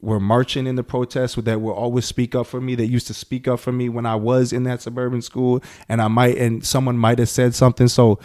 were 0.00 0.18
marching 0.18 0.66
in 0.66 0.74
the 0.74 0.82
protests 0.82 1.36
that 1.36 1.60
will 1.60 1.72
always 1.72 2.04
speak 2.04 2.34
up 2.34 2.46
for 2.48 2.60
me 2.60 2.74
that 2.74 2.86
used 2.86 3.06
to 3.06 3.14
speak 3.14 3.46
up 3.46 3.60
for 3.60 3.70
me 3.70 3.88
when 3.88 4.04
I 4.04 4.16
was 4.16 4.52
in 4.52 4.64
that 4.64 4.82
suburban 4.82 5.22
school 5.22 5.62
and 5.88 6.02
I 6.02 6.08
might 6.08 6.36
and 6.36 6.66
someone 6.66 6.98
might 6.98 7.20
have 7.20 7.28
said 7.28 7.54
something 7.54 7.86
so 7.86 8.18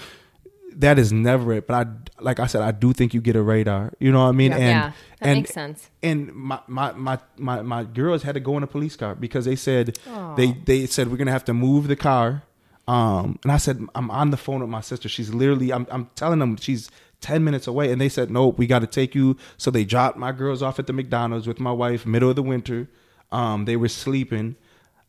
that 0.75 0.97
is 0.97 1.13
never 1.13 1.53
it 1.53 1.67
but 1.67 1.87
I 1.87 1.91
like 2.19 2.39
I 2.39 2.47
said 2.47 2.63
I 2.63 2.71
do 2.71 2.93
think 2.93 3.13
you 3.13 3.21
get 3.21 3.35
a 3.35 3.43
radar 3.43 3.93
you 3.99 4.11
know 4.11 4.23
what 4.23 4.29
I 4.29 4.31
mean 4.31 4.51
Yeah. 4.53 4.57
and 4.57 4.65
yeah, 4.65 4.91
that 5.19 5.27
and 5.29 5.37
makes 5.39 5.53
sense. 5.53 5.89
and 6.01 6.33
my, 6.33 6.59
my 6.65 6.93
my 6.93 7.19
my 7.37 7.61
my 7.61 7.83
girls 7.83 8.23
had 8.23 8.33
to 8.33 8.39
go 8.39 8.57
in 8.57 8.63
a 8.63 8.67
police 8.67 8.95
car 8.95 9.13
because 9.13 9.45
they 9.45 9.55
said 9.55 9.99
they 10.35 10.53
they 10.65 10.87
said 10.87 11.11
we're 11.11 11.17
gonna 11.17 11.31
have 11.31 11.45
to 11.45 11.53
move 11.53 11.87
the 11.87 11.95
car. 11.95 12.41
Um, 12.87 13.37
and 13.43 13.51
I 13.51 13.57
said 13.57 13.81
I'm 13.95 14.09
on 14.11 14.29
the 14.31 14.37
phone 14.37 14.61
with 14.61 14.69
my 14.69 14.81
sister. 14.81 15.09
She's 15.09 15.33
literally 15.33 15.73
I'm 15.73 15.85
I'm 15.91 16.09
telling 16.15 16.39
them 16.39 16.55
she's 16.57 16.89
ten 17.19 17.43
minutes 17.43 17.67
away, 17.67 17.91
and 17.91 17.99
they 17.99 18.09
said 18.09 18.31
nope, 18.31 18.57
we 18.57 18.65
got 18.67 18.79
to 18.79 18.87
take 18.87 19.13
you. 19.15 19.35
So 19.57 19.71
they 19.71 19.83
dropped 19.83 20.17
my 20.17 20.31
girls 20.31 20.61
off 20.63 20.79
at 20.79 20.87
the 20.87 20.93
McDonald's 20.93 21.47
with 21.47 21.59
my 21.59 21.71
wife, 21.71 22.05
middle 22.05 22.29
of 22.29 22.35
the 22.37 22.43
winter. 22.43 22.87
Um, 23.31 23.65
they 23.65 23.75
were 23.75 23.89
sleeping. 23.89 24.55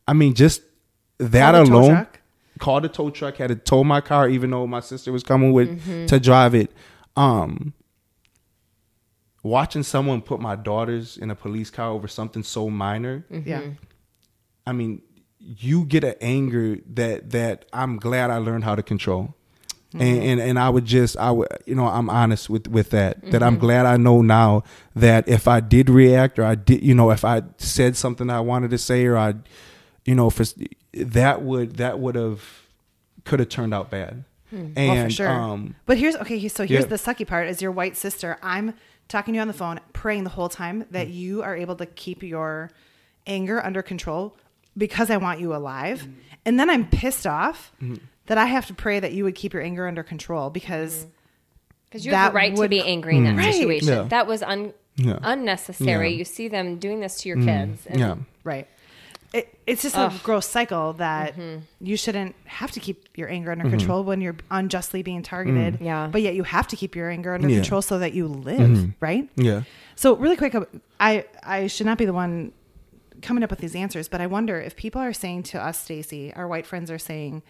I 0.07 0.13
mean, 0.13 0.33
just 0.33 0.61
that 1.19 1.53
Called 1.53 1.69
alone. 1.69 1.89
truck? 1.91 2.19
Called 2.59 2.83
a 2.83 2.89
tow 2.89 3.09
truck, 3.09 3.37
had 3.37 3.47
to 3.49 3.55
tow 3.55 3.85
my 3.85 4.01
car, 4.01 4.27
even 4.27 4.49
though 4.51 4.67
my 4.67 4.81
sister 4.81 5.11
was 5.13 5.23
coming 5.23 5.53
with 5.53 5.69
Mm-hmm. 5.69 6.07
to 6.07 6.19
drive 6.19 6.53
it. 6.55 6.71
Um, 7.15 7.73
watching 9.43 9.83
someone 9.83 10.21
put 10.21 10.39
my 10.41 10.55
daughters 10.55 11.17
in 11.17 11.31
a 11.31 11.35
police 11.35 11.69
car 11.69 11.89
over 11.91 12.07
something 12.07 12.43
so 12.43 12.69
minor 12.69 13.25
Yeah. 13.29 13.61
i 14.67 14.73
mean 14.73 15.01
you 15.39 15.85
get 15.85 16.03
an 16.03 16.15
anger 16.21 16.77
that 16.85 17.29
that 17.31 17.65
i'm 17.73 17.97
glad 17.97 18.29
i 18.29 18.37
learned 18.37 18.63
how 18.63 18.75
to 18.75 18.83
control 18.83 19.33
and, 19.93 20.01
and 20.21 20.39
and 20.41 20.59
i 20.59 20.69
would 20.69 20.85
just 20.85 21.15
i 21.17 21.31
would 21.31 21.47
you 21.65 21.73
know 21.73 21.87
i'm 21.87 22.09
honest 22.09 22.49
with 22.49 22.67
with 22.67 22.89
that 22.91 23.21
that 23.31 23.41
i'm 23.41 23.57
glad 23.57 23.85
i 23.85 23.95
know 23.97 24.21
now 24.21 24.61
that 24.95 25.27
if 25.27 25.47
i 25.47 25.59
did 25.59 25.89
react 25.89 26.37
or 26.37 26.43
i 26.43 26.55
did 26.55 26.83
you 26.83 26.93
know 26.93 27.09
if 27.09 27.23
i 27.25 27.41
said 27.57 27.95
something 27.95 28.29
i 28.29 28.39
wanted 28.39 28.69
to 28.69 28.77
say 28.77 29.05
or 29.05 29.17
i 29.17 29.33
you 30.05 30.13
know 30.13 30.29
for 30.29 30.43
that 30.93 31.41
would 31.41 31.77
that 31.77 31.99
would 31.99 32.15
have 32.15 32.43
could 33.23 33.39
have 33.39 33.49
turned 33.49 33.73
out 33.73 33.89
bad 33.89 34.23
and 34.51 34.75
well, 34.75 35.03
for 35.05 35.09
sure. 35.11 35.29
um 35.29 35.75
but 35.85 35.97
here's 35.97 36.15
okay. 36.17 36.47
So 36.47 36.65
here's 36.65 36.83
Yeah. 36.85 36.89
the 36.89 36.95
sucky 36.95 37.25
part: 37.25 37.47
is 37.47 37.61
your 37.61 37.71
white 37.71 37.95
sister. 37.95 38.37
I'm 38.41 38.73
talking 39.07 39.33
to 39.33 39.37
you 39.37 39.41
on 39.41 39.47
the 39.47 39.53
phone, 39.53 39.79
praying 39.93 40.23
the 40.23 40.31
whole 40.31 40.49
time 40.49 40.85
that 40.89 41.07
Mm. 41.07 41.13
you 41.13 41.43
are 41.43 41.55
able 41.55 41.75
to 41.75 41.85
keep 41.85 42.23
your 42.23 42.71
anger 43.27 43.63
under 43.63 43.83
control 43.83 44.35
because 44.79 45.09
I 45.11 45.17
want 45.17 45.39
you 45.39 45.53
alive, 45.53 46.01
Mm. 46.01 46.13
and 46.45 46.59
then 46.59 46.69
I'm 46.71 46.87
pissed 46.89 47.27
off 47.27 47.71
Mm-hmm. 47.81 47.95
that 48.27 48.37
I 48.39 48.45
have 48.45 48.65
to 48.67 48.73
pray 48.73 48.99
that 48.99 49.11
you 49.13 49.23
would 49.25 49.35
keep 49.35 49.53
your 49.53 49.61
anger 49.61 49.87
under 49.87 50.01
control 50.03 50.49
because 50.49 51.05
Because 51.85 52.05
you 52.05 52.11
have 52.13 52.27
that 52.27 52.29
the 52.31 52.35
right 52.35 52.55
to 52.55 52.61
would- 52.61 52.69
be 52.71 52.81
angry 52.81 53.17
in 53.17 53.23
that 53.25 53.35
Right. 53.37 53.53
situation. 53.53 53.87
Mm. 53.89 54.03
Yeah. 54.03 54.07
That 54.09 54.25
was 54.27 54.41
un- 54.43 54.73
Yeah. 54.95 55.19
unnecessary. 55.23 56.11
Yeah. 56.11 56.17
You 56.17 56.25
see 56.25 56.47
them 56.47 56.77
doing 56.77 56.99
this 56.99 57.21
to 57.21 57.29
your 57.29 57.37
kids. 57.37 57.85
and- 57.87 57.99
yeah 57.99 58.15
right. 58.43 58.67
It, 59.31 59.45
it's 59.67 59.83
just 59.83 59.95
a 59.95 60.11
gross 60.23 60.47
cycle 60.47 60.93
that 60.93 61.35
you 61.79 61.95
shouldn't 61.97 62.33
have 62.45 62.71
to 62.71 62.79
keep 62.79 63.05
your 63.15 63.29
anger 63.29 63.51
Mm-hmm. 63.51 63.61
under 63.61 63.77
control 63.77 64.03
when 64.03 64.21
you're 64.21 64.35
unjustly 64.49 65.03
being 65.03 65.21
targeted. 65.21 65.75
Mm. 65.79 65.85
Yeah. 65.85 66.07
But 66.11 66.21
yet 66.23 66.33
you 66.33 66.43
have 66.43 66.67
to 66.69 66.75
keep 66.75 66.95
your 66.95 67.09
anger 67.11 67.35
under 67.35 67.47
Yeah. 67.47 67.57
control 67.61 67.81
so 67.83 67.99
that 67.99 68.13
you 68.13 68.27
live, 68.27 68.91
right? 68.99 69.29
yeah 69.35 69.61
So 69.95 70.15
really 70.15 70.35
quick, 70.37 70.55
I 70.99 71.25
I 71.43 71.67
should 71.67 71.85
not 71.85 71.97
be 71.99 72.05
the 72.05 72.13
one 72.13 72.51
coming 73.21 73.43
up 73.43 73.49
with 73.49 73.59
these 73.59 73.75
answers, 73.75 74.07
but 74.07 74.21
I 74.21 74.27
wonder 74.27 74.59
if 74.59 74.75
people 74.75 75.01
are 75.01 75.13
saying 75.13 75.43
to 75.43 75.63
us, 75.63 75.79
Stacy, 75.79 76.33
our 76.33 76.47
white 76.47 76.65
friends 76.65 76.89
are 76.91 76.99
saying, 76.99 77.43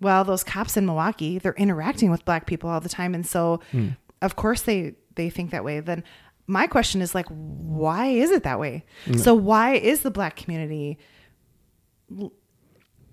well, 0.00 0.24
those 0.24 0.42
cops 0.42 0.76
in 0.76 0.84
Milwaukee, 0.86 1.38
they're 1.38 1.54
interacting 1.54 2.10
with 2.10 2.24
black 2.24 2.46
people 2.46 2.68
all 2.68 2.80
the 2.80 2.88
time, 2.88 3.14
and 3.14 3.26
so 3.26 3.60
hmm. 3.70 3.90
of 4.20 4.36
course 4.36 4.62
they 4.62 4.94
they 5.14 5.30
think 5.30 5.50
that 5.50 5.64
way. 5.64 5.80
Then 5.80 6.02
my 6.46 6.66
question 6.66 7.00
is 7.00 7.14
like, 7.14 7.26
why 7.28 8.06
is 8.06 8.30
it 8.30 8.42
that 8.42 8.58
way? 8.58 8.84
Mm. 9.06 9.20
So 9.20 9.34
why 9.34 9.74
is 9.74 10.00
the 10.00 10.10
black 10.10 10.36
community 10.36 10.98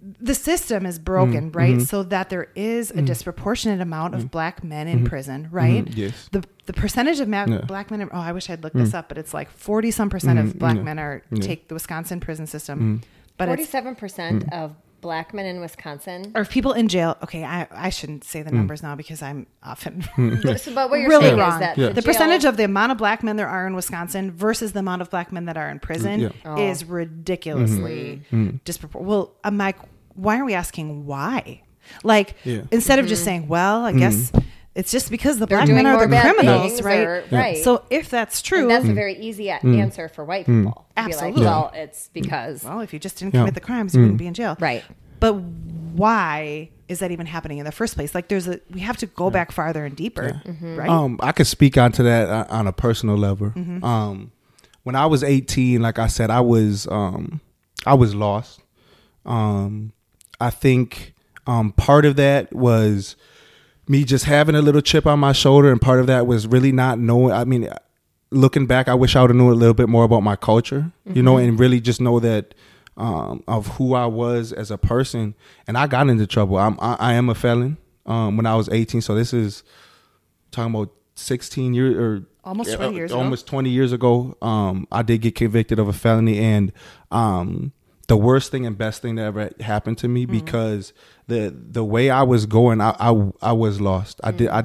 the 0.01 0.33
system 0.33 0.85
is 0.85 0.97
broken, 0.97 1.49
mm-hmm. 1.49 1.57
right? 1.57 1.81
So 1.81 2.03
that 2.03 2.29
there 2.29 2.47
is 2.55 2.91
a 2.91 2.95
mm. 2.95 3.05
disproportionate 3.05 3.81
amount 3.81 4.15
of 4.15 4.23
mm. 4.23 4.31
black 4.31 4.63
men 4.63 4.87
in 4.87 4.99
mm-hmm. 4.99 5.07
prison, 5.07 5.49
right? 5.51 5.85
Mhm. 5.85 5.97
Yes. 5.97 6.29
The 6.31 6.43
the 6.67 6.73
percentage 6.73 7.19
of 7.19 7.27
ma- 7.27 7.45
Yeah. 7.47 7.61
black 7.61 7.91
men. 7.91 8.07
Oh, 8.11 8.19
I 8.19 8.31
wish 8.31 8.49
I'd 8.49 8.63
looked 8.63 8.77
this 8.77 8.91
mm. 8.91 8.95
up, 8.95 9.09
but 9.09 9.17
it's 9.17 9.33
like 9.33 9.49
forty 9.49 9.91
some 9.91 10.09
percent 10.09 10.39
of 10.39 10.45
mm-hmm. 10.47 10.57
black 10.57 10.77
yeah. 10.77 10.83
men 10.83 10.99
are 10.99 11.23
Yeah. 11.31 11.41
take 11.41 11.67
the 11.67 11.73
Wisconsin 11.73 12.19
prison 12.19 12.47
system. 12.47 13.01
But 13.37 13.47
Forty-seven 13.47 13.95
percent 13.95 14.51
of 14.53 14.75
black 15.01 15.33
men 15.33 15.45
in 15.45 15.61
Wisconsin. 15.61 16.31
or 16.35 16.45
people 16.45 16.73
in 16.73 16.87
jail. 16.87 17.17
Okay, 17.23 17.43
I 17.43 17.67
I 17.71 17.89
shouldn't 17.89 18.23
say 18.23 18.41
the 18.41 18.49
hmm. 18.49 18.57
numbers 18.57 18.83
now 18.83 18.95
because 18.95 19.21
I'm 19.21 19.47
often 19.63 20.01
hmm. 20.15 20.35
So, 20.57 20.73
but 20.73 20.89
what 20.89 20.99
you're 20.99 21.09
really 21.09 21.25
saying 21.25 21.37
wrong. 21.37 21.53
is 21.53 21.59
that 21.59 21.77
Yeah. 21.77 21.89
The 21.89 22.01
jail- 22.01 22.13
percentage 22.13 22.45
of 22.45 22.57
the 22.57 22.63
amount 22.65 22.91
of 22.91 22.97
black 22.97 23.23
men 23.23 23.35
there 23.35 23.47
are 23.47 23.67
in 23.67 23.75
Wisconsin 23.75 24.31
versus 24.31 24.73
the 24.73 24.79
amount 24.79 25.01
of 25.01 25.09
black 25.09 25.31
men 25.31 25.45
that 25.45 25.57
are 25.57 25.69
in 25.69 25.79
prison 25.79 26.19
Yeah. 26.19 26.29
Oh. 26.45 26.57
is 26.57 26.85
ridiculously 26.85 28.21
mm-hmm. 28.23 28.35
Mm-hmm. 28.35 28.47
Mm-hmm. 28.47 28.57
disproportionate. 28.65 29.09
Well, 29.09 29.33
I'm 29.43 29.57
like, 29.57 29.77
why 30.15 30.39
are 30.39 30.45
we 30.45 30.53
asking 30.53 31.05
why? 31.05 31.61
Like 32.03 32.35
Yeah. 32.43 32.61
instead 32.71 32.99
of 32.99 33.07
just 33.07 33.23
saying, 33.23 33.47
well, 33.47 33.85
I 33.85 33.93
guess 33.93 34.31
It's 34.79 34.91
just 34.91 35.11
because 35.11 35.37
the 35.39 35.45
They're 35.45 35.57
black 35.57 35.65
doing 35.67 35.83
men 35.83 35.85
are 35.87 36.07
the 36.07 36.19
criminals, 36.19 36.71
things 36.71 36.81
right? 36.83 37.05
or- 37.05 37.23
right. 37.31 37.57
So 37.57 37.83
if 37.89 38.09
that's 38.09 38.41
true, 38.41 38.61
And 38.61 38.71
that's 38.71 38.85
a 38.87 38.93
very 38.93 39.15
easy 39.19 39.49
a- 39.49 39.59
answer 39.63 40.07
for 40.07 40.23
white 40.23 40.45
people. 40.45 40.71
To 40.95 41.03
be 41.03 41.11
Absolutely. 41.11 41.43
Like, 41.43 41.51
well, 41.51 41.71
it's 41.75 42.09
because. 42.13 42.63
well, 42.63 42.79
if 42.79 42.93
you 42.93 42.99
just 42.99 43.17
didn't 43.19 43.33
Yeah. 43.33 43.41
commit 43.41 43.55
the 43.55 43.59
crimes, 43.61 43.93
you 43.93 44.01
wouldn't 44.01 44.17
be 44.19 44.27
in 44.27 44.33
jail. 44.33 44.55
Right. 44.59 44.83
But 45.19 45.33
why 45.33 46.69
is 46.87 46.99
that 46.99 47.11
even 47.11 47.25
happening 47.25 47.57
in 47.57 47.65
the 47.65 47.71
first 47.71 47.95
place? 47.95 48.15
Like, 48.15 48.29
there's 48.29 48.47
a 48.47 48.59
we 48.71 48.79
have 48.79 48.97
to 48.97 49.05
go 49.05 49.29
back 49.29 49.51
farther 49.51 49.83
and 49.85 49.95
deeper, 49.95 50.41
right? 50.61 50.89
Um, 50.89 51.19
I 51.21 51.31
could 51.33 51.47
speak 51.47 51.77
onto 51.77 52.03
that 52.03 52.29
uh, 52.29 52.45
on 52.49 52.67
a 52.67 52.71
personal 52.73 53.17
level. 53.17 53.49
Mm-hmm. 53.49 53.83
Um, 53.83 54.31
when 54.83 54.95
I 54.95 55.05
was 55.07 55.23
18, 55.23 55.81
like 55.81 55.99
I 55.99 56.07
said, 56.07 56.29
I 56.31 56.39
was 56.41 56.87
um, 56.89 57.41
I 57.85 57.93
was 57.95 58.15
lost. 58.15 58.61
Um, 59.25 59.91
I 60.39 60.49
think 60.49 61.13
um, 61.47 61.73
part 61.73 62.05
of 62.05 62.15
that 62.15 62.53
was 62.53 63.15
me 63.89 64.05
just 64.05 64.25
having 64.25 64.55
a 64.55 64.61
little 64.61 64.81
chip 64.81 65.05
on 65.05 65.19
my 65.19 65.33
shoulder, 65.33 65.71
and 65.71 65.81
part 65.81 65.99
of 65.99 66.07
that 66.07 66.27
was 66.27 66.47
really 66.47 66.71
not 66.71 66.99
knowing. 66.99 67.33
I 67.33 67.43
mean, 67.43 67.67
looking 68.31 68.67
back, 68.67 68.87
I 68.87 68.93
wish 68.93 69.15
I 69.15 69.21
would 69.21 69.31
have 69.31 69.37
knew 69.37 69.51
a 69.51 69.53
little 69.53 69.73
bit 69.73 69.89
more 69.89 70.03
about 70.05 70.21
my 70.21 70.35
culture, 70.35 70.91
you 71.11 71.23
know, 71.23 71.37
and 71.37 71.59
really 71.59 71.81
just 71.81 71.99
know 71.99 72.19
that 72.19 72.53
um, 72.95 73.43
of 73.47 73.65
who 73.77 73.95
I 73.95 74.05
was 74.05 74.53
as 74.53 74.69
a 74.71 74.77
person. 74.77 75.33
And 75.67 75.77
I 75.77 75.87
got 75.87 76.07
into 76.07 76.27
trouble. 76.27 76.57
I'm, 76.57 76.77
I, 76.79 76.95
I 76.99 77.13
am 77.13 77.29
a 77.29 77.35
felon 77.35 77.77
um, 78.05 78.37
when 78.37 78.45
I 78.45 78.55
was 78.55 78.69
18, 78.69 79.01
so 79.01 79.15
this 79.15 79.33
is 79.33 79.63
talking 80.51 80.73
about 80.75 80.91
16 81.15 81.73
years 81.73 81.95
or 81.97 82.25
Almost 82.43 82.75
20 82.75 82.95
years 82.95 83.11
ago. 83.11 83.19
almost 83.19 83.47
20 83.47 83.69
years 83.69 83.91
ago. 83.91 84.37
Um, 84.41 84.87
I 84.91 85.01
did 85.01 85.21
get 85.21 85.35
convicted 85.35 85.77
of 85.79 85.87
a 85.87 85.93
felony, 85.93 86.39
and 86.39 86.71
um, 87.11 87.73
the 88.09 88.17
worst 88.17 88.51
thing 88.51 88.65
and 88.65 88.77
best 88.77 89.03
thing 89.03 89.15
that 89.15 89.25
ever 89.25 89.51
happened 89.59 89.99
to 89.99 90.07
me 90.07 90.23
mm-hmm. 90.23 90.33
because 90.33 90.93
the 91.27 91.55
the 91.55 91.85
way 91.85 92.09
I 92.09 92.23
was 92.23 92.45
going, 92.47 92.81
I 92.81 92.95
I, 92.99 93.31
I 93.41 93.51
was 93.53 93.79
lost. 93.79 94.19
I 94.23 94.31
did 94.31 94.49
I, 94.49 94.63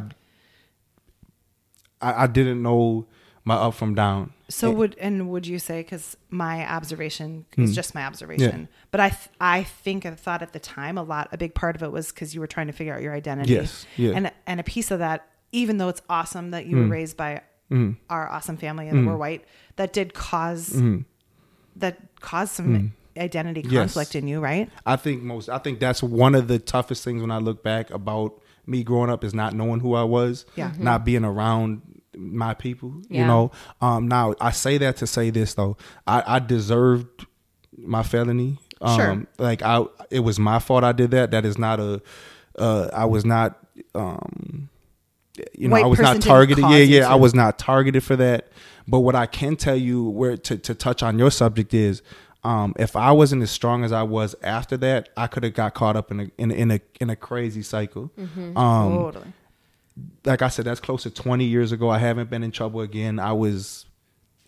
I 2.01 2.25
I 2.25 2.27
didn't 2.27 2.63
know 2.63 3.07
my 3.45 3.55
up 3.55 3.75
from 3.75 3.95
down. 3.95 4.33
So 4.49 4.71
would 4.71 4.97
and 4.99 5.29
would 5.31 5.47
you 5.47 5.59
say 5.59 5.83
because 5.83 6.17
my 6.31 6.67
observation 6.71 7.45
is 7.59 7.71
hmm. 7.71 7.75
just 7.75 7.95
my 7.95 8.05
observation, 8.05 8.69
but 8.91 9.01
I 9.01 9.11
th- 9.11 9.29
I 9.41 9.63
think 9.63 10.07
I 10.07 10.11
thought 10.13 10.41
at 10.41 10.55
the 10.55 10.59
time 10.59 10.97
a 10.97 11.03
lot 11.03 11.29
a 11.31 11.39
big 11.39 11.55
part 11.55 11.77
of 11.77 11.83
it 11.83 11.93
was 11.93 12.13
because 12.13 12.35
you 12.35 12.41
were 12.41 12.47
trying 12.47 12.69
to 12.69 12.73
figure 12.73 12.95
out 12.95 13.03
your 13.03 13.13
identity. 13.13 13.53
Yes, 13.53 13.87
yeah. 13.97 14.13
And 14.15 14.33
and 14.47 14.59
a 14.59 14.65
piece 14.65 14.91
of 14.91 15.01
that, 15.01 15.29
even 15.53 15.77
though 15.77 15.89
it's 15.91 16.03
awesome 16.09 16.51
that 16.53 16.65
you 16.65 16.77
were 16.77 16.85
hmm. 16.85 16.93
raised 16.93 17.17
by 17.19 17.43
hmm. 17.69 17.93
our 18.09 18.27
awesome 18.31 18.57
family 18.57 18.89
and 18.89 19.01
that 19.01 19.11
we're 19.11 19.19
white, 19.19 19.45
that 19.77 19.93
did 19.93 20.15
cause 20.15 20.81
that 21.77 21.99
caused 22.21 22.53
some 22.53 22.95
identity 23.19 23.63
Yes. 23.67 23.95
conflict 23.95 24.15
in 24.15 24.27
you, 24.29 24.41
right? 24.41 24.69
I 24.87 24.97
think 24.97 25.23
most. 25.23 25.49
I 25.49 25.59
think 25.59 25.81
that's 25.81 26.03
one 26.03 26.35
of 26.35 26.49
the 26.49 26.59
toughest 26.59 27.05
things 27.05 27.21
when 27.21 27.31
I 27.31 27.39
look 27.39 27.63
back 27.63 27.91
about 27.91 28.41
me 28.67 28.83
growing 28.83 29.11
up 29.11 29.25
is 29.25 29.35
not 29.35 29.53
knowing 29.55 29.81
who 29.81 29.95
I 29.95 30.05
was. 30.05 30.47
Yeah. 30.57 30.71
Mhm. 30.71 30.79
Not 30.81 31.05
being 31.05 31.25
around 31.25 31.83
my 32.17 32.55
people. 32.55 32.95
You 33.09 33.25
know. 33.27 33.51
Um. 33.81 34.09
Now 34.09 34.35
I 34.41 34.51
say 34.51 34.79
that 34.79 34.97
to 34.99 35.07
say 35.07 35.31
this 35.31 35.55
though. 35.55 35.77
I, 36.07 36.23
I 36.37 36.39
deserved 36.39 37.27
my 37.77 38.03
felony. 38.03 38.59
Um, 38.81 38.97
Sure. 38.99 39.27
Like 39.39 39.63
I, 39.63 39.85
it 40.11 40.21
was 40.21 40.39
my 40.39 40.59
fault. 40.59 40.85
I 40.85 40.93
did 40.93 41.11
that. 41.13 41.31
That 41.31 41.45
is 41.45 41.59
not 41.59 41.81
a. 41.81 42.01
Uh. 42.59 42.89
I 42.93 43.05
was 43.05 43.25
not. 43.25 43.59
Um. 43.95 44.69
You 45.53 45.67
know, 45.69 45.73
White 45.73 45.85
I 45.85 45.89
was 45.89 45.99
not 45.99 46.21
targeted. 46.23 46.65
Yeah, 46.65 46.77
yeah. 46.77 47.11
I 47.11 47.17
was 47.17 47.35
not 47.35 47.59
targeted 47.59 48.05
for 48.05 48.15
that. 48.17 48.49
But 48.87 49.01
what 49.01 49.17
I 49.17 49.27
can 49.27 49.57
tell 49.57 49.75
you, 49.77 50.05
where 50.05 50.37
to, 50.37 50.59
to 50.59 50.75
touch 50.75 51.03
on 51.03 51.19
your 51.19 51.31
subject 51.33 51.75
is, 51.75 52.03
um, 52.45 52.75
if 52.79 52.95
I 52.97 53.11
wasn't 53.13 53.43
as 53.43 53.51
strong 53.51 53.85
as 53.85 53.93
I 53.93 54.03
was 54.03 54.35
after 54.43 54.77
that, 54.79 55.09
I 55.17 55.27
could 55.27 55.43
have 55.45 55.55
got 55.55 55.75
caught 55.75 55.97
up 55.97 56.11
in 56.11 56.21
a 56.21 56.31
in, 56.39 56.51
a- 56.51 56.55
in 56.55 56.71
a 56.71 56.81
in 57.01 57.11
a 57.11 57.17
crazy 57.17 57.63
cycle. 57.63 58.11
Mm-hmm. 58.19 58.57
Um, 58.57 58.93
totally. 58.97 59.33
like 60.25 60.43
I 60.43 60.49
said, 60.49 60.65
that's 60.67 60.81
close 60.81 61.05
to 61.05 61.11
twenty 61.11 61.45
years 61.47 61.73
ago. 61.73 61.89
I 61.89 61.99
haven't 61.99 62.29
been 62.31 62.43
in 62.43 62.51
trouble 62.51 62.81
again. 62.81 63.19
I 63.19 63.33
was 63.33 63.87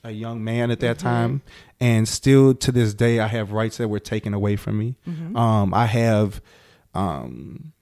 a 0.04 0.11
young 0.12 0.44
man 0.44 0.70
at 0.70 0.78
that 0.80 0.98
time, 1.00 1.42
and 1.80 2.06
still 2.06 2.54
to 2.54 2.70
this 2.70 2.94
day, 2.94 3.18
I 3.18 3.26
have 3.26 3.50
rights 3.52 3.78
that 3.78 3.88
were 3.88 3.98
taken 3.98 4.35
away 4.35 4.54
from 4.56 4.78
me. 4.78 4.94
Um, 5.35 5.74
I 5.74 5.87
have, 5.87 6.40
um, 6.94 7.72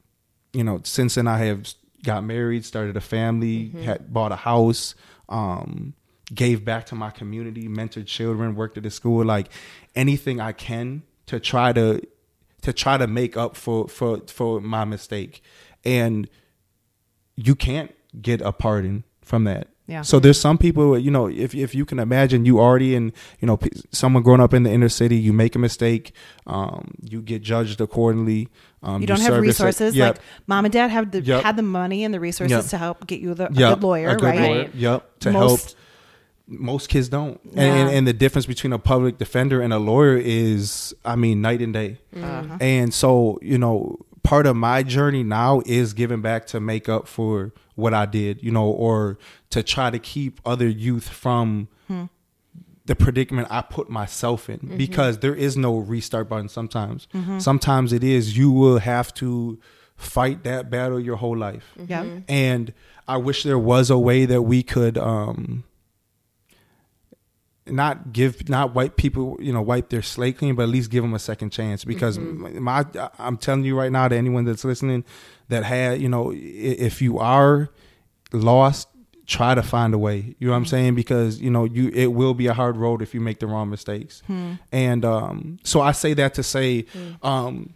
you 0.54 0.64
know, 0.64 0.80
since 0.84 1.16
then 1.16 1.26
I 1.28 1.38
have 1.38 1.68
got 2.02 2.24
married, 2.24 2.64
started 2.64 2.96
a 2.96 3.00
family, 3.02 3.68
had 3.84 4.12
bought 4.12 4.32
a 4.32 4.36
house, 4.36 4.94
um, 5.28 5.92
gave 6.32 6.64
back 6.64 6.86
to 6.86 6.94
my 6.94 7.10
community, 7.10 7.68
mentored 7.68 8.06
children, 8.06 8.54
worked 8.54 8.78
at 8.78 8.86
a 8.86 8.90
school, 8.90 9.24
like 9.24 9.48
anything 9.94 10.40
I 10.40 10.52
can 10.52 11.02
to 11.26 11.40
try 11.40 11.72
to 11.72 12.00
to 12.62 12.72
try 12.72 12.96
to 12.96 13.06
make 13.06 13.36
up 13.36 13.56
for 13.56 13.88
for 13.88 14.20
for 14.28 14.60
my 14.60 14.84
mistake, 14.84 15.42
and 15.84 16.28
you 17.36 17.54
can't 17.54 17.92
get 18.20 18.40
a 18.40 18.52
pardon 18.52 19.04
from 19.22 19.44
that. 19.44 19.68
Yeah. 19.86 20.00
So 20.00 20.18
there's 20.18 20.40
some 20.40 20.56
people, 20.56 20.98
you 20.98 21.10
know, 21.10 21.26
if 21.28 21.54
if 21.54 21.74
you 21.74 21.84
can 21.84 21.98
imagine, 21.98 22.46
you 22.46 22.58
already 22.58 22.94
in, 22.94 23.12
you 23.40 23.46
know, 23.46 23.58
someone 23.92 24.22
growing 24.22 24.40
up 24.40 24.54
in 24.54 24.62
the 24.62 24.70
inner 24.70 24.88
city, 24.88 25.16
you 25.16 25.34
make 25.34 25.54
a 25.54 25.58
mistake, 25.58 26.12
um, 26.46 26.92
you 27.02 27.20
get 27.20 27.42
judged 27.42 27.82
accordingly. 27.82 28.48
Um, 28.82 29.02
You 29.02 29.06
don't 29.06 29.18
have 29.18 29.26
serve 29.26 29.34
your 29.36 29.42
resources. 29.42 29.94
Yep. 29.94 30.16
Like 30.16 30.24
mom 30.46 30.64
and 30.64 30.72
dad 30.72 30.90
have 30.90 31.10
the 31.10 31.20
Yep. 31.20 31.42
had 31.42 31.56
the 31.58 31.62
money 31.62 32.02
and 32.02 32.14
the 32.14 32.20
resources 32.20 32.50
Yep. 32.50 32.64
to 32.66 32.78
help 32.78 33.06
get 33.06 33.20
you 33.20 33.34
the, 33.34 33.48
a 33.48 33.52
good 33.52 33.82
lawyer, 33.82 34.08
A 34.08 34.16
good 34.16 34.24
right? 34.24 34.40
lawyer. 34.40 34.70
Yep. 34.74 35.18
To 35.20 35.32
Most- 35.32 35.72
help. 35.72 35.80
Most 36.46 36.88
kids 36.88 37.08
don't, 37.08 37.40
and, 37.44 37.54
Yeah. 37.54 37.74
and 37.74 37.90
and 37.90 38.06
the 38.06 38.12
difference 38.12 38.46
between 38.46 38.72
a 38.72 38.78
public 38.78 39.18
defender 39.18 39.62
and 39.62 39.72
a 39.72 39.78
lawyer 39.78 40.16
is, 40.16 40.94
I 41.04 41.16
mean, 41.16 41.40
night 41.40 41.62
and 41.62 41.72
day. 41.72 42.00
Mm-hmm. 42.14 42.24
Uh-huh. 42.24 42.58
And 42.60 42.92
so, 42.92 43.38
you 43.40 43.56
know, 43.56 43.98
part 44.24 44.46
of 44.46 44.56
my 44.56 44.82
journey 44.82 45.22
now 45.22 45.62
is 45.64 45.92
giving 45.92 46.20
back 46.20 46.46
to 46.48 46.58
make 46.58 46.88
up 46.88 47.06
for 47.06 47.52
what 47.76 47.94
I 47.94 48.06
did, 48.06 48.42
you 48.42 48.50
know, 48.50 48.66
or 48.66 49.18
to 49.50 49.62
try 49.62 49.90
to 49.90 49.98
keep 49.98 50.40
other 50.44 50.68
youth 50.68 51.08
from 51.08 51.68
hmm. 51.86 52.04
the 52.86 52.96
predicament 52.96 53.48
I 53.50 53.60
put 53.60 53.88
myself 53.88 54.48
in 54.48 54.58
mm-hmm. 54.58 54.76
because 54.76 55.18
there 55.18 55.34
is 55.34 55.56
no 55.56 55.76
restart 55.76 56.28
button 56.28 56.48
sometimes. 56.48 57.06
Mm-hmm. 57.14 57.38
Sometimes 57.38 57.92
it 57.92 58.02
is 58.02 58.36
you 58.36 58.50
will 58.50 58.78
have 58.78 59.12
to 59.14 59.60
fight 59.96 60.42
that 60.44 60.70
battle 60.70 60.98
your 60.98 61.16
whole 61.16 61.36
life. 61.36 61.72
Yeah. 61.86 62.04
And 62.26 62.72
I 63.06 63.18
wish 63.18 63.42
there 63.42 63.58
was 63.58 63.90
a 63.90 63.98
way 63.98 64.24
that 64.24 64.42
we 64.42 64.62
could 64.62 64.98
um 64.98 65.64
not 67.66 68.12
give 68.12 68.48
not 68.48 68.74
white 68.74 68.96
people 68.96 69.38
you 69.40 69.52
know 69.52 69.62
wipe 69.62 69.88
their 69.88 70.02
slate 70.02 70.36
clean 70.38 70.54
but 70.54 70.64
at 70.64 70.68
least 70.68 70.90
give 70.90 71.02
them 71.02 71.14
a 71.14 71.18
second 71.18 71.50
chance. 71.50 71.84
Because 71.84 72.18
my 72.18 72.84
i'm 73.18 73.36
telling 73.38 73.64
you 73.64 73.76
right 73.78 73.90
now 73.90 74.06
to 74.08 74.14
anyone 74.16 74.44
that's 74.44 74.64
listening 74.64 75.04
that 75.48 75.64
had 75.64 76.00
you 76.00 76.08
know 76.08 76.30
if 76.34 77.00
you 77.00 77.18
are 77.18 77.70
lost 78.32 78.88
try 79.26 79.54
to 79.54 79.62
find 79.62 79.94
a 79.94 79.98
way. 79.98 80.34
You 80.38 80.48
know 80.48 80.52
what 80.52 80.58
i'm 80.58 80.66
saying? 80.66 80.94
Because 80.94 81.40
you 81.40 81.48
know 81.50 81.64
you 81.64 81.88
it 81.94 82.08
will 82.08 82.34
be 82.34 82.46
a 82.46 82.52
hard 82.54 82.76
road 82.76 83.00
if 83.00 83.14
you 83.14 83.20
make 83.22 83.38
the 83.40 83.46
wrong 83.46 83.70
mistakes. 83.70 84.22
And 84.70 85.04
um 85.04 85.58
so 85.64 85.80
i 85.80 85.92
say 85.92 86.12
that 86.14 86.34
to 86.34 86.42
say 86.42 86.84
um 87.22 87.72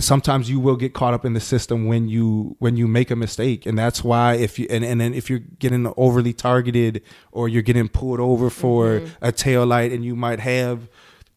sometimes 0.00 0.50
you 0.50 0.58
will 0.58 0.76
get 0.76 0.92
caught 0.92 1.14
up 1.14 1.24
in 1.24 1.34
the 1.34 1.40
system 1.40 1.86
when 1.86 2.08
you 2.08 2.56
when 2.58 2.76
you 2.76 2.88
make 2.88 3.10
a 3.10 3.16
mistake. 3.16 3.64
And 3.66 3.78
that's 3.78 4.02
why 4.02 4.34
if 4.34 4.58
you 4.58 4.66
and, 4.70 4.84
and 4.84 5.00
then 5.00 5.14
if 5.14 5.30
you're 5.30 5.38
getting 5.58 5.92
overly 5.96 6.32
targeted 6.32 7.02
or 7.32 7.48
you're 7.48 7.62
getting 7.62 7.88
pulled 7.88 8.20
over 8.20 8.50
for 8.50 9.02
a 9.22 9.30
tail 9.32 9.64
light 9.66 9.92
and 9.92 10.04
you 10.04 10.16
might 10.16 10.40
have 10.40 10.88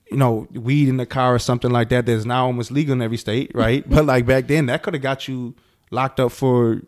you 0.09 0.17
know 0.17 0.47
weed 0.53 0.87
in 0.89 0.97
the 0.97 1.05
car 1.05 1.35
or 1.35 1.39
something 1.39 1.69
like 1.69 1.89
that 1.89 2.05
that's 2.05 2.25
now 2.25 2.45
almost 2.45 2.71
legal 2.71 2.93
in 2.93 3.01
every 3.01 3.17
state 3.17 3.51
right? 3.55 3.87
But 3.89 4.05
like 4.05 4.25
back 4.25 4.47
then 4.47 4.65
that 4.67 4.81
could 4.83 4.93
have 4.93 5.03
got 5.03 5.27
you 5.27 5.53
locked 5.91 6.19
up 6.19 6.31
for 6.31 6.81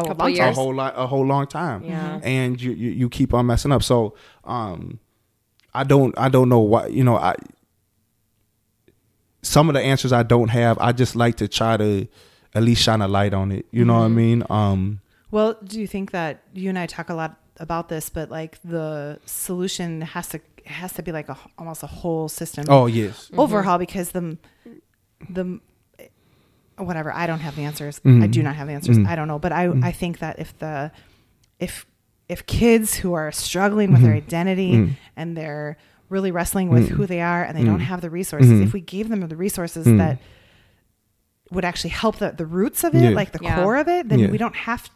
Oh, 0.00 0.04
Couple 0.04 0.26
long 0.26 0.34
years. 0.36 0.50
a 0.50 0.52
whole 0.52 0.72
lot 0.74 0.94
a 0.96 1.08
whole 1.08 1.26
long 1.26 1.48
time. 1.48 1.82
Yeah. 1.82 2.20
and 2.22 2.62
you, 2.62 2.70
you 2.70 2.90
you 2.90 3.08
keep 3.08 3.34
on 3.34 3.46
messing 3.46 3.72
up. 3.72 3.82
So 3.82 4.14
um 4.44 5.00
i 5.74 5.84
don't 5.84 6.16
i 6.16 6.28
don't 6.30 6.48
know 6.48 6.60
why 6.60 6.86
you 6.86 7.04
know 7.04 7.16
i 7.16 7.34
some 9.48 9.68
of 9.70 9.74
the 9.74 9.80
answers 9.80 10.12
i 10.12 10.22
don't 10.22 10.48
have 10.50 10.76
i 10.78 10.90
just 10.92 11.14
like 11.16 11.36
to 11.36 11.46
try 11.48 11.76
to 11.76 12.06
at 12.54 12.62
least 12.62 12.82
shine 12.82 13.00
a 13.02 13.08
light 13.08 13.32
on 13.34 13.50
it 13.52 13.64
you 13.70 13.84
know 13.84 13.94
what 13.98 14.04
i 14.04 14.08
mean 14.08 14.42
um 14.50 15.00
Well, 15.30 15.56
do 15.62 15.78
you 15.80 15.86
think 15.86 16.10
that 16.12 16.40
you 16.54 16.68
and 16.70 16.78
I 16.78 16.86
talk 16.86 17.10
a 17.10 17.14
lot 17.22 17.32
about 17.60 17.88
this, 17.92 18.08
but 18.08 18.30
like 18.30 18.52
the 18.64 19.18
solution 19.26 20.00
has 20.00 20.26
to 20.32 20.38
has 20.64 20.92
to 20.94 21.02
be 21.02 21.12
like 21.12 21.28
a 21.28 21.36
almost 21.58 21.82
a 21.82 21.86
whole 22.00 22.28
system 22.40 22.64
oh 22.68 22.86
yes 22.88 23.28
overhaul 23.36 23.78
because 23.78 24.08
the 24.16 24.38
the 25.36 25.60
whatever 26.78 27.12
I 27.12 27.26
don't 27.26 27.40
have 27.40 27.56
the 27.56 27.64
answers. 27.64 28.00
I 28.04 28.08
Mhm. 28.08 28.30
do 28.30 28.42
not 28.42 28.54
have 28.56 28.68
the 28.68 28.74
answers. 28.74 28.98
Mhm. 28.98 29.06
I 29.06 29.16
don't 29.16 29.28
know, 29.28 29.38
but 29.38 29.52
I 29.52 29.64
I 29.82 29.92
think 29.92 30.18
that 30.20 30.38
if 30.38 30.56
the 30.58 30.90
if 31.58 31.84
if 32.28 32.46
kids 32.46 32.94
who 33.00 33.12
are 33.14 33.32
struggling 33.32 33.90
with 33.92 34.02
their 34.02 34.14
identity 34.14 34.72
Mhm. 34.72 34.96
and 35.16 35.36
they're 35.36 35.76
really 36.08 36.30
wrestling 36.30 36.68
with 36.70 36.88
Mhm. 36.88 36.92
who 36.96 37.06
they 37.06 37.20
are 37.20 37.42
and 37.44 37.56
they 37.56 37.64
don't 37.64 37.78
Mhm. 37.80 37.82
have 37.84 38.00
the 38.00 38.10
resources, 38.10 38.50
Mhm. 38.50 38.62
if 38.64 38.72
we 38.72 38.80
gave 38.80 39.08
them 39.08 39.26
the 39.28 39.36
resources 39.36 39.86
Mhm. 39.86 39.98
that 39.98 40.18
would 41.50 41.64
actually 41.64 41.90
help 41.90 42.16
the, 42.18 42.30
the 42.36 42.46
roots 42.46 42.84
of 42.84 42.94
it, 42.94 43.02
Yeah. 43.02 43.10
like 43.10 43.32
the 43.32 43.38
Yeah. 43.42 43.56
core 43.62 43.76
of 43.76 43.88
it, 43.88 44.08
then 44.08 44.18
Yeah. 44.18 44.30
we 44.30 44.38
don't 44.38 44.56
have 44.56 44.90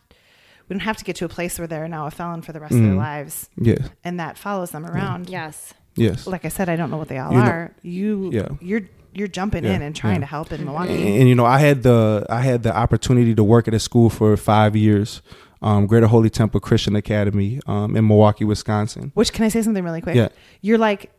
we 0.69 0.75
don't 0.75 0.81
have 0.87 0.97
to 0.97 1.05
get 1.05 1.17
to 1.17 1.25
a 1.25 1.29
place 1.29 1.59
where 1.59 1.67
they're 1.67 1.89
now 1.89 2.07
a 2.07 2.11
felon 2.11 2.41
for 2.41 2.53
the 2.53 2.61
rest 2.61 2.73
of 2.73 2.81
their 2.81 2.93
Mhm. 2.95 2.97
lives 2.97 3.51
yes 3.59 3.91
and 4.05 4.19
that 4.19 4.39
follows 4.39 4.71
them 4.71 4.87
around. 4.87 5.29
Yes. 5.29 5.75
Yes. 5.97 6.27
like 6.27 6.47
I 6.47 6.49
said, 6.49 6.71
I 6.71 6.77
don't 6.77 6.91
know 6.91 6.97
what 6.97 7.09
they 7.09 7.19
all 7.19 7.33
You 7.33 7.39
know- 7.39 7.45
are. 7.45 7.71
You, 7.83 8.31
Yeah. 8.33 8.49
you're 8.61 8.83
you're 9.15 9.29
jumping 9.29 9.65
Yeah, 9.65 9.75
in 9.75 9.83
and 9.83 9.95
trying 9.95 10.15
yeah. 10.15 10.21
to 10.21 10.27
help 10.27 10.49
in 10.53 10.61
and, 10.61 10.65
Milwaukee. 10.65 11.19
and, 11.21 11.29
you 11.29 11.35
know, 11.35 11.45
I 11.45 11.59
had 11.59 11.83
the 11.83 12.25
I 12.31 12.41
had 12.41 12.63
the 12.63 12.75
opportunity 12.75 13.35
to 13.35 13.45
work 13.45 13.69
at 13.69 13.75
a 13.75 13.79
school 13.79 14.09
for 14.09 14.35
five 14.39 14.75
years, 14.75 15.21
um, 15.63 15.87
Greater 15.87 16.07
Holy 16.09 16.29
Temple 16.31 16.61
Christian 16.61 16.97
Academy 16.97 17.61
um, 17.67 17.97
in 17.97 18.07
Milwaukee, 18.07 18.45
Wisconsin. 18.45 19.13
Which 19.15 19.33
can 19.33 19.45
I 19.45 19.49
say 19.49 19.63
something 19.63 19.83
really 19.85 20.01
quick? 20.01 20.17
Yeah. 20.17 20.29
You're 20.61 20.79
like 20.79 21.11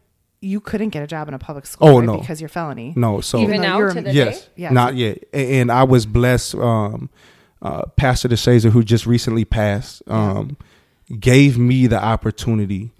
you 0.42 0.60
couldn't 0.60 0.90
get 0.90 1.02
a 1.02 1.08
job 1.08 1.30
in 1.30 1.34
a 1.34 1.40
public 1.40 1.66
school 1.66 1.88
Oh, 1.88 2.00
right, 2.00 2.06
no. 2.06 2.18
because 2.20 2.42
you're 2.42 2.50
felony. 2.50 2.94
No, 2.98 3.22
so 3.22 3.40
Even 3.40 3.58
though 3.62 3.68
now 3.68 3.78
you're- 3.80 3.94
to 3.94 4.02
the 4.02 4.12
yes, 4.14 4.42
day? 4.42 4.48
Yes. 4.58 4.74
not 4.74 4.96
yet. 4.96 5.20
A- 5.34 5.60
And 5.62 5.72
I 5.72 5.84
was 5.84 6.06
blessed. 6.06 6.56
Um, 6.56 7.10
uh, 7.62 7.84
Pastor 7.96 8.28
DeShazer, 8.28 8.70
who 8.72 8.84
just 8.84 9.06
recently 9.06 9.46
passed, 9.46 10.04
um, 10.08 10.58
gave 11.20 11.58
me 11.58 11.88
the 11.88 12.02
opportunity 12.04 12.92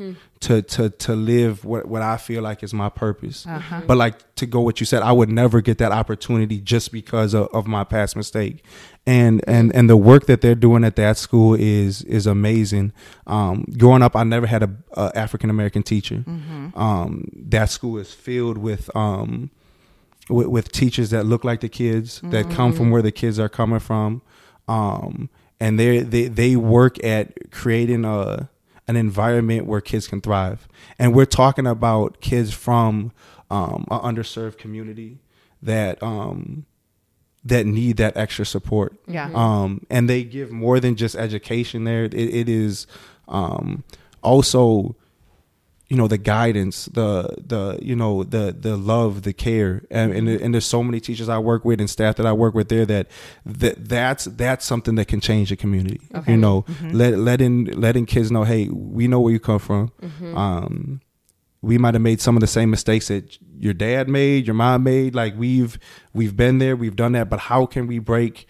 to 0.42 0.62
to 0.62 0.90
to 0.90 1.16
live 1.16 1.66
what 1.66 1.86
what 1.88 2.02
I 2.02 2.16
feel 2.18 2.42
like 2.44 2.64
is 2.64 2.74
my 2.74 2.88
purpose. 2.90 3.46
Uh-huh. 3.46 3.82
But 3.88 3.98
like 3.98 4.36
to 4.36 4.46
go 4.46 4.62
what 4.62 4.80
you 4.80 4.86
said, 4.86 5.02
I 5.02 5.12
would 5.12 5.30
never 5.30 5.60
get 5.62 5.78
that 5.80 5.92
opportunity 5.92 6.60
just 6.62 6.92
because 6.94 7.34
of, 7.34 7.48
of 7.54 7.68
my 7.68 7.84
past 7.84 8.16
mistake. 8.16 8.64
And 9.06 9.44
and 9.48 9.76
and 9.76 9.90
the 9.90 9.98
work 9.98 10.28
that 10.28 10.40
they're 10.40 10.56
doing 10.56 10.86
at 10.86 10.96
that 10.96 11.18
school 11.18 11.56
is 11.56 12.04
is 12.04 12.26
amazing. 12.26 12.94
Um, 13.28 13.66
growing 13.78 14.02
up, 14.02 14.16
I 14.16 14.24
never 14.24 14.48
had 14.48 14.64
a, 14.64 14.70
a 14.94 15.12
African 15.14 15.50
American 15.50 15.84
teacher. 15.84 16.24
Um, 16.76 17.28
that 17.36 17.70
school 17.70 17.98
is 17.98 18.14
filled 18.14 18.58
with 18.58 18.90
um, 18.96 19.52
with, 20.30 20.48
with 20.48 20.72
teachers 20.72 21.10
that 21.10 21.26
look 21.26 21.44
like 21.44 21.60
the 21.60 21.70
kids 21.70 22.22
that 22.24 22.50
come 22.50 22.72
from 22.74 22.92
where 22.92 23.02
the 23.02 23.12
kids 23.12 23.40
are 23.40 23.50
coming 23.50 23.80
from 23.80 24.22
um, 24.68 25.30
and 25.60 25.80
they 25.80 26.00
they 26.00 26.28
they 26.28 26.56
work 26.56 27.04
at 27.04 27.52
creating 27.52 28.06
a 28.06 28.50
an 28.88 28.96
environment 28.96 29.66
where 29.66 29.82
kids 29.82 30.08
can 30.08 30.22
thrive 30.22 30.68
and 31.00 31.14
we're 31.14 31.26
talking 31.26 31.68
about 31.68 32.20
kids 32.22 32.54
from 32.54 33.12
um, 33.50 33.86
an 33.92 34.00
underserved 34.00 34.58
community 34.58 35.20
that 35.62 36.02
um, 36.04 36.66
that 37.46 37.66
need 37.66 37.98
that 37.98 38.16
extra 38.18 38.46
support. 38.46 38.96
Yeah. 39.08 39.30
um, 39.34 39.86
and 39.90 40.10
they 40.10 40.24
give 40.24 40.52
more 40.52 40.80
than 40.80 40.96
just 40.96 41.16
education 41.16 41.84
there. 41.84 42.06
It, 42.06 42.14
it 42.14 42.48
is 42.50 42.88
um, 43.28 43.84
also 44.22 44.96
you 45.90 45.98
know 45.98 46.08
the 46.08 46.18
guidance 46.18 46.86
the 46.86 47.36
the 47.46 47.78
you 47.82 47.96
know 47.96 48.24
the 48.24 48.56
the 48.58 48.76
love 48.78 49.22
the 49.24 49.34
care. 49.34 49.84
And 49.92 50.12
and, 50.14 50.28
and 50.28 50.54
there's 50.54 50.66
so 50.66 50.82
many 50.82 51.00
teachers 51.00 51.30
i 51.30 51.38
work 51.38 51.66
with 51.66 51.80
and 51.80 51.90
staff 51.90 52.16
that 52.16 52.26
i 52.26 52.34
work 52.34 52.56
with 52.56 52.70
there 52.70 52.86
that 52.86 53.08
that 53.46 53.88
that's 53.90 54.26
that's 54.26 54.66
something 54.66 54.96
that 54.96 55.08
can 55.08 55.20
change 55.20 55.50
the 55.50 55.56
community 55.56 56.00
Okay. 56.16 56.32
you 56.32 56.38
know 56.38 56.66
let 56.92 57.18
letting 57.20 57.66
letting 57.66 58.06
kids 58.08 58.32
know 58.32 58.44
hey 58.44 58.70
we 58.70 59.08
know 59.08 59.20
where 59.20 59.34
you 59.34 59.40
come 59.40 59.60
from. 59.60 59.92
Um 60.36 61.02
we 61.64 61.78
might 61.80 61.96
have 61.96 62.04
made 62.04 62.22
some 62.22 62.36
of 62.36 62.42
the 62.42 62.48
same 62.48 62.70
mistakes 62.70 63.08
that 63.08 63.40
your 63.58 63.74
dad 63.74 64.08
made 64.08 64.46
your 64.46 64.54
mom 64.54 64.84
made 64.84 65.16
like 65.16 65.34
we've 65.38 65.80
we've 66.14 66.36
been 66.38 66.60
there 66.60 66.76
we've 66.76 66.96
done 66.96 67.14
that 67.14 67.30
but 67.30 67.40
how 67.40 67.66
can 67.66 67.88
we 67.88 67.98
break 67.98 68.46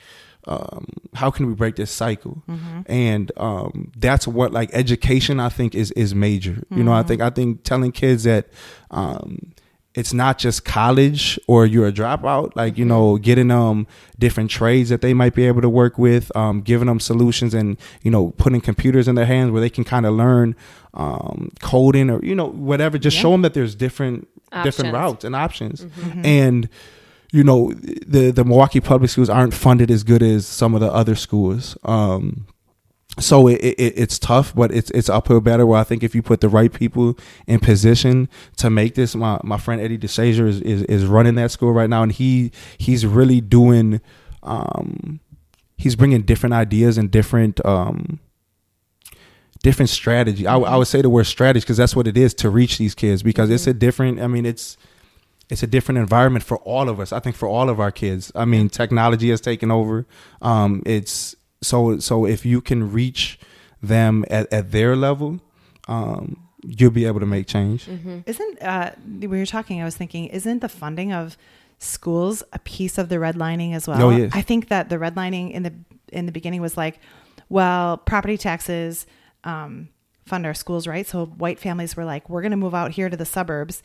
um, 0.46 0.88
how 1.14 1.32
can 1.32 1.48
we 1.48 1.54
break 1.54 1.78
this 1.78 1.90
cycle? 1.90 2.44
And 2.88 3.32
um, 3.38 3.92
that's 3.96 4.28
what 4.28 4.52
like 4.52 4.70
education 4.74 5.40
I 5.40 5.48
think 5.48 5.74
is 5.74 5.92
is 5.92 6.14
major. 6.14 6.64
You 6.70 6.84
know, 6.84 6.92
I 6.92 7.04
think 7.04 7.22
I 7.22 7.30
think 7.30 7.64
telling 7.64 7.94
kids 7.94 8.26
that 8.26 8.50
um, 8.92 9.54
it's 9.96 10.14
not 10.14 10.38
just 10.40 10.66
college 10.66 11.40
or 11.48 11.66
you're 11.66 11.88
a 11.88 11.92
dropout. 11.92 12.56
Like 12.56 12.78
you 12.78 12.86
know, 12.86 13.18
getting 13.18 13.50
them 13.50 13.88
different 14.20 14.50
trades 14.50 14.90
that 14.90 15.02
they 15.02 15.14
might 15.14 15.36
be 15.36 15.46
able 15.46 15.62
to 15.62 15.70
work 15.70 15.98
with, 15.98 16.36
um, 16.36 16.62
giving 16.62 16.88
them 16.88 17.00
solutions, 17.00 17.54
and 17.54 17.78
you 18.02 18.12
know, 18.12 18.32
putting 18.32 18.62
computers 18.62 19.08
in 19.08 19.16
their 19.16 19.26
hands 19.26 19.52
where 19.52 19.62
they 19.62 19.70
can 19.70 19.84
kind 19.84 20.06
of 20.06 20.14
learn 20.14 20.56
um, 20.94 21.52
coding 21.62 22.10
or 22.10 22.24
you 22.26 22.36
know 22.36 22.48
whatever. 22.48 22.98
Just 22.98 23.18
show 23.18 23.32
them 23.32 23.42
that 23.44 23.54
there's 23.54 23.76
different 23.76 24.28
different 24.64 24.94
routes 24.94 25.24
and 25.24 25.36
options, 25.36 25.86
and 26.26 26.70
you 27.32 27.44
know 27.44 27.74
the 27.74 28.32
the 28.32 28.44
Milwaukee 28.44 28.80
public 28.82 29.10
schools 29.12 29.30
aren't 29.30 29.54
funded 29.54 29.92
as 29.92 30.04
good 30.04 30.24
as 30.24 30.48
some 30.48 30.74
of 30.74 30.82
the 30.82 30.92
other 30.92 31.16
schools. 31.16 31.78
Um, 31.84 32.48
so 33.20 33.48
it, 33.48 33.56
it 33.58 33.94
it's 33.96 34.18
tough, 34.18 34.56
but 34.56 34.72
it's 34.74 34.90
it's 34.92 35.10
uphill 35.10 35.42
battle. 35.42 35.68
Where 35.68 35.80
I 35.80 35.84
think 35.84 36.04
if 36.04 36.16
you 36.16 36.22
put 36.22 36.42
the 36.42 36.50
right 36.50 36.74
people 36.74 37.18
in 37.46 37.60
position 37.60 38.28
to 38.58 38.70
make 38.70 38.96
this, 38.96 39.16
my 39.16 39.40
my 39.44 39.58
friend 39.58 39.80
Eddie 39.82 39.98
DeShazer 39.98 40.48
is, 40.48 40.62
is 40.62 40.84
is 40.84 41.06
running 41.06 41.36
that 41.36 41.52
school 41.52 41.74
right 41.74 41.90
now, 41.90 42.02
and 42.02 42.12
he 42.12 42.52
he's 42.78 43.06
really 43.06 43.40
doing, 43.40 44.02
um, 44.42 45.20
he's 45.78 45.96
bringing 45.96 46.24
different 46.24 46.54
ideas 46.54 46.98
and 46.98 47.12
different 47.12 47.64
um 47.66 48.20
different 49.62 49.90
strategy. 49.90 50.48
I, 50.48 50.58
I 50.58 50.76
would 50.76 50.88
say 50.88 51.02
the 51.02 51.10
word 51.10 51.26
strategy 51.26 51.64
because 51.64 51.78
that's 51.78 51.96
what 51.96 52.08
it 52.08 52.18
is 52.18 52.34
to 52.36 52.50
reach 52.50 52.78
these 52.78 52.96
kids 52.96 53.22
because 53.22 53.50
it's 53.50 53.68
a 53.68 53.74
different. 53.74 54.22
I 54.22 54.28
mean, 54.28 54.46
it's 54.46 54.76
it's 55.50 55.62
a 55.62 55.68
different 55.68 56.00
environment 56.00 56.44
for 56.44 56.58
all 56.60 56.90
of 56.90 57.00
us. 57.00 57.12
I 57.12 57.20
think 57.20 57.36
for 57.36 57.48
all 57.48 57.70
of 57.70 57.80
our 57.80 57.92
kids. 57.92 58.32
I 58.34 58.46
mean, 58.46 58.70
technology 58.70 59.30
has 59.30 59.40
taken 59.40 59.70
over. 59.70 60.08
Um, 60.42 60.82
it's 60.86 61.36
so 61.64 62.00
so 62.00 62.26
if 62.26 62.46
you 62.46 62.62
can 62.62 62.92
reach 62.92 63.40
them 63.82 64.24
at, 64.30 64.52
at 64.54 64.72
their 64.72 64.96
level, 64.96 65.42
um, 65.88 66.48
you'll 66.64 66.92
be 66.92 67.06
able 67.06 67.20
to 67.20 67.26
make 67.26 67.48
change. 67.48 67.88
Isn't 68.26 68.62
uh, 68.62 68.92
we 69.20 69.28
were 69.28 69.46
talking? 69.46 69.82
I 69.82 69.86
was 69.86 69.98
thinking, 69.98 70.28
isn't 70.28 70.60
the 70.60 70.70
funding 70.70 71.12
of 71.12 71.38
schools 71.80 72.44
a 72.54 72.60
piece 72.60 72.98
of 72.98 73.10
the 73.10 73.16
redlining 73.16 73.74
as 73.74 73.88
well? 73.88 74.02
Oh, 74.02 74.10
yes. 74.10 74.32
I 74.34 74.42
think 74.42 74.70
that 74.70 74.90
the 74.90 74.98
redlining 74.98 75.52
in 75.52 75.64
the 75.64 75.74
in 76.12 76.26
the 76.26 76.32
beginning 76.32 76.62
was 76.62 76.78
like, 76.78 77.00
well, 77.50 77.98
property 77.98 78.38
taxes 78.38 79.06
um, 79.44 79.90
fund 80.26 80.46
our 80.46 80.54
schools, 80.54 80.88
right? 80.88 81.06
So 81.06 81.26
white 81.26 81.60
families 81.60 81.96
were 81.96 82.06
like, 82.06 82.30
we're 82.30 82.42
going 82.42 82.52
to 82.52 82.58
move 82.58 82.76
out 82.76 82.92
here 82.92 83.10
to 83.10 83.18
the 83.18 83.26
suburbs, 83.26 83.84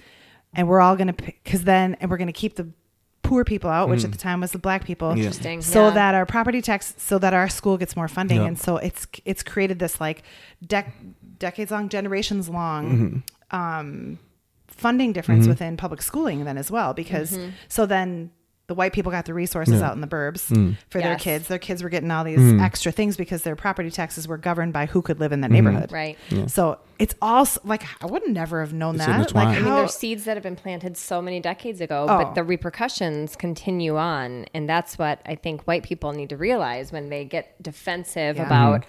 and 0.54 0.68
we're 0.68 0.80
all 0.80 0.96
going 0.96 1.12
to 1.12 1.22
because 1.22 1.64
then 1.64 1.96
and 2.00 2.10
we're 2.10 2.18
going 2.18 2.28
to 2.28 2.32
keep 2.32 2.56
the 2.56 2.68
poor 3.28 3.44
people 3.44 3.70
out, 3.70 3.88
which 3.88 4.04
at 4.04 4.12
the 4.12 4.18
time 4.18 4.40
was 4.40 4.52
the 4.52 4.58
black 4.58 4.84
people. 4.84 5.08
Yeah. 5.10 5.24
Interesting. 5.24 5.62
So 5.62 5.88
Yeah. 5.88 5.94
that 5.94 6.14
our 6.14 6.26
property 6.26 6.60
tax, 6.62 6.94
so 6.96 7.18
that 7.18 7.32
our 7.34 7.48
school 7.48 7.76
gets 7.76 7.94
more 7.96 8.08
funding, 8.08 8.40
Yeah. 8.40 8.48
and 8.48 8.58
so 8.58 8.76
it's 8.78 9.06
it's 9.24 9.42
created 9.42 9.78
this 9.78 10.00
like 10.00 10.22
dec- 10.66 10.92
decades 11.38 11.70
long, 11.70 11.88
generations 11.88 12.48
long 12.48 13.22
um, 13.50 14.18
funding 14.66 15.12
difference 15.12 15.42
Mm-hmm. 15.42 15.50
within 15.50 15.76
public 15.76 16.02
schooling 16.02 16.44
then 16.44 16.56
as 16.58 16.70
well 16.70 16.94
because 16.94 17.36
so 17.68 17.86
then 17.86 18.30
the 18.68 18.74
white 18.74 18.92
people 18.92 19.10
got 19.10 19.24
the 19.24 19.34
resources 19.34 19.74
Yeah. 19.74 19.80
Mm. 19.80 19.84
out 19.88 19.94
in 19.94 20.00
the 20.00 20.06
burbs 20.06 20.50
mm. 20.50 20.76
for 20.90 21.00
their 21.00 21.16
kids 21.16 21.48
their 21.48 21.58
kids 21.58 21.82
were 21.82 21.88
getting 21.88 22.10
all 22.10 22.22
these 22.22 22.38
mm. 22.38 22.62
extra 22.62 22.92
things 22.92 23.16
because 23.16 23.42
their 23.42 23.56
property 23.56 23.90
taxes 23.90 24.28
were 24.28 24.36
governed 24.38 24.72
by 24.72 24.86
who 24.86 25.02
could 25.02 25.18
live 25.18 25.32
in 25.32 25.40
that 25.40 25.50
mm-hmm. 25.50 25.64
neighborhood 25.66 25.90
Right. 25.90 26.16
Yeah. 26.28 26.46
so 26.46 26.78
it's 26.98 27.14
all 27.22 27.46
like 27.64 27.82
i 28.02 28.06
would 28.06 28.28
never 28.28 28.60
have 28.60 28.72
known 28.72 28.96
It's 28.96 29.06
that 29.06 29.20
intertwined. 29.20 29.48
like 29.48 29.58
I 29.58 29.60
mean, 29.60 29.70
how 29.70 29.76
there's 29.78 29.94
seeds 29.94 30.24
that 30.24 30.36
have 30.36 30.42
been 30.42 30.56
planted 30.56 30.96
so 30.96 31.22
many 31.22 31.40
decades 31.40 31.80
ago, 31.80 32.06
Oh. 32.08 32.18
but 32.18 32.34
the 32.34 32.44
repercussions 32.44 33.36
continue 33.36 33.96
on. 33.96 34.46
And 34.52 34.68
that's 34.68 34.98
what 34.98 35.20
I 35.24 35.34
think 35.34 35.62
white 35.62 35.82
people 35.82 36.12
need 36.12 36.28
to 36.30 36.36
realize 36.36 36.92
when 36.92 37.08
they 37.08 37.24
get 37.24 37.60
defensive 37.62 38.36
Yeah. 38.36 38.46
about, 38.46 38.82
mm. 38.82 38.84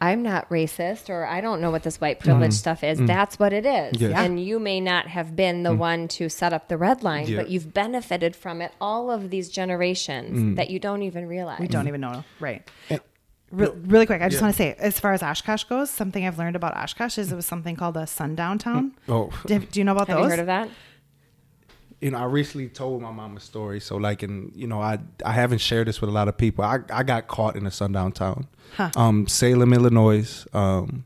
I'm 0.00 0.22
not 0.22 0.48
racist 0.50 1.08
or 1.08 1.26
I 1.26 1.40
don't 1.40 1.60
know 1.60 1.70
what 1.70 1.82
this 1.82 2.00
white 2.00 2.18
mm-hmm. 2.18 2.30
privilege 2.30 2.52
stuff 2.52 2.84
is. 2.84 2.98
Mm-hmm. 2.98 3.06
That's 3.06 3.38
what 3.38 3.52
it 3.52 3.64
is. 3.64 4.00
Yes. 4.00 4.10
Yeah. 4.10 4.22
And 4.22 4.42
you 4.42 4.58
may 4.58 4.80
not 4.80 5.06
have 5.08 5.34
been 5.34 5.62
the 5.62 5.70
mm. 5.70 5.78
one 5.78 6.08
to 6.08 6.28
set 6.28 6.52
up 6.52 6.68
the 6.68 6.76
red 6.76 7.02
line, 7.02 7.26
Yeah. 7.26 7.38
but 7.38 7.50
you've 7.50 7.72
benefited 7.72 8.36
from 8.36 8.60
it 8.60 8.72
all 8.80 9.10
of 9.10 9.30
these 9.30 9.48
generations 9.48 10.38
mm. 10.38 10.56
that 10.56 10.70
you 10.70 10.78
don't 10.78 11.02
even 11.02 11.26
realize. 11.26 11.60
we 11.60 11.68
don't 11.68 11.88
even 11.88 12.00
know 12.00 12.24
right 12.40 12.68
Re- 13.52 13.70
really 13.84 14.06
quick 14.06 14.22
i 14.22 14.28
just 14.28 14.42
want 14.42 14.52
to 14.52 14.56
say 14.56 14.74
as 14.78 14.98
far 14.98 15.12
as 15.12 15.22
oshkosh 15.22 15.64
goes 15.64 15.88
something 15.88 16.26
i've 16.26 16.36
learned 16.36 16.56
about 16.56 16.76
oshkosh 16.76 17.16
is 17.16 17.30
it 17.30 17.36
was 17.36 17.46
something 17.46 17.76
called 17.76 17.96
a 17.96 18.06
sundown 18.06 18.58
town 18.58 18.92
mm. 19.06 19.12
Oh, 19.12 19.46
do, 19.46 19.60
do 19.60 19.80
you 19.80 19.84
know 19.84 19.92
about 19.92 20.08
Have 20.08 20.18
those 20.18 20.24
you 20.24 20.30
heard 20.30 20.40
of 20.40 20.46
that? 20.46 20.68
You 22.00 22.10
know, 22.10 22.18
I 22.18 22.24
recently 22.24 22.68
told 22.68 23.00
my 23.02 23.10
mom 23.10 23.36
a 23.36 23.40
story. 23.40 23.80
So, 23.80 23.96
like, 23.96 24.22
in 24.22 24.52
you 24.54 24.66
know, 24.66 24.80
I 24.82 24.98
I 25.24 25.32
haven't 25.32 25.58
shared 25.58 25.88
this 25.88 26.00
with 26.00 26.10
a 26.10 26.12
lot 26.12 26.28
of 26.28 26.36
people. 26.36 26.64
I 26.64 26.78
I 26.92 27.02
got 27.02 27.26
caught 27.28 27.56
in 27.56 27.66
a 27.66 27.70
sundown 27.70 28.12
town, 28.12 28.46
Huh. 28.76 28.90
um, 28.96 29.26
Salem, 29.26 29.72
Illinois. 29.72 30.46
Um, 30.52 31.04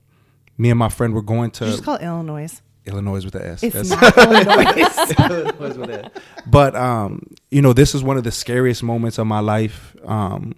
me 0.58 0.68
and 0.70 0.78
my 0.78 0.88
friend 0.88 1.14
were 1.14 1.22
going 1.22 1.50
to 1.52 1.64
You 1.64 1.70
just 1.72 1.84
call 1.84 1.96
illinois 1.96 2.60
Illinois 2.86 3.24
with 3.24 3.32
the 3.34 3.46
S. 3.46 3.62
it's 3.62 3.88
That's- 3.90 3.90
not 3.90 4.18
illinois 4.26 5.54
Illinois 5.58 5.78
with 5.78 5.90
that. 5.90 6.22
But 6.46 6.74
um, 6.76 7.22
you 7.50 7.62
know, 7.62 7.72
this 7.72 7.94
is 7.94 8.02
one 8.02 8.16
of 8.16 8.24
the 8.24 8.32
scariest 8.32 8.82
moments 8.82 9.18
of 9.18 9.26
my 9.26 9.40
life. 9.40 9.94
Um, 10.04 10.54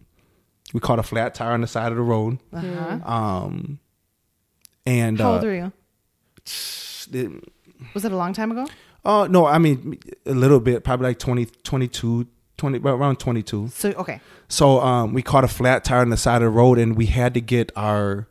we 0.72 0.80
caught 0.80 0.98
a 0.98 1.02
flat 1.02 1.34
tire 1.34 1.52
on 1.52 1.60
the 1.60 1.66
side 1.66 1.92
of 1.92 1.96
the 1.96 2.02
road. 2.02 2.38
uh-huh. 2.52 2.98
Um, 3.04 3.78
and 4.86 5.18
how 5.20 5.32
uh, 5.32 5.34
old 5.34 5.44
are 5.44 5.54
you 5.54 5.72
it- 7.12 7.44
was 7.94 8.04
it 8.04 8.12
a 8.12 8.16
long 8.16 8.32
time 8.32 8.50
ago 8.52 8.66
Oh 9.04 9.26
no, 9.26 9.46
I 9.46 9.58
mean 9.58 9.98
a 10.26 10.34
little 10.34 10.60
bit, 10.60 10.84
probably 10.84 11.08
like 11.08 11.18
20, 11.18 11.46
22, 11.46 12.26
20, 12.56 12.78
around 12.78 13.16
22. 13.16 13.68
so 13.68 13.90
okay 13.90 14.20
So 14.48 14.80
um, 14.80 15.12
we 15.12 15.22
caught 15.22 15.44
a 15.44 15.48
flat 15.48 15.84
tire 15.84 16.00
on 16.00 16.10
the 16.10 16.16
side 16.16 16.36
of 16.36 16.42
the 16.42 16.50
road, 16.50 16.78
and 16.78 16.96
we 16.96 17.06
had 17.06 17.34
to 17.34 17.40
get 17.40 17.72
our 17.74 18.28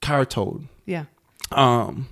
car 0.00 0.24
towed. 0.24 0.68
yeah 0.86 1.04
Um, 1.52 2.08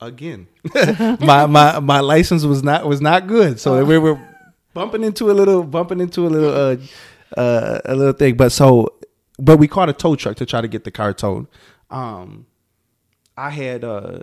again, 0.00 0.48
my 1.20 1.46
my 1.46 1.80
my 1.80 2.00
license 2.00 2.44
was 2.44 2.62
not 2.62 2.86
was 2.86 3.00
not 3.00 3.26
good, 3.26 3.58
so 3.58 3.82
we 3.84 3.98
were 3.98 4.18
bumping 4.74 5.04
into 5.04 5.30
a 5.30 5.32
little 5.32 5.62
bumping 5.62 6.00
into 6.00 6.26
a 6.26 6.28
little 6.28 6.54
uh, 6.54 7.40
uh 7.40 7.80
a 7.86 7.94
little 7.94 8.12
thing. 8.12 8.36
But 8.36 8.52
so, 8.52 8.94
but 9.38 9.58
we 9.58 9.68
caught 9.68 9.88
a 9.88 9.94
tow 9.94 10.16
truck 10.16 10.36
to 10.36 10.46
try 10.46 10.60
to 10.60 10.68
get 10.68 10.84
the 10.84 10.90
car 10.90 11.14
towed. 11.14 11.46
Um, 11.90 12.46
I 13.36 13.50
had 13.50 13.84
uh 13.84 14.20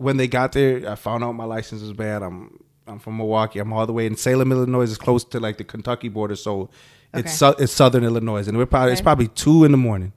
when 0.00 0.16
they 0.16 0.26
got 0.28 0.52
there, 0.52 0.90
I 0.90 0.94
found 0.94 1.22
out 1.24 1.32
my 1.32 1.44
license 1.44 1.82
was 1.82 1.92
bad. 1.92 2.22
I'm 2.22 2.58
I'm 2.86 2.98
from 2.98 3.16
Milwaukee. 3.18 3.58
I'm 3.60 3.72
all 3.72 3.86
the 3.86 3.92
way 3.92 4.06
in 4.06 4.16
Salem, 4.16 4.50
Illinois. 4.50 4.82
is 4.90 4.98
close 4.98 5.22
to 5.24 5.38
like 5.40 5.58
the 5.58 5.64
Kentucky 5.64 6.08
border, 6.08 6.36
so 6.36 6.70
it's 7.14 7.34
su- 7.34 7.54
it's 7.58 7.72
Southern 7.72 8.04
Illinois, 8.04 8.48
and 8.48 8.56
we're 8.58 8.66
probably 8.66 8.92
it's 8.92 9.00
probably 9.00 9.28
two 9.28 9.64
in 9.64 9.70
the 9.72 9.76
morning. 9.78 10.12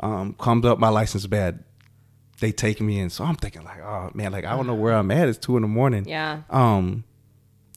Um, 0.00 0.34
comes 0.34 0.64
up, 0.66 0.78
my 0.78 0.90
license 0.90 1.22
is 1.24 1.26
bad. 1.28 1.64
They 2.40 2.52
take 2.52 2.80
me 2.80 2.98
in, 2.98 3.10
so 3.10 3.24
I'm 3.24 3.36
thinking 3.36 3.64
like, 3.64 3.80
oh 3.80 4.10
man, 4.14 4.32
like 4.32 4.44
I 4.44 4.54
don't 4.56 4.66
know 4.66 4.74
where 4.74 4.94
I'm 4.94 5.10
at. 5.10 5.28
It's 5.28 5.38
two 5.38 5.56
in 5.56 5.62
the 5.62 5.68
morning. 5.68 6.04
Yeah. 6.06 6.42
Um, 6.50 7.04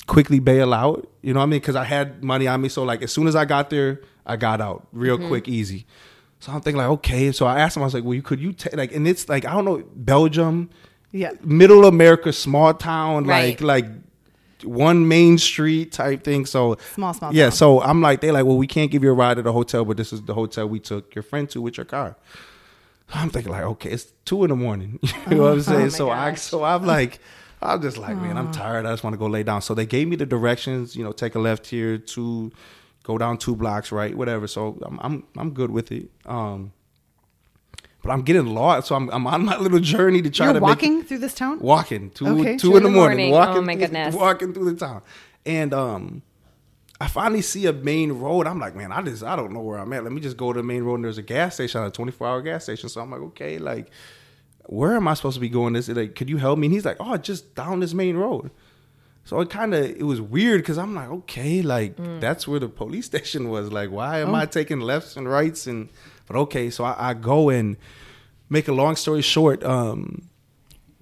quickly 0.07 0.39
bail 0.39 0.73
out. 0.73 1.09
You 1.21 1.33
know 1.33 1.39
what 1.39 1.43
I 1.43 1.47
mean? 1.47 1.59
Because 1.59 1.75
I 1.75 1.83
had 1.83 2.23
money 2.23 2.47
on 2.47 2.61
me, 2.61 2.69
so 2.69 2.83
like 2.83 3.01
as 3.01 3.11
soon 3.11 3.27
as 3.27 3.35
I 3.35 3.45
got 3.45 3.69
there, 3.69 4.01
I 4.25 4.35
got 4.35 4.59
out 4.59 4.87
real 4.91 5.17
Mm-hmm. 5.17 5.27
quick, 5.29 5.47
easy. 5.47 5.85
So 6.39 6.51
I'm 6.51 6.61
thinking 6.61 6.77
like, 6.79 6.89
okay. 6.99 7.31
So 7.31 7.45
I 7.47 7.59
asked 7.61 7.77
him, 7.77 7.83
I 7.83 7.85
was 7.85 7.93
like, 7.93 8.03
well, 8.03 8.13
you 8.13 8.21
could 8.21 8.39
you 8.39 8.51
take 8.53 8.75
like, 8.75 8.93
and 8.93 9.07
it's 9.07 9.27
like 9.29 9.45
I 9.45 9.53
don't 9.53 9.65
know, 9.65 9.83
Belgium, 9.95 10.69
Yeah. 11.11 11.31
middle 11.43 11.85
America, 11.85 12.31
small 12.33 12.73
town, 12.73 13.25
Right. 13.25 13.59
like 13.59 13.61
like 13.61 13.85
one 14.63 15.07
main 15.07 15.37
street 15.37 15.91
type 15.91 16.23
thing. 16.23 16.45
So 16.45 16.77
Small, 16.95 17.13
small 17.13 17.33
Yeah. 17.33 17.45
town. 17.45 17.51
So 17.51 17.81
I'm 17.81 18.01
like, 18.01 18.21
they're 18.21 18.33
like, 18.33 18.45
well, 18.45 18.57
we 18.57 18.67
can't 18.67 18.89
give 18.91 19.03
you 19.03 19.11
a 19.11 19.13
ride 19.13 19.35
to 19.35 19.43
the 19.43 19.53
hotel, 19.53 19.85
but 19.85 19.97
this 19.97 20.11
is 20.11 20.21
the 20.23 20.33
hotel 20.33 20.67
we 20.67 20.79
took 20.79 21.13
your 21.15 21.23
friend 21.23 21.49
to 21.51 21.61
with 21.61 21.77
your 21.77 21.85
car. 21.85 22.15
I'm 23.13 23.29
thinking 23.29 23.51
like, 23.53 23.63
okay, 23.63 23.91
it's 23.91 24.11
two 24.25 24.43
in 24.43 24.49
the 24.49 24.55
morning. 24.55 24.99
you 25.29 25.37
know 25.37 25.43
what 25.43 25.53
I'm 25.53 25.61
saying? 25.61 25.81
my 25.83 25.89
so 25.89 26.09
i 26.09 26.33
so 26.33 26.63
i'm 26.63 26.85
like, 26.85 27.19
I'm 27.61 27.81
just 27.81 27.97
like, 27.97 28.15
man, 28.17 28.37
I'm 28.37 28.51
tired. 28.51 28.85
I 28.85 28.91
just 28.91 29.03
want 29.03 29.13
to 29.13 29.17
go 29.17 29.27
lay 29.27 29.43
down. 29.43 29.61
So 29.61 29.73
they 29.73 29.85
gave 29.85 30.07
me 30.07 30.15
the 30.15 30.25
directions. 30.25 30.95
You 30.95 31.03
know, 31.03 31.11
take 31.11 31.35
a 31.35 31.39
left 31.39 31.67
here, 31.67 31.97
to 31.97 32.51
go 33.03 33.17
down 33.17 33.37
two 33.37 33.55
blocks, 33.55 33.91
right, 33.91 34.13
whatever. 34.15 34.45
So 34.47 34.77
I'm 34.85 34.99
I'm 35.01 35.23
I'm 35.37 35.51
good 35.51 35.71
with 35.71 35.91
it. 35.91 36.09
Um, 36.25 36.71
but 38.07 38.13
I'm 38.13 38.21
getting 38.21 38.47
lost. 38.47 38.87
So 38.87 38.95
I'm 38.95 39.09
I'm 39.09 39.27
on 39.27 39.45
my 39.45 39.57
little 39.57 39.79
journey 39.79 40.21
to 40.21 40.29
try 40.29 40.45
You're 40.47 40.53
to 40.55 40.59
walking 40.61 41.03
through 41.03 41.19
this 41.19 41.33
town? 41.35 41.59
walking 41.59 42.09
two 42.11 42.27
Okay. 42.27 42.57
two 42.57 42.75
in 42.77 42.83
the 42.83 42.89
morning, 42.89 43.29
morning. 43.29 43.33
Oh, 43.33 43.37
walking 43.37 43.65
my 43.65 43.73
through- 43.73 43.81
goodness. 43.81 44.15
walking 44.15 44.53
through 44.53 44.71
the 44.73 44.79
town, 44.79 45.01
and 45.45 45.73
um. 45.73 46.21
I 46.99 47.07
finally 47.07 47.43
see 47.43 47.67
a 47.67 47.73
main 47.73 48.11
road. 48.13 48.47
I'm 48.47 48.57
like, 48.59 48.75
man, 48.75 48.91
I 48.91 49.03
just 49.03 49.21
I 49.23 49.35
don't 49.35 49.53
know 49.53 49.59
where 49.59 49.77
I'm 49.77 49.93
at. 49.93 50.03
Let 50.03 50.11
me 50.11 50.19
just 50.19 50.35
go 50.35 50.51
to 50.51 50.57
the 50.59 50.63
main 50.63 50.81
road. 50.81 50.95
And 50.95 51.03
there's 51.05 51.19
a 51.19 51.21
gas 51.21 51.53
station, 51.53 51.83
a 51.83 51.91
24 51.91 52.27
hour 52.27 52.41
gas 52.41 52.63
station. 52.63 52.89
So 52.89 53.01
I'm 53.01 53.11
like, 53.11 53.21
okay, 53.21 53.59
like, 53.59 53.91
where 54.65 54.95
am 54.95 55.07
I 55.07 55.13
supposed 55.13 55.35
to 55.35 55.39
be 55.39 55.47
going? 55.47 55.73
This 55.73 55.89
like, 55.89 56.15
could 56.15 56.27
you 56.27 56.37
help 56.37 56.57
me? 56.57 56.65
And 56.65 56.73
he's 56.73 56.85
like, 56.85 56.97
oh, 56.99 57.15
just 57.17 57.53
down 57.53 57.81
this 57.81 57.93
main 57.93 58.17
road. 58.17 58.49
So 59.25 59.39
it 59.41 59.51
kind 59.51 59.75
of 59.75 59.85
it 59.85 60.07
was 60.07 60.19
weird 60.21 60.61
because 60.61 60.79
I'm 60.79 60.95
like, 60.95 61.09
okay, 61.09 61.61
like 61.61 61.97
that's 62.19 62.47
where 62.47 62.59
the 62.59 62.67
police 62.67 63.05
station 63.13 63.49
was. 63.49 63.71
Like, 63.71 63.91
why 63.91 64.21
am 64.21 64.33
I 64.33 64.47
taking 64.47 64.79
lefts 64.79 65.15
and 65.17 65.29
rights? 65.29 65.67
And 65.67 65.89
but 66.27 66.35
okay, 66.35 66.69
so 66.69 66.83
I, 66.83 67.09
I 67.09 67.13
go 67.13 67.49
and 67.49 67.77
make 68.49 68.67
a 68.67 68.73
long 68.73 68.95
story 68.95 69.21
short. 69.21 69.63
Um, 69.63 70.29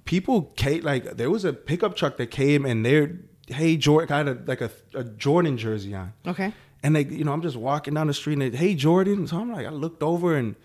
people 0.05 0.43
came 0.55 0.83
like 0.83 1.17
there 1.17 1.29
was 1.29 1.43
a 1.45 1.53
pickup 1.53 1.95
truck 1.95 2.17
that 2.17 2.27
came 2.27 2.65
and 2.65 2.85
they're 2.85 3.17
hey 3.47 3.77
Jordan 3.77 4.07
got 4.07 4.27
a 4.27 4.37
like 4.45 4.61
a, 4.61 4.71
a 4.93 5.03
Jordan 5.03 5.57
jersey 5.57 5.93
on. 5.93 6.13
Okay. 6.25 6.53
And 6.83 6.95
they, 6.95 7.03
you 7.05 7.23
know, 7.23 7.33
I'm 7.33 7.41
just 7.41 7.55
walking 7.55 7.95
down 7.95 8.07
the 8.07 8.13
street 8.13 8.33
and 8.33 8.41
they, 8.53 8.55
hey 8.57 8.75
Jordan. 8.75 9.25
So 9.27 9.37
I'm 9.37 9.51
like, 9.51 9.65
I 9.65 9.69
looked 9.71 10.03
over 10.03 10.35
and 10.35 10.55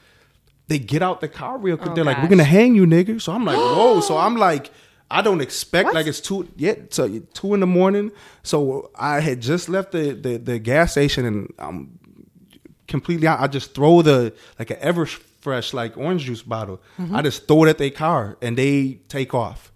they 0.69 0.79
get 0.79 1.03
out 1.03 1.21
the 1.21 1.29
car 1.29 1.59
real 1.59 1.77
quick. 1.77 1.91
Oh, 1.91 1.95
They're 1.95 2.05
like, 2.05 2.23
we're 2.23 2.29
gonna 2.29 2.45
hang 2.45 2.75
you, 2.75 2.87
nigga. 2.87 3.21
So 3.21 3.33
I'm 3.33 3.45
like, 3.45 3.57
whoa. 3.57 4.01
So 4.01 4.17
I'm 4.27 4.37
like, 4.37 4.71
I 5.11 5.23
don't 5.23 5.41
expect 5.41 5.87
What? 5.87 5.95
like 5.95 6.07
it's 6.07 6.21
two 6.21 6.49
yet 6.57 6.93
so 6.95 7.21
two 7.35 7.55
in 7.55 7.61
the 7.61 7.67
morning. 7.67 8.13
So 8.43 8.91
I 8.95 9.21
had 9.21 9.41
just 9.41 9.69
left 9.69 9.93
the 9.93 10.13
the, 10.13 10.37
the 10.37 10.59
gas 10.59 10.93
station 10.93 11.25
and 11.25 11.53
I'm 11.59 11.99
completely 12.91 13.27
I 13.27 13.47
just 13.47 13.75
throw 13.75 14.03
the 14.03 14.35
like 14.59 14.71
an 14.71 14.77
ever 14.81 15.07
fresh 15.07 15.73
like 15.73 15.97
orange 15.97 16.25
juice 16.25 16.43
bottle. 16.43 16.81
Mm-hmm. 16.99 17.17
I 17.17 17.23
just 17.23 17.49
throw 17.49 17.65
it 17.65 17.71
at 17.71 17.79
their 17.79 17.91
car 17.91 18.37
and 18.43 18.59
they 18.59 18.99
take 19.09 19.33
off. 19.33 19.73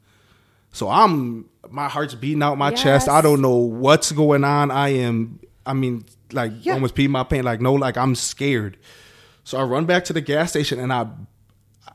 So 0.73 0.91
I'm 0.91 1.49
my 1.71 1.89
heart's 1.89 2.15
beating 2.15 2.43
out 2.43 2.59
my 2.59 2.71
chest. 2.73 3.09
I 3.09 3.21
don't 3.23 3.41
know 3.41 3.57
what's 3.57 4.12
going 4.12 4.45
on. 4.45 4.71
I 4.71 4.91
am 4.91 5.41
I 5.65 5.73
mean 5.73 6.05
like 6.33 6.53
Yeah. 6.61 6.75
almost 6.75 6.95
peeing 6.95 7.09
my 7.11 7.25
pants 7.25 7.45
like 7.47 7.61
no 7.62 7.73
like 7.75 7.97
I'm 7.97 8.15
scared. 8.15 8.77
So 9.45 9.59
I 9.59 9.62
run 9.62 9.87
back 9.87 10.05
to 10.07 10.12
the 10.12 10.21
gas 10.21 10.51
station 10.51 10.79
and 10.81 10.93
I 10.93 11.07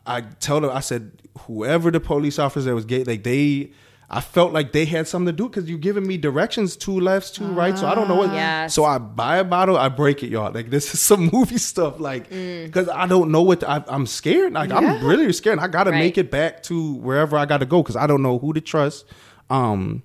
I 0.07 0.21
tell 0.21 0.61
them 0.61 0.71
I 0.71 0.79
said 0.79 1.11
whoever 1.41 1.91
the 1.91 1.99
police 1.99 2.39
officer 2.39 2.65
that 2.69 2.75
was 2.75 2.85
gay 2.85 3.03
like 3.03 3.23
they 3.23 3.71
I 4.11 4.21
felt 4.21 4.53
like 4.53 4.71
they 4.71 4.85
had 4.85 5.07
something 5.07 5.27
to 5.27 5.31
do 5.31 5.47
because 5.47 5.69
you're 5.69 5.77
giving 5.77 6.07
me 6.07 6.17
directions 6.17 6.75
two 6.75 6.99
lefts 6.99 7.29
two 7.29 7.45
right 7.45 7.77
so 7.77 7.85
I 7.87 7.93
don't 7.93 8.07
know 8.07 8.15
what 8.15 8.33
Yes. 8.33 8.73
so 8.73 8.83
I 8.83 8.97
buy 8.97 9.37
a 9.37 9.43
bottle 9.43 9.77
I 9.77 9.87
break 9.89 10.23
it 10.23 10.29
y'all 10.29 10.51
like 10.51 10.71
this 10.71 10.91
is 10.93 10.99
some 10.99 11.29
movie 11.33 11.59
stuff 11.59 11.99
like 11.99 12.27
because 12.29 12.89
I 12.89 13.05
don't 13.05 13.31
know 13.31 13.43
what 13.43 13.59
to- 13.59 13.69
I, 13.69 13.83
I'm 13.87 14.07
scared 14.07 14.53
like 14.53 14.71
I'm 14.71 15.05
really 15.05 15.31
scared 15.31 15.59
I 15.59 15.67
gotta 15.67 15.91
Right. 15.91 15.99
make 15.99 16.17
it 16.17 16.31
back 16.31 16.63
to 16.63 16.95
wherever 16.95 17.37
I 17.37 17.45
gotta 17.45 17.67
go 17.67 17.83
because 17.83 17.95
I 17.95 18.07
don't 18.07 18.23
know 18.23 18.39
who 18.39 18.51
to 18.53 18.61
trust 18.61 19.05
um 19.51 20.01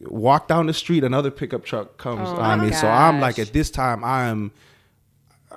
walk 0.00 0.48
down 0.48 0.66
the 0.66 0.72
street 0.72 1.04
another 1.04 1.30
pickup 1.30 1.64
truck 1.64 1.98
comes 1.98 2.28
Oh 2.30 2.36
on 2.36 2.60
me 2.62 2.72
so 2.72 2.88
I'm 2.88 3.20
like 3.20 3.38
at 3.38 3.52
this 3.52 3.70
time 3.70 4.02
I'm 4.02 4.52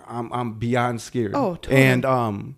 I'm 0.08 0.32
I'm 0.34 0.54
beyond 0.54 1.00
scared 1.02 1.32
Oh, 1.36 1.56
totally. 1.56 1.82
and 1.82 2.04
um 2.04 2.56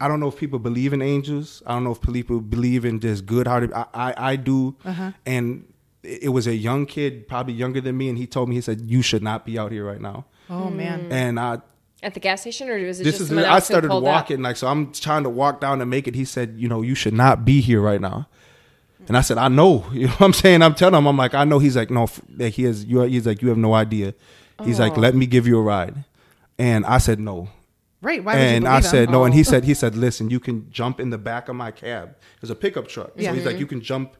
I 0.00 0.08
don't 0.08 0.20
know 0.20 0.28
if 0.28 0.36
people 0.36 0.58
believe 0.58 0.92
in 0.92 1.00
angels. 1.02 1.62
I 1.66 1.72
don't 1.74 1.84
know 1.84 1.92
if 1.92 2.00
people 2.02 2.40
believe 2.40 2.84
in 2.84 3.00
just 3.00 3.24
good-hearted. 3.26 3.72
I 3.72 3.86
I, 3.94 4.14
I 4.32 4.36
do, 4.36 4.76
Uh-huh. 4.84 5.12
and 5.24 5.64
it 6.02 6.24
it 6.24 6.28
was 6.28 6.46
a 6.46 6.54
young 6.54 6.86
kid, 6.86 7.26
probably 7.28 7.54
younger 7.54 7.80
than 7.80 7.96
me, 7.96 8.08
and 8.08 8.18
he 8.18 8.26
told 8.26 8.48
me 8.48 8.54
he 8.56 8.60
said 8.60 8.80
you 8.82 9.02
should 9.02 9.22
not 9.22 9.44
be 9.46 9.58
out 9.58 9.72
here 9.72 9.84
right 9.84 10.00
now. 10.00 10.24
Oh 10.50 10.70
man. 10.70 11.08
And 11.10 11.40
I 11.40 11.58
At 12.02 12.14
the 12.14 12.20
gas 12.20 12.42
station, 12.42 12.68
or 12.68 12.78
was 12.86 13.00
it 13.00 13.04
this 13.04 13.14
just 13.14 13.22
is 13.22 13.28
someone 13.28 13.46
I 13.46 13.54
else 13.54 13.68
who 13.68 13.72
started 13.72 13.88
pulled 13.88 14.04
up? 14.04 14.12
walking 14.14 14.42
like 14.42 14.56
so. 14.56 14.68
I'm 14.68 14.92
trying 14.92 15.22
to 15.24 15.30
walk 15.30 15.60
down 15.60 15.78
to 15.80 15.86
make 15.86 16.06
it. 16.06 16.14
He 16.14 16.24
said, 16.26 16.54
you 16.58 16.68
know, 16.68 16.82
you 16.82 16.94
should 16.94 17.14
not 17.14 17.44
be 17.44 17.60
here 17.60 17.80
right 17.80 18.00
now. 18.00 18.28
And 19.08 19.16
I 19.16 19.22
said, 19.22 19.38
I 19.38 19.48
know. 19.48 19.86
You 19.92 20.06
know 20.06 20.12
what 20.18 20.26
I'm 20.26 20.32
saying? 20.32 20.62
I'm 20.62 20.74
telling 20.74 20.94
him, 20.98 21.06
I'm 21.08 21.16
like, 21.16 21.34
I 21.34 21.44
know. 21.44 21.58
He's 21.58 21.76
like, 21.76 21.90
no, 21.90 22.04
f- 22.04 22.20
he 22.38 22.64
has. 22.64 22.84
You, 22.84 23.00
he's 23.02 23.26
like, 23.26 23.40
you 23.42 23.48
have 23.48 23.58
no 23.58 23.72
idea. 23.74 24.14
He's 24.64 24.78
like, 24.78 24.96
Oh. 24.96 25.00
let 25.00 25.14
me 25.14 25.26
give 25.26 25.46
you 25.46 25.58
a 25.58 25.62
ride. 25.62 26.04
And 26.58 26.84
I 26.86 26.98
said 26.98 27.18
no. 27.18 27.48
Right. 28.06 28.22
Why 28.24 28.34
would 28.34 28.40
you 28.40 28.46
and 28.48 28.64
believe 28.64 28.76
I 28.76 28.80
said 28.80 29.04
him? 29.08 29.12
no, 29.12 29.24
and 29.24 29.34
he 29.34 29.40
Oh. 29.40 29.50
said 29.52 29.64
he 29.64 29.74
said, 29.74 29.96
listen, 29.96 30.30
you 30.30 30.38
can 30.40 30.70
jump 30.70 31.00
in 31.00 31.10
the 31.10 31.18
back 31.18 31.48
of 31.48 31.56
my 31.56 31.70
cab. 31.72 32.14
There's 32.40 32.50
a 32.50 32.54
pickup 32.64 32.86
truck, 32.88 33.10
Yeah. 33.16 33.30
so 33.30 33.34
he's 33.36 33.44
like, 33.46 33.58
you 33.58 33.66
can 33.66 33.80
jump 33.80 34.16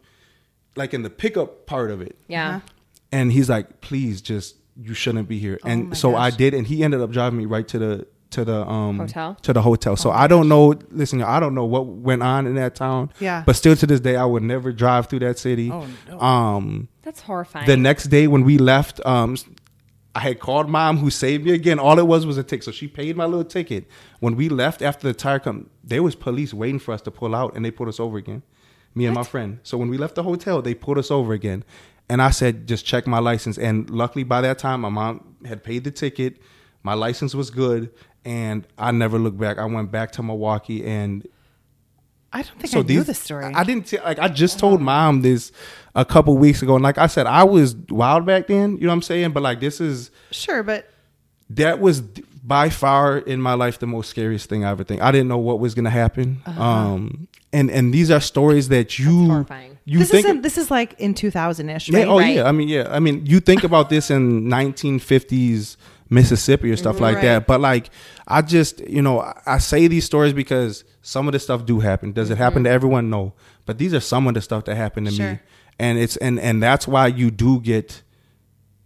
like 0.74 0.92
in 0.92 1.02
the 1.02 1.10
pickup 1.10 1.66
part 1.66 1.90
of 1.90 2.00
it. 2.00 2.16
Yeah. 2.28 2.48
Uh-huh. 2.48 2.60
And 3.12 3.32
he's 3.32 3.48
like, 3.48 3.80
please, 3.80 4.20
just 4.20 4.56
you 4.86 4.92
shouldn't 4.92 5.28
be 5.28 5.38
here. 5.38 5.58
Oh 5.62 5.66
my 5.68 5.72
and 5.72 5.96
so 5.96 6.16
I 6.16 6.30
did, 6.30 6.52
and 6.52 6.66
he 6.66 6.82
ended 6.84 7.00
up 7.00 7.10
driving 7.12 7.38
me 7.38 7.46
right 7.46 7.66
to 7.68 7.78
the 7.78 8.06
to 8.30 8.44
the 8.44 8.66
um 8.68 8.98
Hotel? 8.98 9.36
to 9.42 9.52
the 9.52 9.62
hotel. 9.62 9.92
Oh 9.92 9.96
So 10.04 10.10
I 10.10 10.26
don't 10.26 10.48
know. 10.48 10.74
Listen, 10.90 11.22
I 11.22 11.38
don't 11.38 11.54
know 11.54 11.64
what 11.64 11.86
went 11.86 12.22
on 12.24 12.46
in 12.48 12.56
that 12.56 12.74
town. 12.74 13.10
Yeah. 13.20 13.44
But 13.46 13.54
still 13.54 13.76
to 13.76 13.86
this 13.86 14.00
day, 14.00 14.16
I 14.16 14.24
would 14.24 14.42
never 14.42 14.72
drive 14.72 15.06
through 15.08 15.20
that 15.20 15.38
city. 15.38 15.70
Oh, 15.70 15.86
no. 16.08 16.20
Um. 16.20 16.88
That's 17.02 17.20
horrifying. 17.20 17.66
The 17.66 17.76
next 17.76 18.04
day 18.16 18.26
when 18.26 18.42
we 18.42 18.58
left, 18.58 19.00
um, 19.06 19.36
I 20.16 20.20
had 20.20 20.40
called 20.40 20.70
mom 20.70 20.96
who 20.96 21.10
saved 21.10 21.44
me 21.44 21.52
again. 21.52 21.78
All 21.78 21.98
it 21.98 22.06
was 22.06 22.24
was 22.24 22.38
a 22.38 22.42
ticket, 22.42 22.64
so 22.64 22.72
she 22.72 22.88
paid 22.88 23.18
my 23.18 23.26
little 23.26 23.44
ticket. 23.44 23.86
When 24.20 24.34
we 24.34 24.48
left 24.48 24.80
after 24.80 25.06
the 25.06 25.12
tire 25.12 25.38
come, 25.38 25.68
there 25.84 26.02
was 26.02 26.14
police 26.14 26.54
waiting 26.54 26.78
for 26.78 26.94
us 26.94 27.02
to 27.02 27.10
pull 27.10 27.34
out, 27.34 27.54
and 27.54 27.62
they 27.62 27.70
put 27.70 27.86
us 27.86 28.00
over 28.00 28.16
again, 28.16 28.42
me 28.94 29.04
and 29.04 29.14
my 29.14 29.24
friend. 29.24 29.58
So 29.62 29.76
when 29.76 29.90
we 29.90 29.98
left 29.98 30.14
the 30.14 30.22
hotel, 30.22 30.62
they 30.62 30.72
pulled 30.72 30.96
us 30.96 31.10
over 31.10 31.34
again, 31.34 31.64
and 32.08 32.22
I 32.22 32.30
said, 32.30 32.66
just 32.66 32.86
check 32.86 33.06
my 33.06 33.18
license. 33.18 33.58
And 33.58 33.90
luckily, 33.90 34.24
by 34.24 34.40
that 34.40 34.58
time, 34.58 34.80
my 34.80 34.88
mom 34.88 35.36
had 35.44 35.62
paid 35.62 35.84
the 35.84 35.90
ticket, 35.90 36.40
my 36.82 36.94
license 36.94 37.34
was 37.34 37.50
good, 37.50 37.92
and 38.24 38.66
I 38.78 38.92
never 38.92 39.18
looked 39.18 39.38
back. 39.38 39.58
I 39.58 39.66
went 39.66 39.90
back 39.90 40.12
to 40.12 40.22
Milwaukee, 40.22 40.82
and 40.82 41.28
I 42.36 42.42
don't 42.42 42.60
think 42.60 42.76
I 42.76 42.80
knew 42.94 43.02
this 43.02 43.18
story. 43.18 43.44
I 43.54 43.64
didn't 43.64 43.86
t- 43.86 43.98
like. 43.98 44.18
I 44.18 44.28
just 44.28 44.58
told 44.58 44.80
mom 44.82 45.22
this 45.22 45.52
a 45.94 46.04
couple 46.04 46.36
weeks 46.36 46.60
ago, 46.62 46.74
and 46.74 46.82
like 46.84 46.98
I 46.98 47.06
said, 47.06 47.26
I 47.26 47.44
was 47.44 47.74
wild 47.88 48.26
back 48.26 48.46
then. 48.48 48.76
You 48.76 48.82
know 48.82 48.88
what 48.88 48.94
I'm 48.94 49.02
saying? 49.02 49.30
But 49.32 49.42
like, 49.42 49.60
this 49.60 49.80
is 49.80 50.10
sure, 50.30 50.62
but 50.62 50.90
that 51.50 51.80
was 51.80 52.02
by 52.02 52.68
far 52.68 53.18
in 53.18 53.40
my 53.40 53.54
life 53.54 53.78
the 53.78 53.86
most 53.86 54.10
scariest 54.10 54.48
thing 54.48 54.64
I 54.64 54.70
ever 54.70 54.84
think. 54.84 55.00
I 55.00 55.10
didn't 55.10 55.28
know 55.28 55.38
what 55.38 55.58
was 55.60 55.74
gonna 55.74 55.90
happen. 55.90 56.42
Um, 56.46 57.26
and 57.52 57.70
and 57.70 57.92
these 57.94 58.10
are 58.10 58.20
stories 58.20 58.68
that 58.68 58.98
you 58.98 59.26
horrifying. 59.26 59.78
you 59.86 60.00
this 60.00 60.10
think. 60.10 60.26
isn't. 60.26 60.42
This 60.42 60.58
is 60.58 60.70
like 60.70 60.94
in 61.00 61.14
2000 61.14 61.70
ish, 61.70 61.88
yeah, 61.88 61.98
right? 62.00 62.08
oh 62.08 62.18
Right. 62.18 62.36
yeah. 62.36 62.48
I 62.48 62.52
mean, 62.52 62.68
yeah. 62.68 62.86
I 62.90 63.00
mean, 63.00 63.24
you 63.24 63.40
think 63.40 63.64
about 63.64 63.88
this 63.88 64.10
in 64.10 64.42
1950s 64.48 65.76
Mississippi 66.08 66.70
or 66.70 66.76
stuff 66.76 67.00
like 67.00 67.20
that. 67.22 67.46
But 67.46 67.60
like, 67.60 67.90
I 68.26 68.42
just 68.42 68.80
you 68.88 69.02
know 69.02 69.32
I, 69.46 69.58
say 69.58 69.86
these 69.86 70.04
stories 70.04 70.32
because 70.32 70.84
some 71.02 71.28
of 71.28 71.32
the 71.32 71.38
stuff 71.38 71.64
do 71.64 71.80
happen. 71.80 72.12
Does 72.12 72.30
it 72.30 72.38
happen 72.38 72.64
to 72.64 72.70
everyone? 72.70 73.08
No. 73.10 73.34
But 73.66 73.78
these 73.78 73.94
are 73.94 74.00
some 74.00 74.26
of 74.26 74.34
the 74.34 74.40
stuff 74.40 74.64
that 74.64 74.76
happened 74.76 75.08
to 75.08 75.12
me, 75.22 75.38
and 75.78 75.98
it's 75.98 76.16
and 76.16 76.38
and 76.40 76.62
that's 76.62 76.88
why 76.88 77.06
you 77.06 77.30
do 77.30 77.60
get 77.60 78.02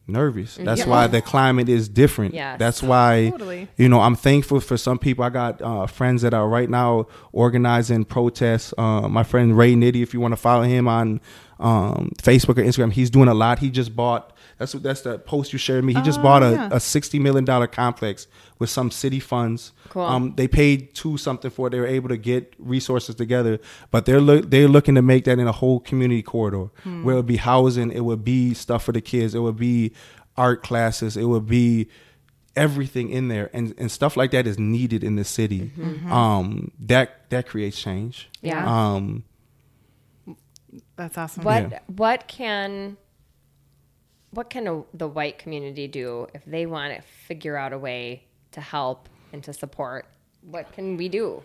nervous. 0.07 0.57
That's 0.57 0.81
Yeah. 0.81 0.89
why 0.89 1.07
the 1.07 1.23
climate 1.23 1.69
is 1.69 1.89
different. 1.89 2.35
Yes. 2.35 2.59
That's 2.59 2.83
why 2.83 3.29
Totally. 3.31 3.69
you 3.77 3.89
know 3.89 4.01
I'm 4.01 4.17
thankful 4.17 4.61
for 4.61 4.77
some 4.77 4.99
people. 4.99 5.25
I 5.25 5.31
got 5.31 5.63
uh, 5.63 5.87
friends 5.87 6.23
that 6.23 6.35
are 6.35 6.49
right 6.49 6.69
now 6.69 7.07
organizing 7.33 8.05
protests. 8.05 8.75
Uh, 8.77 9.09
my 9.09 9.23
friend 9.23 9.57
Ray 9.57 9.75
Nitty, 9.75 10.03
if 10.03 10.13
you 10.13 10.21
want 10.21 10.33
to 10.33 10.37
follow 10.37 10.63
him 10.65 10.89
on 10.89 11.21
um, 11.61 12.11
Facebook 12.23 12.57
or 12.59 12.63
Instagram. 12.65 12.91
He's 12.93 13.11
doing 13.11 13.29
a 13.29 13.35
lot. 13.35 13.59
He 13.59 13.71
just 13.71 13.95
bought. 13.95 14.33
That's 14.59 14.75
what 14.75 14.83
that's 14.83 15.03
the 15.03 15.19
post 15.19 15.53
you 15.53 15.59
shared 15.59 15.85
me. 15.85 15.95
He 15.95 16.01
just 16.03 16.19
Oh, 16.19 16.23
bought 16.23 16.43
a, 16.43 16.51
yeah. 16.53 16.69
a 16.73 16.81
sixty 16.81 17.19
million 17.19 17.45
dollar 17.45 17.67
complex 17.67 18.27
with 18.61 18.71
some 18.71 18.93
city 18.93 19.19
funds. 19.19 19.73
Cool. 19.89 20.03
Um, 20.03 20.35
they 20.37 20.47
paid 20.47 20.95
two 20.95 21.17
something 21.17 21.51
for 21.51 21.67
it. 21.67 21.71
They 21.71 21.81
were 21.81 21.87
able 21.87 22.11
to 22.11 22.17
get 22.17 22.55
resources 22.59 23.17
together, 23.17 23.59
but 23.91 24.05
they're 24.07 24.21
look 24.21 24.49
they're 24.51 24.69
looking 24.69 24.95
to 24.95 25.03
make 25.03 25.25
that 25.25 25.41
in 25.41 25.49
a 25.49 25.53
whole 25.53 25.81
community 25.81 26.23
corridor 26.23 26.71
where 27.03 27.15
it 27.15 27.17
would 27.17 27.27
be 27.27 27.39
housing, 27.39 27.91
it 27.91 28.05
would 28.05 28.25
be 28.25 28.55
stuff 28.55 28.85
for 28.85 28.93
the 28.93 29.01
kids, 29.01 29.35
it 29.35 29.41
would 29.41 29.57
be 29.57 29.93
art 30.37 30.63
classes, 30.63 31.17
it 31.17 31.25
would 31.25 31.47
be 31.49 31.89
everything 32.55 33.09
in 33.11 33.29
there, 33.29 33.49
and 33.53 33.75
and 33.79 33.91
stuff 33.91 34.17
like 34.17 34.31
that 34.33 34.47
is 34.47 34.59
needed 34.59 35.03
in 35.03 35.17
the 35.17 35.25
city. 35.25 35.73
Um, 36.09 36.71
that 36.79 37.31
that 37.31 37.47
creates 37.49 37.81
change. 37.81 38.29
Yeah. 38.43 38.65
Um, 38.67 39.25
That's 40.97 41.17
awesome. 41.19 41.45
What 41.45 41.71
Yeah. 41.71 41.79
what 41.87 42.29
can 42.29 42.97
what 44.33 44.51
can 44.51 44.67
a, 44.69 44.83
the 44.95 45.09
white 45.09 45.39
community 45.39 45.89
do 45.89 46.27
if 46.35 46.45
they 46.45 46.67
want 46.67 46.95
to 46.95 47.03
figure 47.27 47.57
out 47.57 47.73
a 47.73 47.79
way 47.79 48.25
to 48.53 48.61
help 48.61 49.09
and 49.33 49.43
to 49.45 49.53
support? 49.53 50.07
What 50.43 50.73
can 50.73 50.97
we 50.97 51.09
do? 51.09 51.43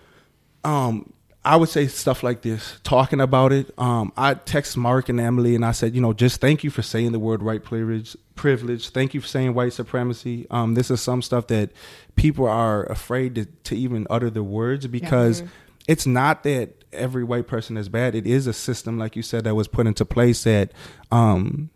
um, 0.66 1.14
I 1.46 1.58
would 1.58 1.70
say 1.70 1.86
stuff 1.86 2.24
like 2.24 2.42
this, 2.42 2.80
talking 2.84 3.22
about 3.22 3.54
it. 3.54 3.72
Um, 3.78 4.12
I 4.18 4.34
text 4.34 4.76
Mark 4.76 5.10
and 5.10 5.20
Emily 5.20 5.54
and 5.54 5.64
I 5.64 5.74
said, 5.74 5.94
you 5.94 6.02
know, 6.02 6.12
just 6.12 6.42
thank 6.42 6.64
you 6.64 6.72
for 6.72 6.82
saying 6.82 7.12
the 7.12 7.20
word 7.20 7.44
white 7.44 7.64
privilege. 7.64 8.18
Privilege. 8.34 8.90
Thank 8.90 9.14
you 9.14 9.22
for 9.22 9.28
saying 9.28 9.54
white 9.54 9.74
supremacy. 9.74 10.48
Um, 10.50 10.74
this 10.74 10.90
is 10.90 11.02
some 11.02 11.22
stuff 11.22 11.46
that 11.48 11.70
people 12.16 12.48
are 12.48 12.86
afraid 12.86 13.36
to, 13.36 13.46
to 13.46 13.78
even 13.78 14.08
utter 14.10 14.32
the 14.32 14.44
words 14.44 14.88
because 14.88 15.44
it's 15.88 16.08
not 16.08 16.42
that 16.44 16.84
every 16.92 17.24
white 17.24 17.46
person 17.46 17.78
is 17.78 17.90
bad. 17.90 18.16
It 18.16 18.26
is 18.26 18.48
a 18.48 18.54
system, 18.54 18.98
like 18.98 19.16
you 19.16 19.22
said, 19.22 19.44
that 19.44 19.54
was 19.54 19.68
put 19.68 19.86
into 19.86 20.04
place 20.04 20.44
that 20.46 20.72
um, 21.12 21.70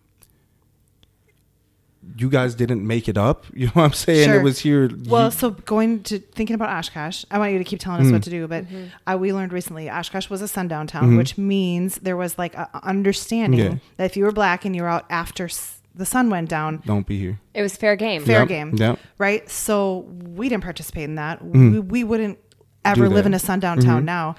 you 2.17 2.29
guys 2.29 2.55
didn't 2.55 2.85
make 2.85 3.07
it 3.09 3.17
up. 3.17 3.45
You 3.59 3.65
know 3.65 3.71
what 3.73 3.83
I'm 3.83 3.93
saying? 3.93 4.29
Sure. 4.29 4.39
It 4.39 4.43
was 4.43 4.59
here. 4.59 4.89
Well, 5.05 5.25
you- 5.25 5.31
so 5.31 5.49
going 5.51 6.01
to 6.03 6.19
thinking 6.19 6.53
about 6.53 6.69
Oshkosh, 6.69 7.25
I 7.29 7.39
want 7.39 7.51
you 7.51 7.57
to 7.57 7.65
keep 7.65 7.81
telling 7.81 8.05
us 8.05 8.11
what 8.11 8.19
hmm. 8.19 8.21
to 8.21 8.29
do. 8.29 8.47
But 8.47 8.65
uh, 9.05 9.17
we 9.17 9.33
learned 9.33 9.51
recently 9.51 9.89
Oshkosh 9.89 10.29
was 10.29 10.41
a 10.41 10.47
sundown 10.47 10.87
town, 10.87 11.03
mm-hmm. 11.03 11.17
which 11.17 11.37
means 11.37 11.95
there 11.97 12.15
was 12.15 12.37
like 12.37 12.55
a 12.55 12.69
a 12.73 12.85
understanding 12.87 13.59
Yeah. 13.59 13.75
that 13.97 14.05
if 14.05 14.17
you 14.17 14.23
were 14.23 14.31
black 14.31 14.65
and 14.65 14.75
you 14.75 14.83
were 14.83 14.89
out 14.89 15.05
after 15.09 15.45
s- 15.45 15.81
the 15.95 16.05
sun 16.05 16.29
went 16.29 16.49
down, 16.49 16.81
don't 16.85 17.05
be 17.05 17.19
here. 17.19 17.39
It 17.53 17.61
was 17.61 17.75
fair 17.75 17.95
game. 17.95 18.23
fair 18.23 18.41
Yep, 18.41 18.47
game, 18.47 18.75
yep. 18.75 18.99
right? 19.17 19.49
So 19.49 20.05
we 20.09 20.49
didn't 20.49 20.63
participate 20.63 21.05
in 21.05 21.15
that. 21.15 21.39
Hmm. 21.39 21.71
We, 21.71 21.79
we 21.79 22.03
wouldn't 22.03 22.39
ever 22.85 23.09
live 23.09 23.25
in 23.25 23.33
a 23.33 23.39
sundown 23.39 23.79
town 23.79 23.99
mm-hmm. 23.99 24.05
now, 24.05 24.35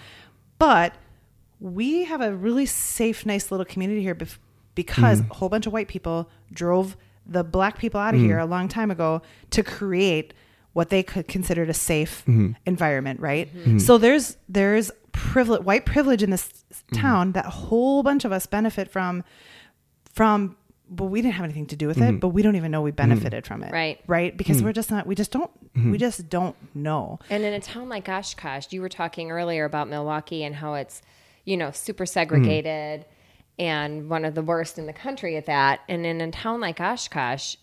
but 0.59 0.95
we 1.61 2.05
have 2.05 2.21
a 2.21 2.35
really 2.35 2.67
safe, 2.67 3.27
nice 3.27 3.51
little 3.51 3.67
community 3.67 4.03
here 4.03 4.15
bef- 4.15 4.39
because 4.75 5.21
hmm. 5.21 5.31
a 5.31 5.35
whole 5.35 5.49
bunch 5.49 5.67
of 5.67 5.73
white 5.73 5.89
people 5.89 6.31
drove 6.53 6.97
the 7.31 7.45
black 7.45 7.79
people 7.79 8.01
out 8.01 8.15
of 8.15 8.21
here 8.21 8.37
mm-hmm. 8.37 8.53
a 8.53 8.55
long 8.55 8.69
time 8.69 8.91
ago 8.91 9.23
to 9.51 9.63
create 9.63 10.35
what 10.73 10.91
they 10.91 11.03
could 11.03 11.29
consider 11.29 11.63
a 11.63 11.75
safe 11.75 12.23
mm-hmm. 12.27 12.53
environment, 12.67 13.21
right? 13.21 13.55
Mm-hmm. 13.55 13.79
So 13.79 13.97
there's 13.97 14.37
there's 14.49 14.91
privilege, 15.13 15.63
white 15.63 15.87
privilege 15.87 16.23
in 16.23 16.31
this 16.31 16.65
town 16.93 17.33
that 17.33 17.47
a 17.47 17.51
whole 17.51 18.03
bunch 18.03 18.25
of 18.25 18.33
us 18.33 18.47
benefit 18.47 18.91
from 18.91 19.25
from 20.13 20.57
but 20.93 21.05
we 21.05 21.23
didn't 21.23 21.35
have 21.35 21.45
anything 21.45 21.67
to 21.67 21.77
do 21.77 21.87
with 21.87 21.99
it, 21.99 22.19
but 22.19 22.29
we 22.31 22.43
don't 22.43 22.57
even 22.57 22.73
know 22.73 22.83
we 22.83 22.91
benefited 22.91 23.47
from 23.47 23.63
it. 23.63 23.73
Right. 23.73 24.01
Right. 24.09 24.37
Because 24.37 24.61
we're 24.61 24.73
just 24.73 24.91
not, 24.91 25.07
we 25.07 25.15
just 25.15 25.31
don't, 25.31 25.51
we 25.77 25.99
just 25.99 26.29
don't 26.29 26.57
know. 26.75 27.21
And 27.31 27.45
in 27.45 27.53
a 27.53 27.61
town 27.61 27.89
like 27.89 28.09
Oshkosh, 28.09 28.67
you 28.73 28.81
were 28.81 28.89
talking 28.89 29.31
earlier 29.31 29.65
about 29.65 29.89
Milwaukee 29.89 30.43
and 30.43 30.57
how 30.57 30.75
it's, 30.75 31.01
you 31.45 31.57
know, 31.57 31.71
super 31.71 32.07
segregated 32.07 33.05
and 33.61 34.09
one 34.09 34.25
of 34.25 34.35
the 34.35 34.43
worst 34.43 34.79
in 34.79 34.87
the 34.87 34.93
country 34.93 35.37
at 35.37 35.45
that. 35.45 35.81
And 35.87 36.07
in 36.07 36.23
a 36.23 36.31
town 36.31 36.61
like 36.61 36.81
Oshkosh, 36.81 37.57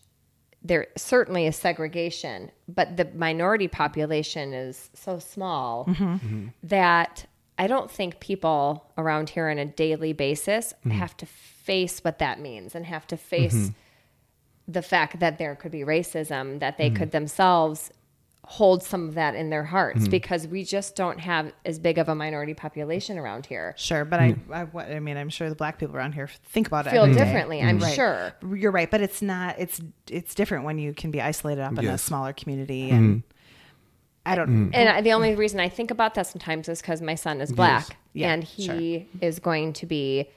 there 0.64 0.88
certainly 0.96 1.48
is 1.48 1.56
segregation, 1.56 2.52
but 2.68 2.98
the 2.98 3.06
minority 3.16 3.68
population 3.68 4.54
is 4.54 4.92
so 4.94 5.18
small 5.18 5.86
mm-hmm. 5.86 6.04
Mm-hmm. 6.04 6.48
that 6.64 7.26
I 7.58 7.66
don't 7.66 7.90
think 7.90 8.20
people 8.20 8.92
around 8.98 9.30
here 9.30 9.50
on 9.50 9.58
a 9.58 9.66
daily 9.66 10.14
basis 10.14 10.74
mm-hmm. 10.80 10.92
have 10.92 11.18
to 11.18 11.26
face 11.26 12.00
what 12.04 12.20
that 12.20 12.40
means 12.40 12.76
and 12.76 12.86
have 12.86 13.08
to 13.08 13.18
face 13.18 13.72
the 14.68 14.82
fact 14.84 15.20
that 15.20 15.40
there 15.40 15.56
could 15.56 15.72
be 15.72 15.80
racism, 15.80 16.60
that 16.60 16.78
they 16.78 16.90
could 16.92 17.12
themselves 17.12 17.90
hold 18.50 18.82
some 18.82 19.10
of 19.10 19.16
that 19.16 19.36
in 19.36 19.50
their 19.50 19.66
hearts 19.66 20.04
mm-hmm. 20.04 20.10
because 20.10 20.48
we 20.48 20.64
just 20.64 20.96
don't 20.96 21.20
have 21.20 21.52
as 21.66 21.80
big 21.80 21.98
of 21.98 22.08
a 22.08 22.16
minority 22.16 22.54
population 22.54 23.18
around 23.18 23.46
here. 23.46 23.74
Sure. 23.76 24.06
But 24.06 24.22
I, 24.22 24.32
mm. 24.32 24.54
I, 24.54 24.64
what- 24.64 24.90
I 24.90 25.02
mean, 25.02 25.18
I'm 25.18 25.28
sure 25.28 25.50
the 25.50 25.56
black 25.56 25.78
people 25.78 25.98
around 25.98 26.14
here 26.14 26.30
think 26.46 26.66
about 26.68 26.88
it. 26.88 26.92
Feel 26.92 27.04
every 27.04 27.16
day. 27.16 27.26
differently, 27.26 27.62
I'm 27.62 27.76
mm-hmm. 27.76 27.84
Right. 27.84 27.94
sure. 27.94 28.34
You're 28.56 28.72
right. 28.72 28.90
But 28.90 29.02
it's 29.02 29.22
not, 29.22 29.60
it's, 29.60 29.82
it's 30.10 30.34
different 30.34 30.64
when 30.64 30.80
you 30.80 30.94
can 30.94 31.12
be 31.12 31.22
isolated 31.22 31.62
up 31.62 31.78
in 31.78 31.86
a 31.86 31.98
smaller 31.98 32.32
community. 32.32 32.86
Mm-hmm. 32.86 32.96
And 32.96 33.24
I 34.26 34.36
don't, 34.36 34.74
And 34.74 34.90
I, 34.90 35.02
the 35.02 35.12
only 35.12 35.36
reason 35.36 35.60
I 35.60 35.68
think 35.68 35.92
about 35.92 36.14
that 36.14 36.28
sometimes 36.28 36.70
is 36.70 36.82
because 36.82 37.02
my 37.02 37.16
son 37.16 37.42
is 37.42 37.52
black 37.52 37.98
Yeah, 38.14 38.32
and 38.32 38.44
he 38.46 39.08
is 39.20 39.40
going 39.40 39.74
to 39.74 39.86
be, 39.86 40.30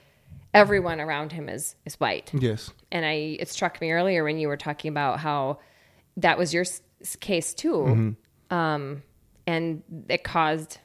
everyone 0.53 0.99
around 0.99 1.31
him 1.31 1.47
is, 1.47 1.75
is 1.85 1.95
white. 1.95 2.29
Yes. 2.33 2.71
and 2.91 3.05
I 3.05 3.37
it 3.39 3.47
struck 3.47 3.79
me 3.79 3.91
earlier 3.91 4.25
when 4.25 4.37
you 4.37 4.49
were 4.49 4.57
talking 4.57 4.89
about 4.89 5.19
how 5.19 5.59
that 6.17 6.37
was 6.37 6.53
your 6.53 6.63
s- 6.63 6.81
s- 6.81 6.81
case 7.19 7.53
too, 7.53 7.73
mm-hmm. 7.73 8.55
um, 8.55 9.03
and 9.47 9.83
it 10.09 10.23
caused 10.23 10.77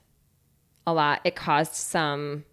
a 0.87 0.93
lot. 0.93 1.21
It 1.25 1.37
caused 1.37 1.75
some 1.75 2.45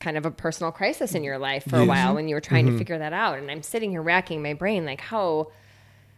kind 0.00 0.16
of 0.16 0.26
a 0.26 0.30
personal 0.30 0.72
crisis 0.72 1.14
in 1.14 1.24
your 1.24 1.38
life 1.38 1.64
for 1.68 1.78
a 1.78 1.84
while 1.84 2.14
when 2.14 2.28
you 2.28 2.34
were 2.34 2.40
trying 2.40 2.66
to 2.66 2.72
mm-hmm. 2.72 2.78
figure 2.78 2.98
that 2.98 3.12
out. 3.12 3.38
And 3.38 3.50
I'm 3.50 3.62
sitting 3.62 3.90
here 3.90 4.02
racking 4.02 4.42
my 4.42 4.54
brain 4.54 4.84
like 4.84 5.00
how. 5.00 5.50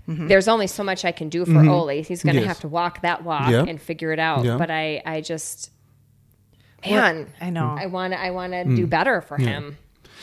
Mm-hmm. 0.08 0.26
There's 0.26 0.48
only 0.48 0.66
so 0.66 0.82
much 0.82 1.04
I 1.04 1.12
can 1.12 1.28
do 1.28 1.44
for 1.44 1.58
Ole. 1.68 2.02
He's 2.02 2.22
going 2.22 2.34
to 2.36 2.40
Yes. 2.40 2.48
have 2.48 2.60
to 2.60 2.68
walk 2.68 3.02
that 3.02 3.24
walk 3.24 3.50
and 3.50 3.78
figure 3.78 4.10
it 4.10 4.18
out. 4.18 4.42
But 4.58 4.70
I, 4.70 5.02
I 5.04 5.20
just, 5.20 5.70
man, 6.82 7.26
I 7.42 7.50
know. 7.50 7.76
I 7.78 7.86
want 7.86 8.14
to, 8.14 8.18
I 8.18 8.30
want 8.30 8.54
to 8.54 8.64
mm. 8.64 8.74
do 8.74 8.86
better 8.86 9.20
for 9.20 9.36
him. 9.36 9.76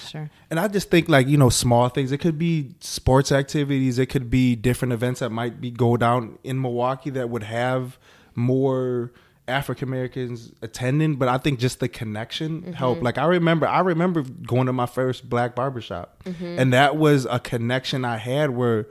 Sure. 0.10 0.30
And 0.50 0.60
I 0.60 0.68
just 0.68 0.90
think 0.90 1.10
like, 1.10 1.28
you 1.28 1.38
know, 1.38 1.50
small 1.50 1.90
things. 1.90 2.12
It 2.12 2.20
could 2.20 2.38
be 2.38 2.76
sports 2.80 3.32
activities, 3.32 4.00
it 4.00 4.08
could 4.08 4.30
be 4.30 4.56
different 4.56 4.94
events 4.94 5.20
that 5.20 5.32
might 5.32 5.60
be 5.62 5.72
go 5.72 5.98
down 5.98 6.40
in 6.44 6.62
Milwaukee 6.62 7.10
that 7.12 7.30
would 7.30 7.44
have 7.44 7.98
more 8.36 9.12
African 9.48 9.88
Americans 9.88 10.52
attending, 10.62 11.16
but 11.16 11.28
I 11.28 11.38
think 11.38 11.60
just 11.60 11.80
the 11.80 11.88
connection 11.88 12.74
helped. 12.74 12.98
Mm-hmm. 12.98 13.06
Like 13.06 13.18
I 13.18 13.26
remember 13.26 13.68
I 13.68 13.82
remember 13.82 14.24
going 14.24 14.66
to 14.66 14.74
my 14.74 14.88
first 14.88 15.30
black 15.30 15.56
barbershop. 15.56 16.24
Mm-hmm. 16.24 16.60
And 16.60 16.74
that 16.74 16.98
was 16.98 17.26
a 17.30 17.40
connection 17.40 18.06
I 18.06 18.18
had 18.18 18.50
where 18.50 18.88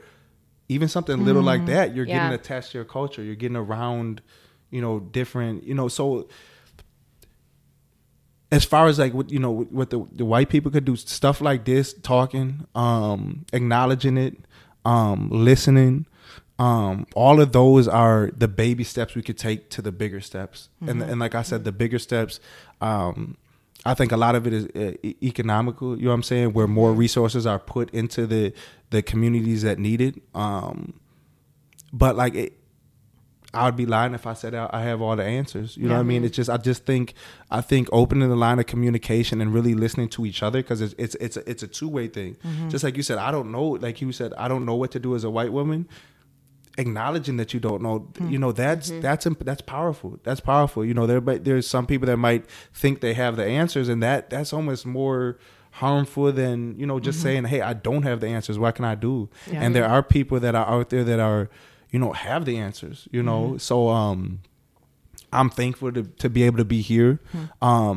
even 0.69 0.87
something 0.87 1.25
little 1.25 1.43
like 1.43 1.61
mm-hmm. 1.61 1.71
that, 1.71 1.95
you're 1.95 2.05
Yeah. 2.05 2.23
getting 2.23 2.39
attached 2.39 2.71
to 2.71 2.77
your 2.77 2.85
culture. 2.85 3.21
You're 3.21 3.35
getting 3.35 3.57
around, 3.57 4.21
you 4.71 4.81
know, 4.81 4.99
different, 4.99 5.63
you 5.63 5.75
know, 5.75 5.87
so 5.87 6.27
as 8.55 8.63
far 8.63 8.87
as 8.87 8.97
like 8.97 9.13
what 9.13 9.29
you 9.29 9.39
know 9.39 9.51
what 9.51 9.89
the, 9.89 10.05
the 10.13 10.25
white 10.25 10.49
people 10.49 10.71
could 10.71 10.85
do 10.85 10.95
stuff 10.95 11.41
like 11.41 11.65
this 11.65 11.93
talking 11.93 12.65
um 12.75 13.45
acknowledging 13.53 14.17
it 14.17 14.37
um 14.85 15.29
listening 15.29 16.05
um 16.57 17.05
all 17.15 17.41
of 17.41 17.51
those 17.51 17.87
are 17.87 18.31
the 18.35 18.47
baby 18.47 18.83
steps 18.83 19.13
we 19.15 19.21
could 19.21 19.37
take 19.37 19.69
to 19.69 19.81
the 19.81 19.91
bigger 19.91 20.21
steps 20.21 20.69
and 20.87 21.01
and 21.01 21.19
like 21.19 21.35
i 21.35 21.41
said 21.41 21.63
the 21.63 21.71
bigger 21.71 21.99
steps 21.99 22.39
um 22.81 23.37
I 23.87 23.93
think 23.93 24.11
a 24.11 24.17
lot 24.17 24.33
of 24.33 24.47
it 24.47 24.53
is 24.53 24.65
uh, 24.75 24.93
economical. 25.21 25.95
You 25.95 26.05
know 26.05 26.09
what 26.09 26.15
I'm 26.15 26.23
saying? 26.23 26.53
Where 26.53 26.67
more 26.67 26.91
resources 26.91 27.45
are 27.45 27.59
put 27.59 27.91
into 27.91 28.25
the 28.25 28.51
the 28.89 29.03
communities 29.03 29.61
that 29.61 29.77
need 29.77 30.01
it. 30.01 30.15
Um, 30.33 30.99
but 31.93 32.15
like 32.15 32.33
it, 32.33 32.53
I 33.55 33.65
would 33.65 33.75
be 33.75 33.85
lying 33.85 34.13
if 34.13 34.27
I 34.27 34.33
said 34.33 34.53
I 34.53 34.69
I 34.71 34.81
have 34.81 35.01
all 35.01 35.15
the 35.15 35.23
answers. 35.23 35.77
You 35.77 35.87
know 35.87 35.95
what 35.95 36.01
I 36.01 36.03
mean? 36.03 36.23
It's 36.23 36.35
just 36.35 36.49
I 36.49 36.57
just 36.57 36.85
think 36.85 37.13
I 37.49 37.61
think 37.61 37.87
opening 37.91 38.29
the 38.29 38.35
line 38.35 38.59
of 38.59 38.65
communication 38.65 39.41
and 39.41 39.53
really 39.53 39.73
listening 39.73 40.09
to 40.09 40.25
each 40.25 40.43
other 40.43 40.61
because 40.61 40.81
it's 40.81 40.93
it's 40.97 41.15
it's 41.15 41.37
a, 41.37 41.49
it's 41.49 41.63
a 41.63 41.67
two 41.67 41.87
way 41.87 42.07
thing. 42.07 42.35
Mm-hmm. 42.45 42.69
Just 42.69 42.83
like 42.83 42.97
you 42.97 43.03
said, 43.03 43.17
I 43.17 43.31
don't 43.31 43.51
know. 43.51 43.63
Like 43.65 44.01
you 44.01 44.11
said, 44.11 44.33
I 44.35 44.47
don't 44.47 44.65
know 44.65 44.75
what 44.75 44.91
to 44.91 44.99
do 44.99 45.15
as 45.15 45.23
a 45.23 45.29
white 45.29 45.51
woman. 45.51 45.87
Acknowledging 46.77 47.37
that 47.37 47.53
you 47.53 47.61
don't 47.61 47.81
know, 47.81 48.01
mm-hmm. 48.01 48.29
you 48.29 48.37
know 48.37 48.51
that's 48.51 48.91
mm-hmm. 48.91 48.99
that's 48.99 49.25
imp- 49.25 49.45
that's 49.45 49.61
powerful. 49.61 50.19
That's 50.23 50.41
powerful. 50.41 50.83
You 50.83 50.93
know 50.93 51.07
there 51.07 51.21
but 51.21 51.45
there's 51.45 51.67
some 51.67 51.87
people 51.87 52.05
that 52.07 52.17
might 52.17 52.45
think 52.73 52.99
they 52.99 53.13
have 53.13 53.37
the 53.37 53.45
answers, 53.45 53.87
and 53.87 54.03
that 54.03 54.29
that's 54.29 54.51
almost 54.51 54.85
more 54.85 55.37
harmful 55.71 56.31
than 56.31 56.77
you 56.77 56.85
know 56.85 56.99
just 56.99 57.21
saying, 57.21 57.45
"Hey, 57.45 57.61
I 57.61 57.73
don't 57.73 58.03
have 58.03 58.19
the 58.19 58.27
answers. 58.27 58.59
What 58.59 58.75
can 58.75 58.83
I 58.83 58.95
do?" 58.95 59.29
Yeah. 59.49 59.61
And 59.61 59.73
there 59.73 59.87
are 59.87 60.03
people 60.03 60.39
that 60.41 60.53
are 60.53 60.67
out 60.67 60.89
there 60.89 61.05
that 61.05 61.19
are 61.19 61.49
you 61.95 61.99
know 62.03 62.11
have 62.11 62.43
the 62.49 62.55
answers 62.67 63.07
you 63.15 63.23
know? 63.23 63.57
So 63.57 63.87
um 64.01 64.19
i'm 65.31 65.49
thankful 65.49 65.91
to, 65.97 66.03
to 66.03 66.27
be 66.29 66.41
able 66.47 66.59
to 66.65 66.69
be 66.75 66.81
here. 66.81 67.13
Um 67.61 67.95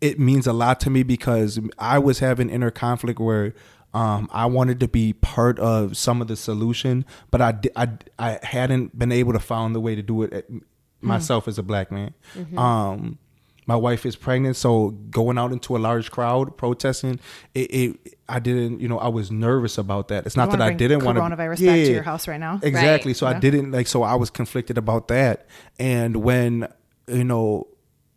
it 0.00 0.18
means 0.28 0.46
a 0.46 0.52
lot 0.64 0.76
to 0.84 0.90
me 0.90 1.02
because 1.02 1.52
i 1.78 1.96
was 1.98 2.16
having 2.28 2.48
inner 2.56 2.70
conflict 2.70 3.18
where 3.28 3.52
um, 3.94 4.28
I 4.30 4.44
wanted 4.44 4.78
to 4.80 4.88
be 4.88 5.14
part 5.14 5.58
of 5.58 5.96
some 5.96 6.20
of 6.20 6.28
the 6.28 6.36
solution, 6.36 7.06
but 7.30 7.40
I, 7.40 7.54
I, 7.82 7.86
I 8.18 8.38
hadn't 8.42 8.98
been 8.98 9.10
able 9.10 9.32
to 9.32 9.38
find 9.38 9.74
the 9.74 9.80
way 9.80 9.94
to 9.94 10.02
do 10.02 10.22
it 10.24 10.32
at 10.34 10.44
myself 11.00 11.48
as 11.48 11.56
a 11.58 11.62
black 11.62 11.90
man. 11.90 12.12
Um, 12.58 13.18
my 13.66 13.76
wife 13.76 14.06
is 14.06 14.16
pregnant, 14.16 14.56
so 14.56 14.90
going 15.10 15.38
out 15.38 15.52
into 15.52 15.76
a 15.76 15.78
large 15.78 16.10
crowd 16.10 16.56
protesting, 16.56 17.20
it, 17.54 17.74
it 17.74 18.16
I 18.28 18.38
didn't, 18.38 18.80
you 18.80 18.88
know, 18.88 18.98
I 18.98 19.08
was 19.08 19.30
nervous 19.30 19.76
about 19.76 20.08
that. 20.08 20.24
It's 20.26 20.36
not 20.36 20.50
that 20.52 20.62
I 20.62 20.72
didn't 20.72 21.04
want 21.04 21.16
to 21.16 21.22
coronavirus 21.22 21.66
back 21.66 21.76
to 21.76 21.92
your 21.92 22.02
house 22.02 22.28
right 22.28 22.40
now. 22.40 22.60
Exactly. 22.62 23.10
Right. 23.10 23.16
So 23.16 23.28
Yeah. 23.28 23.36
I 23.36 23.40
didn't 23.40 23.72
like. 23.72 23.86
So 23.88 24.02
I 24.02 24.14
was 24.14 24.30
conflicted 24.30 24.78
about 24.78 25.08
that. 25.08 25.46
And 25.78 26.16
when 26.16 26.68
you 27.08 27.24
know, 27.24 27.68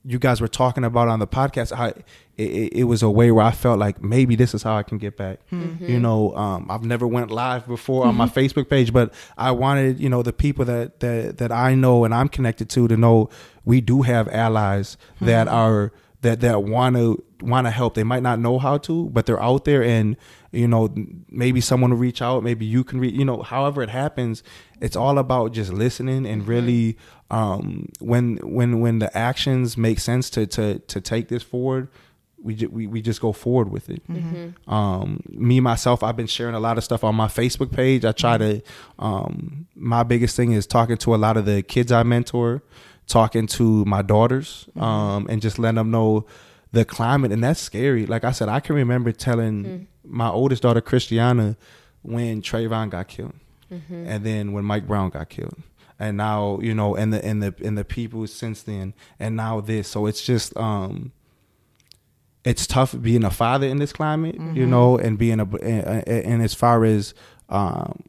you 0.05 0.17
guys 0.17 0.39
were 0.41 0.47
talking 0.47 0.83
about 0.83 1.07
on 1.07 1.19
the 1.19 1.27
podcast, 1.27 1.71
I 1.71 1.93
it, 2.39 2.49
it 2.49 2.73
it 2.79 2.83
was 2.85 3.03
a 3.03 3.09
way 3.09 3.31
where 3.31 3.45
I 3.45 3.51
felt 3.51 3.79
like 3.79 4.01
maybe 4.01 4.35
this 4.35 4.53
is 4.53 4.63
how 4.63 4.75
I 4.77 4.83
can 4.83 4.97
get 4.97 5.17
back. 5.17 5.39
You 5.51 5.99
know, 5.99 6.35
um, 6.35 6.67
I've 6.69 6.83
never 6.83 7.05
went 7.05 7.31
live 7.31 7.67
before 7.67 8.05
on 8.05 8.15
my 8.15 8.27
Facebook 8.27 8.69
page, 8.69 8.93
but 8.93 9.13
I 9.37 9.51
wanted 9.51 9.99
you 9.99 10.09
know 10.09 10.23
the 10.23 10.33
people 10.33 10.65
that 10.65 10.99
that 11.01 11.37
that 11.37 11.51
I 11.51 11.75
know 11.75 12.05
and 12.05 12.13
I'm 12.13 12.29
connected 12.29 12.69
to 12.71 12.87
to 12.87 12.97
know 12.97 13.29
we 13.65 13.81
do 13.81 14.01
have 14.03 14.27
allies 14.29 14.97
that 15.21 15.47
are 15.47 15.91
that 16.21 16.41
that 16.41 16.63
want 16.63 16.95
to 16.95 17.23
want 17.41 17.67
to 17.67 17.71
help. 17.71 17.93
They 17.93 18.03
might 18.03 18.23
not 18.23 18.39
know 18.39 18.59
how 18.59 18.77
to, 18.79 19.09
but 19.09 19.25
they're 19.25 19.41
out 19.41 19.65
there, 19.65 19.83
and 19.83 20.17
you 20.51 20.67
know 20.67 20.93
maybe 21.29 21.61
someone 21.61 21.91
will 21.91 21.97
reach 21.97 22.21
out. 22.21 22.43
Maybe 22.43 22.65
you 22.65 22.83
can 22.83 22.99
reach. 22.99 23.15
You 23.15 23.25
know, 23.25 23.41
however 23.41 23.81
it 23.81 23.89
happens, 23.89 24.43
it's 24.81 24.95
all 24.95 25.17
about 25.17 25.53
just 25.53 25.71
listening 25.71 26.25
and 26.25 26.47
really 26.47 26.97
um, 27.31 27.89
when 27.99 28.37
when 28.37 28.79
when 28.81 28.99
the 28.99 29.15
actions 29.17 29.77
make 29.77 29.99
sense 29.99 30.29
to 30.31 30.45
to 30.47 30.79
to 30.79 31.01
take 31.01 31.27
this 31.29 31.43
forward. 31.43 31.89
We, 32.41 32.55
ju- 32.55 32.69
we 32.69 32.87
we 32.87 33.01
just 33.01 33.19
go 33.21 33.31
forward 33.33 33.69
with 33.69 33.89
it. 33.89 34.01
Um, 34.67 35.21
me 35.29 35.59
myself, 35.59 36.03
I've 36.03 36.15
been 36.15 36.27
sharing 36.27 36.55
a 36.55 36.59
lot 36.59 36.77
of 36.77 36.83
stuff 36.83 37.03
on 37.03 37.15
my 37.15 37.27
Facebook 37.27 37.71
page. 37.71 38.05
I 38.05 38.11
try 38.13 38.37
to. 38.37 38.61
Um, 38.97 39.67
my 39.75 40.03
biggest 40.03 40.35
thing 40.35 40.51
is 40.53 40.65
talking 40.65 40.97
to 40.97 41.15
a 41.15 41.17
lot 41.17 41.37
of 41.37 41.45
the 41.45 41.61
kids 41.63 41.91
I 41.91 42.03
mentor, 42.03 42.61
talking 43.07 43.47
to 43.47 43.83
my 43.85 44.01
daughters, 44.01 44.67
um, 44.77 45.27
and 45.29 45.41
just 45.41 45.59
letting 45.59 45.75
them 45.75 45.91
know 45.91 46.25
the 46.71 46.85
climate, 46.85 47.31
and 47.31 47.43
that's 47.43 47.59
scary. 47.59 48.05
Like 48.05 48.23
I 48.23 48.31
said, 48.31 48.47
I 48.49 48.59
can 48.59 48.75
remember 48.75 49.11
telling 49.11 49.87
my 50.05 50.29
oldest 50.29 50.61
daughter 50.63 50.81
Christiana 50.81 51.57
when 52.03 52.41
Trayvon 52.41 52.89
got 52.89 53.07
killed, 53.09 53.33
and 53.69 54.23
then 54.23 54.53
when 54.53 54.63
Mike 54.65 54.87
Brown 54.87 55.09
got 55.09 55.29
killed, 55.29 55.57
and 55.99 56.15
now 56.17 56.59
you 56.61 56.73
know, 56.73 56.95
and 56.95 57.11
the 57.13 57.23
and 57.25 57.41
the 57.43 57.53
and 57.63 57.77
the 57.77 57.83
people 57.83 58.25
since 58.27 58.61
then, 58.63 58.93
and 59.19 59.35
now 59.35 59.59
this. 59.61 59.87
So 59.89 60.05
it's 60.05 60.23
just 60.25 60.55
um, 60.57 61.11
it's 62.45 62.65
tough 62.65 62.95
being 63.01 63.23
a 63.23 63.29
father 63.31 63.67
in 63.67 63.77
this 63.77 63.91
climate, 63.93 64.35
you 64.55 64.65
know, 64.65 64.97
and 64.97 65.17
being 65.17 65.39
a 65.39 65.45
and, 65.57 66.07
and 66.07 66.41
as 66.41 66.53
far 66.53 66.85
as 66.85 67.13
um, 67.49 68.03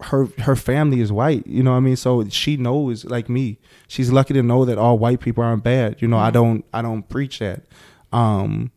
her 0.00 0.26
her 0.38 0.56
family 0.56 1.00
is 1.00 1.12
white, 1.12 1.46
you 1.46 1.62
know 1.62 1.70
what 1.70 1.78
I 1.78 1.80
mean. 1.80 1.96
So 1.96 2.28
she 2.28 2.56
knows, 2.56 3.04
like 3.04 3.28
me, 3.28 3.58
she's 3.88 4.10
lucky 4.10 4.34
to 4.34 4.42
know 4.42 4.64
that 4.64 4.78
all 4.78 4.98
white 4.98 5.20
people 5.20 5.44
aren't 5.44 5.64
bad. 5.64 6.02
You 6.02 6.08
know, 6.08 6.18
I 6.18 6.30
don't 6.30 6.64
I 6.72 6.82
don't 6.82 7.08
preach 7.08 7.38
that. 7.38 7.64
Um, 8.12 8.72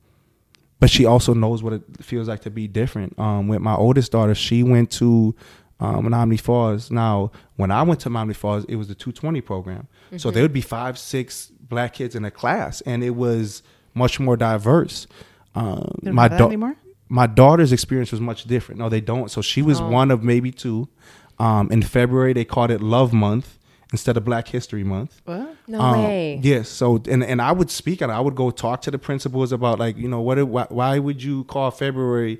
but 0.79 0.89
she 0.89 1.05
also 1.05 1.33
knows 1.33 1.61
what 1.61 1.73
it 1.73 1.83
feels 2.01 2.27
like 2.27 2.41
to 2.41 2.49
be 2.49 2.67
different. 2.67 3.17
Um, 3.19 3.47
with 3.47 3.61
my 3.61 3.75
oldest 3.75 4.11
daughter, 4.11 4.33
she 4.33 4.63
went 4.63 4.91
to 4.91 5.35
um, 5.81 6.05
Menomonee 6.05 6.39
Falls. 6.39 6.89
Now, 6.89 7.31
when 7.57 7.69
I 7.71 7.81
went 7.83 7.99
to 8.01 8.09
Menomonee 8.09 8.35
Falls, 8.35 8.63
it 8.65 8.75
was 8.75 8.87
the 8.87 8.95
220 8.95 9.41
program. 9.41 9.87
So 10.17 10.31
there 10.31 10.43
would 10.43 10.53
be 10.53 10.61
five, 10.61 10.97
six 10.97 11.51
black 11.59 11.93
kids 11.95 12.15
in 12.15 12.23
a 12.25 12.31
class, 12.31 12.81
and 12.81 13.03
it 13.03 13.11
was 13.11 13.61
much 13.93 14.19
more 14.19 14.37
diverse. 14.37 15.07
Um, 15.55 15.95
They 16.03 16.07
don't 16.07 16.15
my 16.15 16.23
have 16.23 16.31
that 16.31 16.37
dau- 16.39 16.47
anymore? 16.47 16.75
my 17.09 17.27
daughter's 17.27 17.71
experience 17.71 18.11
was 18.11 18.21
much 18.21 18.43
different. 18.45 18.79
No, 18.79 18.87
they 18.89 19.01
don't. 19.01 19.29
So 19.31 19.41
she 19.41 19.61
was 19.61 19.79
Oh. 19.81 19.89
one 19.89 20.11
of 20.11 20.23
maybe 20.23 20.51
two. 20.51 20.87
Um, 21.39 21.71
in 21.71 21.81
February, 21.81 22.33
they 22.33 22.45
called 22.45 22.69
it 22.69 22.81
Love 22.81 23.13
Month 23.13 23.57
instead 23.91 24.17
of 24.17 24.25
Black 24.25 24.49
History 24.49 24.83
Month. 24.83 25.21
What? 25.25 25.55
No 25.67 25.79
Um, 25.79 26.03
way. 26.03 26.39
Yes. 26.43 26.69
So 26.69 27.01
and 27.09 27.23
and 27.23 27.41
I 27.41 27.51
would 27.51 27.71
speak 27.71 28.01
and. 28.01 28.11
I 28.11 28.19
would 28.19 28.35
go 28.35 28.51
talk 28.51 28.81
to 28.83 28.91
the 28.91 28.99
principals 28.99 29.51
about 29.51 29.79
like 29.79 29.97
you 29.97 30.07
know 30.07 30.21
what 30.21 30.41
why, 30.47 30.67
why 30.69 30.99
would 30.99 31.23
you 31.23 31.45
call 31.45 31.71
February 31.71 32.39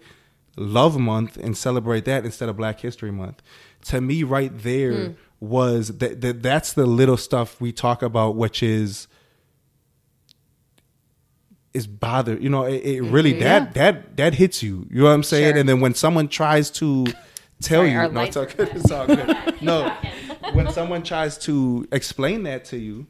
Love 0.57 0.99
Month 0.99 1.37
and 1.37 1.57
celebrate 1.57 2.05
that 2.05 2.25
instead 2.25 2.49
of 2.49 2.57
Black 2.57 2.81
History 2.81 3.11
Month? 3.11 3.41
To 3.85 4.01
me, 4.01 4.23
right 4.23 4.51
there 4.55 5.15
was 5.39 5.97
that, 5.99 6.19
that 6.21 6.43
that's 6.43 6.73
the 6.73 6.85
little 6.85 7.15
stuff 7.17 7.59
we 7.61 7.71
talk 7.71 8.03
about, 8.03 8.35
which 8.35 8.61
is 8.61 9.07
is 11.79 11.87
bother. 11.87 12.35
You 12.37 12.49
know, 12.49 12.63
it, 12.65 12.81
it 12.85 13.01
really 13.01 13.33
that 13.39 13.73
that 13.73 14.17
that 14.17 14.35
hits 14.35 14.61
you. 14.61 14.85
You 14.91 14.99
know 14.99 15.05
what 15.05 15.11
I'm 15.11 15.23
saying? 15.23 15.53
Sure. 15.53 15.59
And 15.59 15.67
then 15.69 15.79
when 15.81 15.95
someone 15.95 16.27
tries 16.27 16.69
to 16.71 17.05
tell 17.61 17.81
Sorry, 17.81 17.91
you, 17.91 18.11
no, 18.11 18.21
it's 18.21 18.37
all 18.37 18.45
good. 18.45 18.69
It's 18.75 18.91
all 18.91 19.07
good. 19.07 19.55
no, 19.61 19.91
when 20.53 20.71
someone 20.71 21.01
tries 21.03 21.37
to 21.39 21.87
explain 21.91 22.43
that 22.43 22.65
to 22.65 22.77
you, 22.77 23.07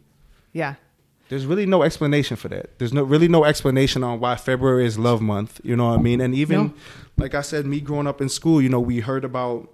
Yeah. 0.53 0.75
there's 1.29 1.45
really 1.45 1.65
no 1.65 1.83
explanation 1.83 2.35
for 2.37 2.47
that. 2.49 2.79
There's 2.79 2.93
no 2.93 3.03
really 3.03 3.27
no 3.27 3.43
explanation 3.45 4.03
on 4.03 4.19
why 4.19 4.35
February 4.35 4.85
is 4.85 4.97
Love 4.97 5.21
Month. 5.21 5.59
You 5.63 5.75
know 5.75 5.89
what 5.89 5.99
I 5.99 6.01
mean? 6.01 6.21
And 6.21 6.33
even 6.33 6.57
No. 6.57 6.73
like 7.17 7.35
I 7.35 7.41
said, 7.41 7.65
me 7.65 7.79
growing 7.81 8.07
up 8.07 8.21
in 8.21 8.29
school, 8.29 8.61
you 8.61 8.69
know, 8.69 8.79
we 8.79 9.01
heard 9.01 9.23
about 9.25 9.69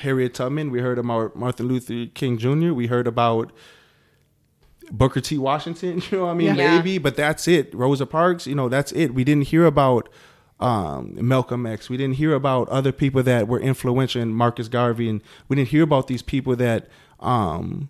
Harriet 0.00 0.34
Tubman, 0.34 0.70
we 0.70 0.80
heard 0.80 0.98
about 0.98 1.34
Martin 1.36 1.66
Luther 1.68 2.06
King 2.14 2.38
Jr., 2.38 2.72
we 2.72 2.86
heard 2.86 3.06
about 3.06 3.52
Booker 4.90 5.20
T. 5.20 5.38
Washington. 5.38 6.02
You 6.10 6.18
know 6.18 6.24
what 6.24 6.30
I 6.32 6.34
mean? 6.34 6.54
Yeah. 6.56 6.76
Maybe, 6.76 6.98
but 6.98 7.16
that's 7.16 7.46
it. 7.48 7.74
Rosa 7.74 8.06
Parks. 8.06 8.46
You 8.46 8.54
know, 8.54 8.68
that's 8.68 8.92
it. 8.92 9.14
We 9.14 9.24
didn't 9.24 9.48
hear 9.48 9.64
about 9.66 10.08
um, 10.60 11.14
Malcolm 11.16 11.66
X. 11.66 11.88
We 11.90 11.96
didn't 11.96 12.16
hear 12.16 12.34
about 12.34 12.68
other 12.68 12.92
people 12.92 13.22
that 13.24 13.48
were 13.48 13.60
influential, 13.60 14.22
and 14.22 14.34
Marcus 14.34 14.68
Garvey, 14.68 15.08
and 15.08 15.22
we 15.48 15.56
didn't 15.56 15.68
hear 15.68 15.82
about 15.82 16.06
these 16.08 16.22
people 16.22 16.56
that. 16.56 16.88
Um, 17.20 17.88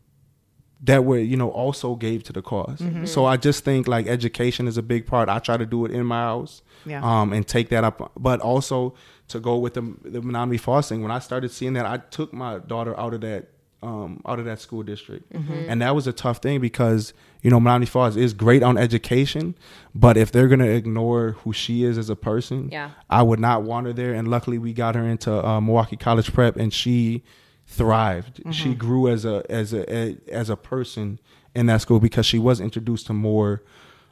that 0.85 1.05
were 1.05 1.17
you 1.19 1.37
know 1.37 1.49
also 1.49 1.95
gave 1.95 2.25
to 2.25 2.33
the 2.33 2.43
because 2.43 2.81
Mm-hmm. 2.81 3.05
So 3.05 3.25
I 3.25 3.37
just 3.37 3.65
think 3.65 3.87
like 3.87 4.09
education 4.09 4.67
is 4.67 4.77
a 4.77 4.83
big 4.83 5.07
part. 5.07 5.29
I 5.29 5.39
try 5.39 5.57
to 5.57 5.65
do 5.65 5.85
it 5.85 5.93
in 5.93 6.05
my 6.05 6.23
house, 6.23 6.61
Yeah. 6.85 7.01
um, 7.05 7.33
and 7.33 7.47
take 7.47 7.69
that 7.69 7.85
up. 7.85 8.11
But 8.19 8.41
also 8.41 8.95
to 9.29 9.39
go 9.39 9.59
with 9.59 9.75
the 9.75 9.83
the 10.03 10.21
Menomonee 10.21 10.59
Falls 10.59 10.89
thing. 10.89 11.01
When 11.01 11.13
I 11.13 11.21
started 11.21 11.53
seeing 11.53 11.75
that, 11.75 11.87
I 11.87 11.99
took 11.99 12.33
my 12.33 12.59
daughter 12.59 12.99
out 12.99 13.15
of 13.15 13.21
that 13.21 13.51
um, 13.83 14.21
out 14.27 14.39
of 14.39 14.45
that 14.45 14.61
school 14.61 14.83
district, 14.83 15.33
Mm-hmm. 15.33 15.65
and 15.69 15.83
that 15.83 15.95
was 15.95 16.07
a 16.07 16.13
tough 16.13 16.39
thing 16.39 16.61
because 16.61 17.13
you 17.43 17.51
know 17.51 17.59
Menomonee 17.61 17.89
Falls 17.89 18.17
is 18.17 18.33
great 18.33 18.63
on 18.63 18.79
education, 18.79 19.55
but 19.95 20.17
if 20.17 20.31
they're 20.31 20.49
gonna 20.49 20.67
ignore 20.67 21.33
who 21.43 21.53
she 21.53 21.83
is 21.85 21.99
as 21.99 22.09
a 22.09 22.17
person, 22.17 22.69
Yeah. 22.71 22.91
I 23.11 23.23
would 23.23 23.41
not 23.41 23.63
want 23.65 23.87
her 23.87 23.93
there. 23.93 24.15
And 24.15 24.29
luckily, 24.29 24.59
we 24.59 24.73
got 24.73 24.95
her 24.95 25.03
into 25.09 25.33
uh, 25.47 25.61
Milwaukee 25.61 25.97
College 25.97 26.33
Prep, 26.33 26.57
and 26.57 26.73
she 26.73 27.23
thrived. 27.67 28.39
Mm-hmm. 28.41 28.51
She 28.53 28.75
grew 28.75 29.09
as 29.09 29.25
a 29.25 29.43
as 29.51 29.73
a, 29.73 29.93
a 29.95 30.17
as 30.31 30.51
a 30.51 30.57
person 30.57 31.19
in 31.55 31.67
that 31.67 31.81
school 31.81 32.01
because 32.01 32.27
she 32.27 32.39
was 32.39 32.61
introduced 32.61 33.07
to 33.09 33.13
more 33.13 33.63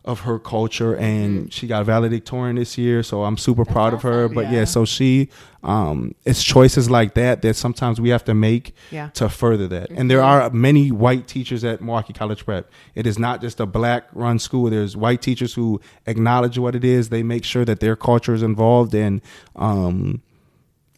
of 0.04 0.20
her 0.20 0.38
culture, 0.38 0.96
and 0.96 1.52
she 1.52 1.66
got 1.66 1.84
valedictorian 1.84 2.56
this 2.56 2.78
year. 2.78 3.02
So 3.02 3.24
I'm 3.24 3.36
super 3.36 3.64
proud 3.66 3.92
of 3.92 4.02
her. 4.02 4.28
But 4.28 4.46
yeah. 4.46 4.60
Yeah. 4.60 4.64
so 4.64 4.84
she, 4.86 5.28
um, 5.62 6.14
it's 6.24 6.42
choices 6.42 6.88
like 6.88 7.12
that 7.14 7.42
that 7.42 7.54
sometimes 7.54 8.00
we 8.00 8.08
have 8.08 8.24
to 8.24 8.32
make 8.34 8.74
Yeah. 8.90 9.10
to 9.10 9.28
further 9.28 9.68
that. 9.68 9.90
And 9.90 10.10
there 10.10 10.22
are 10.22 10.48
many 10.50 10.90
white 10.90 11.26
teachers 11.28 11.64
at 11.64 11.82
Milwaukee 11.82 12.14
College 12.14 12.46
Prep. 12.46 12.70
It 12.94 13.06
is 13.06 13.18
not 13.18 13.42
just 13.42 13.60
a 13.60 13.66
black 13.66 14.04
run 14.14 14.38
school. 14.38 14.70
There's 14.70 14.96
white 14.96 15.20
teachers 15.20 15.52
who 15.52 15.80
acknowledge 16.06 16.56
what 16.58 16.74
it 16.74 16.84
is. 16.84 17.10
They 17.10 17.22
make 17.22 17.44
sure 17.44 17.66
that 17.66 17.80
their 17.80 17.94
culture 17.94 18.32
is 18.32 18.42
involved 18.42 18.94
and 18.94 19.20
um 19.56 20.22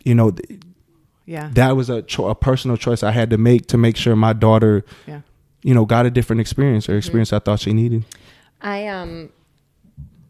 you 0.05 0.15
know 0.15 0.33
Yeah. 1.27 1.51
that 1.55 1.77
was 1.77 1.91
a 1.91 2.03
cho- 2.03 2.29
a 2.29 2.35
personal 2.35 2.77
choice 2.77 3.03
I 3.03 3.11
had 3.11 3.31
to 3.31 3.39
make 3.39 3.67
to 3.69 3.79
make 3.79 3.97
sure 3.97 4.15
my 4.17 4.33
daughter 4.33 4.85
yeah. 5.09 5.21
you 5.63 5.75
know 5.75 5.85
got 5.87 6.07
a 6.07 6.11
different 6.11 6.41
experience 6.41 6.89
or 6.89 6.97
experience 6.97 7.33
I 7.33 7.41
thought 7.41 7.61
she 7.61 7.73
needed. 7.73 8.05
I 8.63 8.87
um 8.89 9.31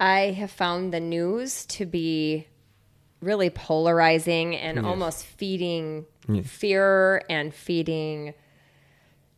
I 0.00 0.32
have 0.32 0.50
found 0.50 0.92
the 0.92 0.98
news 1.00 1.64
to 1.66 1.86
be 1.86 2.48
really 3.20 3.50
polarizing 3.50 4.56
and 4.56 4.76
Yes. 4.78 4.84
almost 4.84 5.24
feeding 5.24 6.06
Yes. 6.28 6.46
fear 6.48 7.22
and 7.30 7.54
feeding 7.54 8.34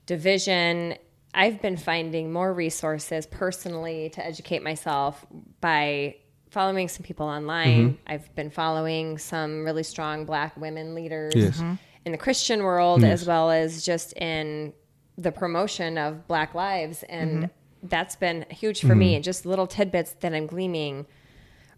division. 0.06 0.94
I've 1.34 1.60
been 1.60 1.76
finding 1.76 2.32
more 2.32 2.52
resources 2.54 3.26
personally 3.26 4.08
to 4.10 4.24
educate 4.24 4.62
myself 4.62 5.26
by 5.60 6.16
following 6.50 6.88
some 6.88 7.02
people 7.02 7.26
online. 7.26 7.88
Mm-hmm. 7.90 7.94
I've 8.06 8.34
been 8.36 8.50
following 8.50 9.18
some 9.18 9.64
really 9.64 9.82
strong 9.82 10.24
black 10.24 10.56
women 10.56 10.94
leaders 10.94 11.34
Yes. 11.34 11.56
Mm-hmm. 11.58 11.74
in 12.06 12.12
the 12.12 12.18
Christian 12.18 12.62
world 12.62 13.02
Yes. 13.02 13.22
as 13.22 13.26
well 13.26 13.50
as 13.50 13.84
just 13.84 14.12
in 14.14 14.72
the 15.18 15.32
promotion 15.32 15.98
of 15.98 16.26
black 16.28 16.54
lives 16.54 17.02
and 17.08 17.30
mm-hmm. 17.44 17.44
That's 17.84 18.16
been 18.16 18.44
huge 18.50 18.80
for 18.80 18.94
me 18.94 19.08
mm-hmm. 19.08 19.16
and 19.16 19.24
just 19.24 19.46
little 19.46 19.66
tidbits 19.66 20.12
that 20.20 20.34
i'm 20.34 20.46
gleaning 20.46 21.06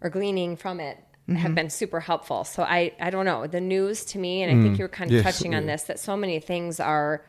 or 0.01 0.09
gleaning 0.09 0.55
from 0.55 0.79
it 0.79 0.97
have 1.27 1.37
mm-hmm. 1.37 1.53
been 1.53 1.69
super 1.69 1.99
helpful 1.99 2.43
so 2.43 2.63
i 2.63 2.91
i 2.99 3.09
don't 3.09 3.25
know 3.25 3.45
the 3.47 3.61
news 3.61 4.05
to 4.05 4.17
me 4.17 4.41
and 4.43 4.51
i 4.51 4.61
think 4.61 4.75
mm. 4.75 4.79
you 4.79 4.83
were 4.85 4.89
kind 4.89 5.11
of 5.11 5.15
Yes. 5.15 5.23
touching 5.23 5.53
on 5.53 5.65
this 5.65 5.83
that 5.83 5.99
so 5.99 6.15
many 6.15 6.39
things 6.39 6.79
are 6.79 7.25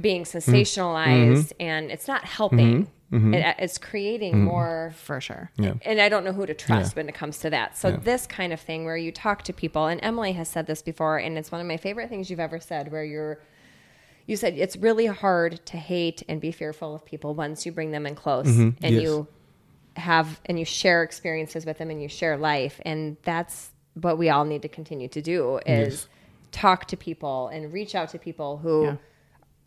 being 0.00 0.22
mm-hmm. 0.22 0.50
sensationalized 0.52 1.52
and 1.60 1.90
it's 1.90 2.08
not 2.08 2.24
helping 2.24 2.88
It, 3.10 3.56
it's 3.58 3.78
creating 3.78 4.44
more 4.44 4.92
For 4.96 5.18
sure. 5.20 5.50
Yeah. 5.56 5.74
and 5.82 5.98
I 5.98 6.10
don't 6.10 6.24
know 6.24 6.32
who 6.32 6.44
to 6.44 6.52
trust 6.52 6.92
Yeah. 6.92 7.00
when 7.00 7.08
it 7.08 7.14
comes 7.14 7.38
to 7.38 7.50
that. 7.50 7.76
So 7.76 7.88
Yeah. 7.88 7.96
this 7.96 8.26
kind 8.26 8.52
of 8.52 8.60
thing 8.60 8.84
where 8.84 8.98
you 8.98 9.12
talk 9.12 9.44
to 9.44 9.52
people, 9.54 9.86
and 9.86 9.98
Emily 10.02 10.32
has 10.32 10.48
said 10.48 10.66
this 10.66 10.82
before, 10.82 11.16
and 11.16 11.38
it's 11.38 11.50
one 11.50 11.60
of 11.60 11.66
my 11.66 11.78
favorite 11.78 12.10
things 12.10 12.28
you've 12.28 12.38
ever 12.38 12.60
said, 12.60 12.92
where 12.92 13.04
you're 13.04 13.40
you 14.28 14.36
said 14.36 14.54
it's 14.56 14.76
really 14.76 15.06
hard 15.06 15.64
to 15.66 15.76
hate 15.76 16.22
and 16.28 16.40
be 16.40 16.52
fearful 16.52 16.94
of 16.94 17.04
people 17.04 17.34
once 17.34 17.66
you 17.66 17.72
bring 17.72 17.90
them 17.90 18.06
in 18.06 18.14
close 18.14 18.46
mm-hmm. 18.46 18.84
and 18.84 18.94
Yes. 18.94 19.02
you 19.02 19.26
have 19.96 20.40
and 20.46 20.58
you 20.58 20.64
share 20.64 21.02
experiences 21.02 21.66
with 21.66 21.78
them 21.78 21.90
and 21.90 22.00
you 22.00 22.08
share 22.08 22.36
life 22.36 22.80
and 22.84 23.16
that's 23.22 23.70
what 23.94 24.16
we 24.16 24.28
all 24.28 24.44
need 24.44 24.62
to 24.62 24.68
continue 24.68 25.08
to 25.08 25.20
do 25.20 25.58
is 25.66 25.94
Yes. 25.94 26.08
talk 26.52 26.84
to 26.88 26.96
people 26.96 27.48
and 27.48 27.72
reach 27.72 27.96
out 27.96 28.10
to 28.10 28.18
people 28.18 28.58
who 28.58 28.84
Yeah. 28.84 28.96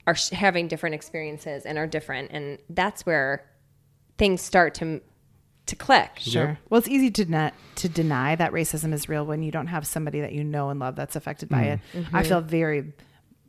are 0.07 0.16
sh- 0.16 0.30
having 0.30 0.70
different 0.70 0.95
experiences 0.95 1.66
and 1.66 1.78
are 1.78 1.88
different 1.88 2.32
and 2.32 2.59
that's 2.70 3.05
where 3.05 3.43
things 4.18 4.41
start 4.41 4.76
to 4.76 5.01
to 5.66 5.76
click 5.76 6.12
Sure. 6.18 6.59
Well, 6.70 6.80
it's 6.80 6.88
easy 6.88 7.12
to 7.12 7.26
not 7.26 7.53
to 7.76 7.89
deny 7.89 8.36
that 8.36 8.51
racism 8.51 8.93
is 8.93 9.09
real 9.09 9.26
when 9.26 9.41
you 9.41 9.51
don't 9.51 9.68
have 9.68 9.88
somebody 9.88 10.22
that 10.22 10.34
you 10.34 10.43
know 10.43 10.70
and 10.70 10.80
love 10.80 10.95
that's 10.95 11.16
affected 11.16 11.49
by 11.49 11.64
mm. 11.64 11.74
it. 11.74 11.80
I 11.93 11.97
mm-hmm. 11.97 12.28
feel 12.28 12.41
very, 12.41 12.93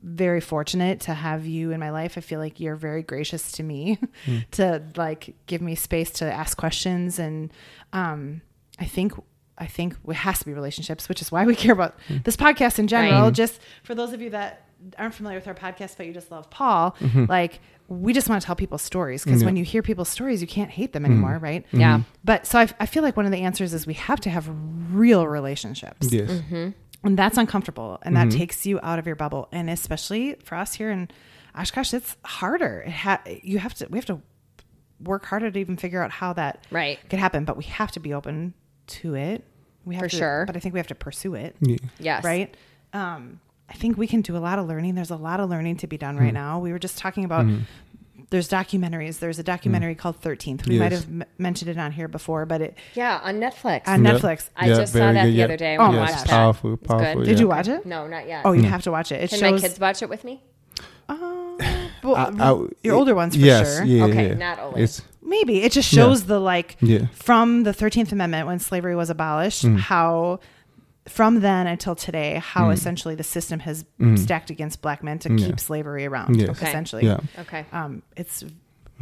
very 0.03 0.41
fortunate 0.41 1.01
to 1.01 1.15
have 1.15 1.47
you 1.47 1.71
in 1.71 1.81
my 1.81 1.91
life. 1.91 2.19
I 2.19 2.21
feel 2.21 2.41
like 2.41 2.61
you're 2.61 2.77
very 2.77 3.03
gracious 3.03 3.53
to 3.53 3.63
me 3.63 3.99
hmm. 4.25 4.39
to 4.53 4.83
like 4.97 5.35
give 5.47 5.63
me 5.63 5.75
space 5.75 6.11
to 6.13 6.33
ask 6.33 6.57
questions, 6.57 7.19
and 7.19 7.53
um, 7.93 8.43
I 8.79 8.85
think. 8.85 9.13
I 9.59 9.67
think 9.67 9.95
it 10.09 10.15
has 10.15 10.41
to 10.41 10.47
be 10.47 10.55
relationships, 10.55 11.09
which 11.09 11.21
is 11.21 11.31
why 11.31 11.45
we 11.45 11.55
care 11.63 11.73
about 11.73 11.95
hmm. 12.09 12.17
this 12.25 12.37
podcast 12.37 12.79
in 12.81 12.89
general. 12.89 13.25
Right. 13.25 13.35
Just 13.35 13.61
for 13.85 13.95
those 13.95 14.13
of 14.13 14.21
you 14.21 14.31
that 14.31 14.67
aren't 14.99 15.15
familiar 15.15 15.39
with 15.39 15.47
our 15.47 15.55
podcast, 15.55 15.97
but 15.97 16.07
you 16.07 16.13
just 16.13 16.31
love 16.31 16.51
Paul, 16.51 16.97
mm-hmm. 16.99 17.27
like 17.29 17.61
we 17.89 18.13
just 18.13 18.29
want 18.29 18.41
to 18.41 18.47
tell 18.47 18.57
people 18.57 18.79
stories 18.79 19.23
because 19.23 19.41
Yeah. 19.41 19.41
Mm-hmm. 19.41 19.47
when 19.47 19.57
you 19.57 19.65
hear 19.65 19.83
people's 19.83 20.09
stories, 20.09 20.41
you 20.41 20.47
can't 20.47 20.71
hate 20.71 20.93
them 20.93 21.05
hmm. 21.05 21.13
anymore, 21.13 21.39
right? 21.39 21.65
yeah 21.73 21.99
mm-hmm. 21.99 22.03
But 22.25 22.47
so 22.47 22.59
I, 22.59 22.69
I 22.81 22.87
feel 22.87 23.03
like 23.03 23.17
one 23.17 23.27
of 23.27 23.33
the 23.33 23.43
answers 23.43 23.75
is 23.75 23.87
we 23.87 23.95
have 23.95 24.21
to 24.21 24.31
have 24.31 24.49
real 24.91 25.27
relationships. 25.27 26.13
Yes. 26.13 26.31
Mm-hmm. 26.31 26.71
And 27.05 27.19
that's 27.19 27.37
uncomfortable. 27.39 27.99
And 28.03 28.17
that 28.17 28.31
takes 28.31 28.65
you 28.65 28.79
out 28.83 28.99
of 28.99 29.07
your 29.07 29.17
bubble. 29.17 29.49
And 29.53 29.69
especially 29.69 30.35
for 30.45 30.55
us 30.55 30.75
here 30.75 30.91
in 30.91 31.09
Oshkosh, 31.59 31.93
it's 31.95 32.17
harder. 32.25 32.83
It 32.87 32.93
ha- 32.93 33.23
you 33.43 33.59
have 33.59 33.75
to, 33.75 33.87
we 33.91 33.99
have 33.99 34.07
to 34.07 34.21
work 35.01 35.25
harder 35.27 35.51
to 35.51 35.59
even 35.59 35.77
figure 35.77 36.03
out 36.03 36.13
how 36.13 36.33
that 36.35 36.65
Right. 36.71 36.99
could 37.11 37.19
happen. 37.19 37.45
But 37.45 37.57
we 37.57 37.65
have 37.65 37.91
to 37.93 38.01
be 38.01 38.15
open 38.15 38.55
to 38.89 39.15
it. 39.17 39.45
We 39.85 39.97
have 39.97 40.05
For 40.05 40.09
to, 40.11 40.17
sure. 40.17 40.45
But 40.47 40.57
I 40.57 40.61
think 40.61 40.75
we 40.75 40.79
have 40.79 40.87
to 40.89 40.95
pursue 40.95 41.35
it. 41.35 41.57
Yeah. 41.61 41.77
yes 41.99 42.25
Right. 42.25 42.57
Um, 42.93 43.41
I 43.69 43.75
think 43.75 43.97
we 43.97 44.07
can 44.07 44.21
do 44.21 44.37
a 44.37 44.39
lot 44.39 44.59
of 44.61 44.67
learning. 44.69 44.95
There's 44.95 45.11
a 45.11 45.17
lot 45.17 45.41
of 45.41 45.51
learning 45.51 45.79
to 45.79 45.87
be 45.89 45.97
done 45.99 46.15
Mm-hmm. 46.15 46.25
right 46.25 46.35
now. 46.35 46.61
We 46.61 46.71
were 46.73 46.79
just 46.79 46.99
talking 46.99 47.25
about 47.25 47.47
there's 48.33 48.49
documentaries. 48.49 49.21
There's 49.21 49.39
a 49.39 49.43
documentary 49.45 49.95
called 49.95 50.21
13th. 50.21 50.67
We 50.67 50.81
might 50.81 50.91
Mm. 50.91 50.95
Have 50.97 51.05
m- 51.09 51.25
mentioned 51.39 51.71
it 51.71 51.79
on 51.79 51.93
here 51.93 52.09
before, 52.09 52.45
but 52.47 52.61
it 52.61 52.77
yeah 52.95 53.21
on 53.23 53.39
netflix 53.39 53.87
on 53.87 54.05
Yeah. 54.05 54.11
Netflix. 54.15 54.49
I 54.57 54.67
just 54.67 54.93
saw 54.93 54.99
that 55.13 55.13
good. 55.23 55.33
the 55.33 55.37
Yeah. 55.37 55.45
other 55.45 55.57
day. 55.57 55.75
I 55.75 55.77
Oh 55.77 55.81
wanna 55.83 55.93
my 55.93 56.01
watch 56.01 56.11
gosh. 56.11 56.21
that. 56.23 56.29
Powerful, 56.31 56.75
It's 56.75 56.87
powerful. 56.89 57.23
Did 57.23 57.39
you 57.39 57.47
watch 57.47 57.69
it? 57.69 57.87
no 57.87 58.09
not 58.09 58.27
yet 58.27 58.43
Oh, 58.45 58.51
you 58.53 58.65
have 58.65 58.83
to 58.83 58.91
watch 58.91 59.13
it. 59.13 59.23
It 59.23 59.31
can 59.31 59.39
shows. 59.39 59.53
my 59.63 59.69
kids 59.69 59.79
watch 59.79 60.03
it 60.03 60.09
with 60.09 60.25
me 60.25 60.43
Uh, 61.09 61.15
well, 62.03 62.17
I- 62.17 62.51
I- 62.51 62.67
your 62.83 62.95
older 62.97 63.15
ones 63.15 63.35
for 63.37 63.41
yes, 63.43 63.77
sure. 63.77 63.85
Yeah, 63.85 64.05
Okay, 64.07 64.29
yeah. 64.29 64.35
not 64.35 64.59
only. 64.59 64.83
It's 64.83 65.03
Maybe 65.25 65.63
it 65.63 65.73
just 65.73 65.89
shows 65.89 66.25
the 66.25 66.39
like 66.41 66.77
Yeah. 66.81 67.07
from 67.15 67.63
the 67.63 67.73
Thirteenth 67.73 68.13
Amendment 68.13 68.47
when 68.47 68.59
slavery 68.59 68.95
was 68.97 69.09
abolished, 69.09 69.65
Mm. 69.65 69.79
how 69.79 70.41
from 71.09 71.41
then 71.41 71.67
until 71.67 71.95
today, 71.95 72.41
how 72.45 72.69
Mm. 72.69 72.75
essentially 72.75 73.15
the 73.15 73.25
system 73.25 73.59
has 73.61 73.85
stacked 74.17 74.51
against 74.51 74.81
black 74.83 75.03
men 75.03 75.19
to 75.21 75.33
Yeah. 75.33 75.47
keep 75.47 75.61
slavery 75.61 76.07
around. 76.07 76.37
Yes. 76.37 76.51
Okay. 76.51 76.69
Essentially, 76.69 77.05
yeah. 77.07 77.19
okay 77.41 77.65
um, 77.73 78.03
it's 78.17 78.45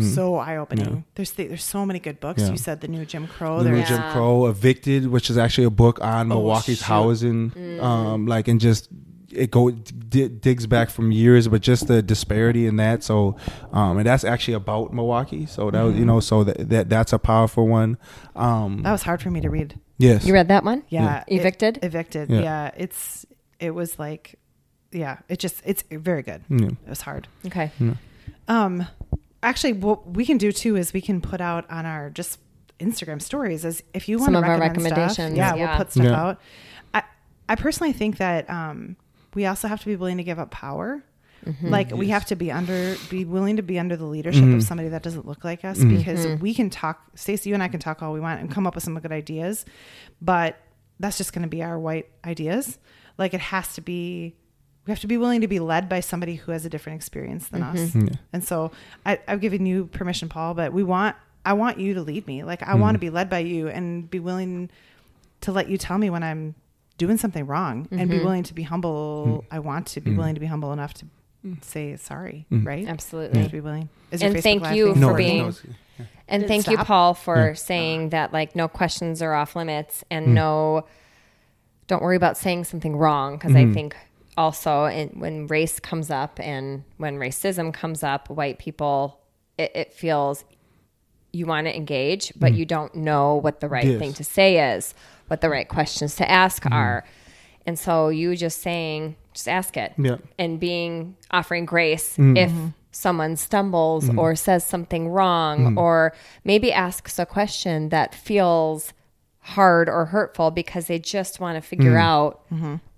so 0.01 0.37
eye 0.37 0.57
opening. 0.57 0.87
Yeah. 0.95 1.01
There's 1.15 1.31
th- 1.33 1.49
there's 1.49 1.65
so 1.65 1.85
many 1.85 1.99
good 1.99 2.21
books. 2.21 2.41
Yeah. 2.41 2.51
You 2.53 2.57
said 2.57 2.81
the 2.81 2.89
new 2.89 3.05
Jim 3.05 3.27
Crow. 3.27 3.59
The 3.63 3.69
new 3.69 3.77
There's 3.77 3.91
Yeah. 3.91 3.99
Jim 4.03 4.13
Crow, 4.13 4.47
Evicted, 4.47 5.09
which 5.09 5.29
is 5.29 5.37
actually 5.37 5.65
a 5.65 5.71
book 5.71 6.01
on 6.01 6.33
Oh, 6.33 6.37
Milwaukee's 6.37 6.79
shoot. 6.79 6.85
housing, 6.87 7.51
Mm. 7.51 7.83
um, 7.83 8.27
like 8.27 8.49
and 8.49 8.59
just 8.61 8.89
it 9.33 9.51
go 9.51 9.71
d- 9.71 10.29
digs 10.29 10.67
back 10.67 10.91
from 10.91 11.13
years, 11.13 11.47
but 11.49 11.61
just 11.63 11.87
the 11.87 12.03
disparity 12.03 12.67
in 12.67 12.77
that. 12.77 13.03
So, 13.05 13.37
um, 13.73 13.99
and 13.99 14.07
that's 14.07 14.25
actually 14.25 14.55
about 14.55 14.93
Milwaukee. 14.93 15.47
So 15.47 15.71
that 15.71 15.83
was, 15.83 15.97
you 15.97 16.05
know, 16.05 16.21
so 16.21 16.45
that, 16.45 16.69
that 16.71 16.89
that's 16.89 17.13
a 17.13 17.19
powerful 17.19 17.69
one. 17.69 17.97
Um, 18.37 18.83
that 18.83 18.93
was 18.93 19.03
hard 19.03 19.23
for 19.23 19.31
me 19.31 19.41
to 19.41 19.51
read. 19.51 19.79
yes, 19.99 20.25
you 20.27 20.33
read 20.33 20.49
that 20.49 20.65
one 20.65 20.83
Yeah, 20.89 21.03
Yeah. 21.05 21.25
it- 21.27 21.41
Evicted? 21.41 21.79
evicted. 21.83 22.31
Yeah. 22.31 22.41
Yeah. 22.41 22.71
it's 22.77 23.27
it 23.59 23.73
was 23.75 23.99
like, 23.99 24.37
yeah, 24.93 25.19
it 25.29 25.39
just 25.39 25.63
it's 25.65 25.85
very 25.91 26.23
good. 26.23 26.43
Yeah. 26.49 26.67
It 26.69 26.89
was 26.89 27.01
hard. 27.03 27.29
okay 27.47 27.71
Um, 28.49 28.87
actually, 29.43 29.75
what 29.75 30.09
we 30.11 30.25
can 30.27 30.39
do 30.39 30.51
too 30.53 30.77
is 30.77 30.93
we 30.93 31.01
can 31.01 31.21
put 31.21 31.41
out 31.41 31.71
on 31.71 31.87
our 31.87 32.11
just 32.11 32.41
Instagram 32.81 33.21
stories 33.23 33.65
as 33.65 33.83
if 33.95 34.09
you 34.09 34.17
want 34.19 34.27
Some 34.27 34.33
to 34.35 34.39
of 34.41 34.45
our 34.47 34.59
recommend 34.59 34.87
stuff, 34.87 34.99
recommendations, 34.99 35.37
yeah, 35.37 35.55
yeah. 35.55 35.69
we'll 35.69 35.77
put 35.77 35.93
stuff 35.93 36.05
Yeah. 36.07 36.21
out. 36.21 36.41
I 36.95 37.03
I 37.49 37.55
personally 37.55 37.93
think 37.93 38.17
that 38.19 38.49
um, 38.51 38.97
we 39.35 39.47
also 39.47 39.69
have 39.69 39.81
to 39.81 39.87
be 39.87 39.97
willing 39.97 40.17
to 40.19 40.25
give 40.25 40.39
up 40.39 40.51
power. 40.51 41.03
Mm-hmm. 41.47 41.69
Like 41.69 41.91
we 41.93 42.09
have 42.09 42.27
to 42.27 42.37
be 42.37 42.53
under, 42.53 42.97
be 43.09 43.25
willing 43.25 43.57
to 43.57 43.63
be 43.63 43.79
under 43.79 43.97
the 43.97 44.05
leadership 44.05 44.45
Mhm. 44.45 44.57
of 44.57 44.63
somebody 44.63 44.91
that 44.91 45.03
doesn't 45.03 45.27
look 45.27 45.43
like 45.43 45.65
us, 45.65 45.79
Mhm. 45.79 45.97
because 45.97 46.27
Mm-hmm. 46.27 46.43
we 46.43 46.53
can 46.53 46.69
talk. 46.69 47.01
Stacey, 47.15 47.49
you 47.51 47.55
and 47.55 47.63
I 47.63 47.69
can 47.69 47.81
talk 47.81 48.03
all 48.03 48.13
we 48.13 48.21
want 48.21 48.41
and 48.41 48.51
come 48.51 48.67
up 48.67 48.75
with 48.75 48.85
some 48.85 48.99
good 49.01 49.11
ideas, 49.13 49.65
but 50.21 50.59
that's 50.99 51.17
just 51.17 51.33
going 51.33 51.43
to 51.43 51.49
be 51.49 51.63
our 51.63 51.79
white 51.79 52.09
ideas. 52.27 52.79
Like 53.17 53.33
it 53.33 53.41
has 53.41 53.75
to 53.75 53.81
be. 53.81 54.35
We 54.87 54.91
have 54.93 55.01
to 55.01 55.07
be 55.07 55.19
willing 55.19 55.43
to 55.43 55.49
be 55.49 55.61
led 55.61 55.89
by 55.91 56.01
somebody 56.01 56.35
who 56.37 56.53
has 56.53 56.65
a 56.65 56.71
different 56.71 56.97
experience 56.97 57.49
than 57.49 57.63
Mm-hmm. 57.63 57.77
us. 57.77 57.95
Yeah. 57.95 58.17
And 58.33 58.43
so 58.45 58.71
I, 59.07 59.19
I've 59.29 59.41
given 59.41 59.65
you 59.67 59.87
permission, 59.87 60.29
Paul, 60.29 60.55
but 60.55 60.73
we 60.73 60.83
want, 60.83 61.17
I 61.45 61.53
want 61.53 61.79
you 61.79 61.95
to 61.95 62.03
lead 62.03 62.27
me. 62.27 62.45
Like 62.45 62.63
I 62.63 62.75
want 62.75 62.95
to 62.95 62.99
Mm. 62.99 63.03
be 63.03 63.11
led 63.11 63.29
by 63.31 63.39
you 63.41 63.69
and 63.69 64.11
be 64.11 64.19
willing 64.19 64.69
to 65.43 65.53
let 65.53 65.69
you 65.69 65.77
tell 65.79 65.97
me 65.99 66.09
when 66.11 66.23
I'm 66.23 66.55
doing 67.01 67.17
something 67.17 67.47
wrong 67.47 67.89
and 67.91 68.01
Mm-hmm. 68.03 68.11
be 68.11 68.19
willing 68.25 68.43
to 68.45 68.55
be 68.55 68.63
humble. 68.63 69.45
Mm. 69.51 69.57
I 69.57 69.59
want 69.59 69.87
to 69.89 70.01
be 70.01 70.15
willing 70.15 70.35
to 70.35 70.41
be 70.41 70.47
humble 70.47 70.73
enough 70.73 70.93
to 70.95 71.07
say 71.63 71.97
sorry, 71.97 72.47
Mm. 72.53 72.67
right? 72.67 72.87
Absolutely 72.87 73.41
have 73.43 73.51
be 73.51 73.61
willing. 73.61 73.89
Is 74.13 74.23
And 74.23 74.41
thank 74.43 74.63
Live 74.63 74.77
you 74.77 74.85
thing 74.93 74.95
for 74.95 75.01
no, 75.01 75.15
being- 75.15 75.43
no, 75.43 75.49
it's- 75.49 75.65
And 76.29 76.43
Did 76.43 76.45
it 76.45 76.49
thank 76.49 76.67
you. 76.69 76.77
Paul, 76.79 77.15
for 77.15 77.55
saying 77.55 78.11
that 78.11 78.33
like 78.33 78.55
no 78.55 78.69
questions 78.69 79.21
are 79.23 79.35
off 79.35 79.57
limits 79.57 80.05
and 80.11 80.35
no, 80.35 80.85
don't 81.89 82.03
worry 82.03 82.17
about 82.17 82.37
saying 82.39 82.65
something 82.65 82.95
wrong 82.97 83.37
because 83.37 83.55
I 83.57 83.67
think 83.73 83.97
also 84.37 84.85
in, 84.85 85.09
when 85.19 85.47
race 85.49 85.81
comes 85.81 86.09
up 86.11 86.39
and 86.41 86.85
when 86.99 87.17
racism 87.17 87.73
comes 87.73 88.03
up, 88.03 88.31
white 88.31 88.59
people 88.59 89.19
it, 89.59 89.73
it 89.75 89.93
feels 89.93 90.45
you 91.33 91.47
want 91.47 91.67
to 91.67 91.77
engage, 91.77 92.33
but 92.37 92.55
you 92.55 92.65
don't 92.65 92.95
know 92.95 93.35
what 93.37 93.61
the 93.61 93.69
right 93.69 93.85
Yes. 93.87 93.99
thing 94.01 94.13
to 94.15 94.25
say 94.25 94.75
is, 94.75 94.95
what 95.31 95.41
the 95.41 95.49
right 95.49 95.69
questions 95.69 96.17
to 96.17 96.31
ask 96.31 96.65
mm-hmm. 96.65 96.75
are, 96.75 97.05
and 97.67 97.79
so 97.79 98.09
you 98.09 98.35
just 98.37 98.61
saying 98.61 99.17
just 99.33 99.49
ask 99.49 99.77
it. 99.77 99.93
Yeah. 99.97 100.17
and 100.39 100.59
being 100.59 101.17
offering 101.31 101.65
grace 101.65 102.17
mm. 102.17 102.37
if 102.37 102.51
mm-hmm. 102.51 102.69
someone 102.91 103.37
stumbles 103.37 104.09
mm-hmm. 104.09 104.19
or 104.19 104.35
says 104.35 104.65
something 104.65 105.09
wrong 105.09 105.75
mm. 105.75 105.79
or 105.79 106.13
maybe 106.45 106.73
asks 106.73 107.19
a 107.19 107.27
question 107.27 107.91
that 107.91 108.15
feels 108.15 108.93
hard 109.41 109.89
or 109.89 110.07
hurtful 110.07 110.51
because 110.51 110.87
they 110.87 110.99
just 110.99 111.41
want 111.41 111.57
to 111.57 111.61
figure 111.61 111.95
mm. 111.95 112.01
out 112.01 112.45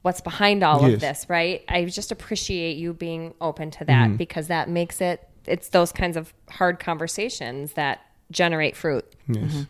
what's 0.02 0.20
behind 0.20 0.62
all 0.62 0.84
of 0.84 1.00
this 1.00 1.26
right? 1.28 1.62
I 1.68 1.84
just 1.84 2.10
appreciate 2.10 2.76
you 2.76 2.92
being 2.92 3.34
open 3.40 3.70
to 3.72 3.84
that 3.84 4.16
because 4.16 4.48
that 4.48 4.68
makes 4.68 5.00
it 5.00 5.28
it's 5.46 5.68
those 5.68 5.92
kinds 5.92 6.16
of 6.16 6.32
hard 6.48 6.78
conversations 6.78 7.74
that 7.74 8.00
generate 8.30 8.76
fruit. 8.76 9.04
Yes. 9.28 9.66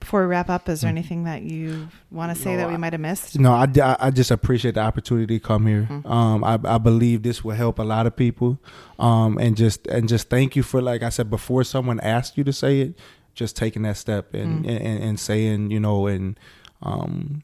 Before 0.00 0.20
we 0.22 0.26
wrap 0.26 0.50
up, 0.50 0.68
is 0.68 0.78
Mm. 0.78 0.82
there 0.82 0.90
anything 0.90 1.24
that 1.24 1.42
you 1.42 1.88
want 2.10 2.34
to 2.36 2.40
say 2.40 2.56
that 2.56 2.68
we 2.68 2.76
might 2.76 2.92
have 2.92 3.00
missed? 3.00 3.38
No, 3.38 3.52
I, 3.52 3.66
I 3.82 3.96
I 4.00 4.10
just 4.10 4.30
appreciate 4.30 4.74
the 4.74 4.80
opportunity 4.82 5.38
to 5.38 5.44
come 5.44 5.66
here. 5.66 5.88
Mm-hmm. 5.90 6.10
Um, 6.10 6.44
I, 6.44 6.58
I 6.64 6.78
believe 6.78 7.22
this 7.22 7.42
will 7.44 7.54
help 7.56 7.78
a 7.78 7.82
lot 7.84 8.06
of 8.06 8.14
people. 8.16 8.58
Um, 8.98 9.38
and 9.38 9.56
just 9.56 9.86
and 9.86 10.08
just 10.08 10.28
thank 10.28 10.56
you 10.56 10.62
for 10.62 10.82
like 10.82 11.02
I 11.02 11.08
said 11.08 11.30
before, 11.30 11.64
someone 11.64 12.00
asked 12.00 12.36
you 12.36 12.44
to 12.44 12.52
say 12.52 12.80
it, 12.80 12.98
just 13.34 13.56
taking 13.56 13.82
that 13.82 13.96
step 13.96 14.32
Mm. 14.32 14.42
and 14.42 14.66
and, 14.66 15.02
and 15.04 15.20
saying 15.20 15.70
you 15.70 15.80
know 15.80 16.06
and 16.06 16.38
um, 16.82 17.42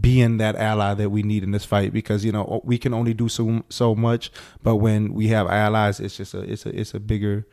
being 0.00 0.38
that 0.38 0.56
ally 0.56 0.94
that 0.94 1.10
we 1.10 1.22
need 1.22 1.44
in 1.44 1.52
this 1.52 1.64
fight 1.64 1.92
because 1.92 2.24
you 2.24 2.32
know 2.32 2.60
we 2.64 2.76
can 2.78 2.92
only 2.92 3.14
do 3.14 3.28
so 3.28 3.62
so 3.68 3.94
much, 3.94 4.32
but 4.62 4.76
when 4.76 5.14
we 5.14 5.28
have 5.28 5.46
allies, 5.46 6.00
it's 6.00 6.16
just 6.16 6.34
a 6.34 6.40
it's 6.40 6.66
a 6.66 6.80
it's 6.80 6.94
a 6.94 7.00
bigger 7.00 7.46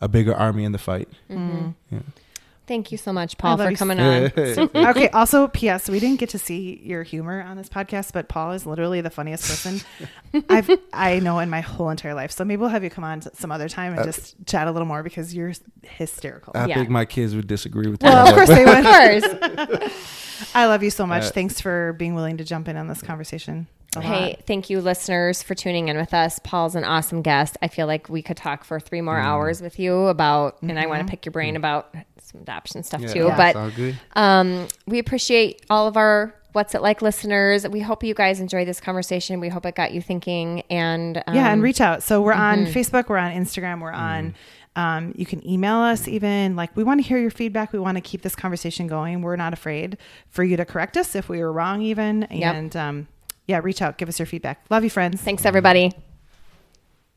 a 0.00 0.08
bigger 0.08 0.34
army 0.34 0.64
in 0.64 0.72
the 0.72 0.78
fight. 0.78 1.08
Yeah. 1.28 1.70
Thank 2.68 2.92
you 2.92 2.98
so 2.98 3.12
much 3.12 3.36
paul 3.38 3.56
for 3.56 3.72
coming 3.72 3.98
on 3.98 4.30
okay. 4.38 5.08
Also, 5.10 5.48
P.S. 5.48 5.88
We 5.88 6.00
didn't 6.00 6.20
get 6.20 6.30
to 6.30 6.38
see 6.38 6.80
your 6.82 7.02
humor 7.02 7.42
on 7.42 7.56
this 7.56 7.68
podcast, 7.68 8.12
but 8.12 8.28
Paul 8.28 8.52
is 8.52 8.66
literally 8.66 9.00
the 9.00 9.10
funniest 9.10 9.48
person 9.48 9.80
I've 10.48 10.70
I 10.92 11.20
know 11.20 11.38
in 11.38 11.50
my 11.50 11.60
whole 11.60 11.90
entire 11.90 12.14
life. 12.14 12.30
So 12.30 12.44
maybe 12.44 12.60
we'll 12.60 12.68
have 12.68 12.84
you 12.84 12.90
come 12.90 13.04
on 13.04 13.22
some 13.34 13.50
other 13.50 13.68
time 13.68 13.92
and 13.92 14.00
uh, 14.00 14.04
just 14.04 14.34
chat 14.46 14.68
a 14.68 14.72
little 14.72 14.86
more 14.86 15.02
because 15.02 15.34
you're 15.34 15.52
hysterical. 15.82 16.52
I 16.54 16.66
Yeah. 16.66 16.74
think 16.76 16.90
my 16.90 17.04
kids 17.04 17.34
would 17.34 17.46
disagree 17.46 17.88
with 17.88 18.00
that. 18.00 18.12
well, 18.12 18.24
that. 18.24 18.30
of 18.30 18.34
course 18.34 18.48
they 18.48 18.62
of 19.64 19.78
would. 19.78 19.90
course 19.90 20.54
I 20.54 20.66
love 20.66 20.82
you 20.82 20.90
so 20.90 21.06
much. 21.06 21.24
Uh, 21.24 21.30
Thanks 21.30 21.60
for 21.60 21.94
being 21.94 22.14
willing 22.14 22.36
to 22.36 22.44
jump 22.44 22.68
in 22.68 22.76
on 22.76 22.86
this 22.86 23.02
conversation. 23.02 23.66
A 23.96 24.02
Hey, 24.02 24.26
lot. 24.28 24.42
thank 24.46 24.68
you, 24.68 24.80
listeners, 24.82 25.42
for 25.42 25.54
tuning 25.54 25.88
in 25.88 25.96
with 25.96 26.12
us. 26.12 26.38
Paul's 26.40 26.74
an 26.74 26.84
awesome 26.84 27.22
guest. 27.22 27.56
I 27.62 27.68
feel 27.68 27.86
like 27.86 28.08
we 28.08 28.20
could 28.22 28.36
talk 28.36 28.64
for 28.64 28.78
three 28.78 29.00
more 29.00 29.16
mm. 29.16 29.24
hours 29.24 29.62
with 29.62 29.78
you 29.78 30.06
about, 30.08 30.60
and 30.62 30.78
I 30.78 30.86
want 30.86 30.98
to 30.98 31.04
mm-hmm. 31.04 31.10
pick 31.10 31.24
your 31.24 31.32
brain 31.32 31.54
mm. 31.54 31.58
about 31.58 31.94
some 32.28 32.40
adoption 32.40 32.82
stuff 32.82 33.00
Yeah, 33.00 33.12
too. 33.12 33.24
that 33.24 33.54
But 33.54 34.20
um, 34.20 34.68
we 34.86 34.98
appreciate 34.98 35.64
all 35.68 35.86
of 35.86 35.96
our 35.96 36.34
What's 36.52 36.74
It 36.74 36.82
Like 36.82 37.02
listeners. 37.02 37.66
We 37.68 37.80
hope 37.80 38.02
you 38.02 38.14
guys 38.14 38.40
enjoyed 38.40 38.66
this 38.66 38.80
conversation. 38.80 39.40
We 39.40 39.48
hope 39.48 39.66
it 39.66 39.74
got 39.74 39.92
you 39.92 40.00
thinking. 40.00 40.62
And 40.70 41.22
um, 41.26 41.34
yeah, 41.34 41.52
and 41.52 41.62
reach 41.62 41.80
out. 41.80 42.02
So 42.02 42.22
we're 42.22 42.32
on 42.32 42.66
mm-hmm. 42.66 42.78
Facebook, 42.78 43.08
we're 43.08 43.18
on 43.18 43.32
Instagram, 43.32 43.80
we're 43.80 43.92
on 43.92 44.34
Um, 44.76 45.12
you 45.16 45.26
can 45.26 45.44
email 45.48 45.78
us 45.78 46.06
even 46.06 46.54
like 46.54 46.76
we 46.76 46.84
want 46.84 47.02
to 47.02 47.06
hear 47.06 47.18
your 47.18 47.32
feedback. 47.32 47.72
We 47.72 47.80
want 47.80 47.96
to 47.96 48.00
keep 48.00 48.22
this 48.22 48.36
conversation 48.36 48.86
going. 48.86 49.22
We're 49.22 49.34
not 49.34 49.52
afraid 49.52 49.98
for 50.30 50.44
you 50.44 50.56
to 50.56 50.64
correct 50.64 50.96
us 50.96 51.16
if 51.16 51.28
we 51.28 51.40
were 51.40 51.52
wrong 51.52 51.82
even. 51.82 52.28
Yep. 52.30 52.54
And 52.54 52.76
um, 52.76 53.08
yeah, 53.46 53.60
reach 53.62 53.82
out, 53.82 53.98
give 53.98 54.08
us 54.08 54.20
your 54.20 54.26
feedback. 54.26 54.64
Love 54.70 54.84
you, 54.84 54.90
friends. 54.90 55.20
Thanks, 55.20 55.44
everybody. 55.44 55.92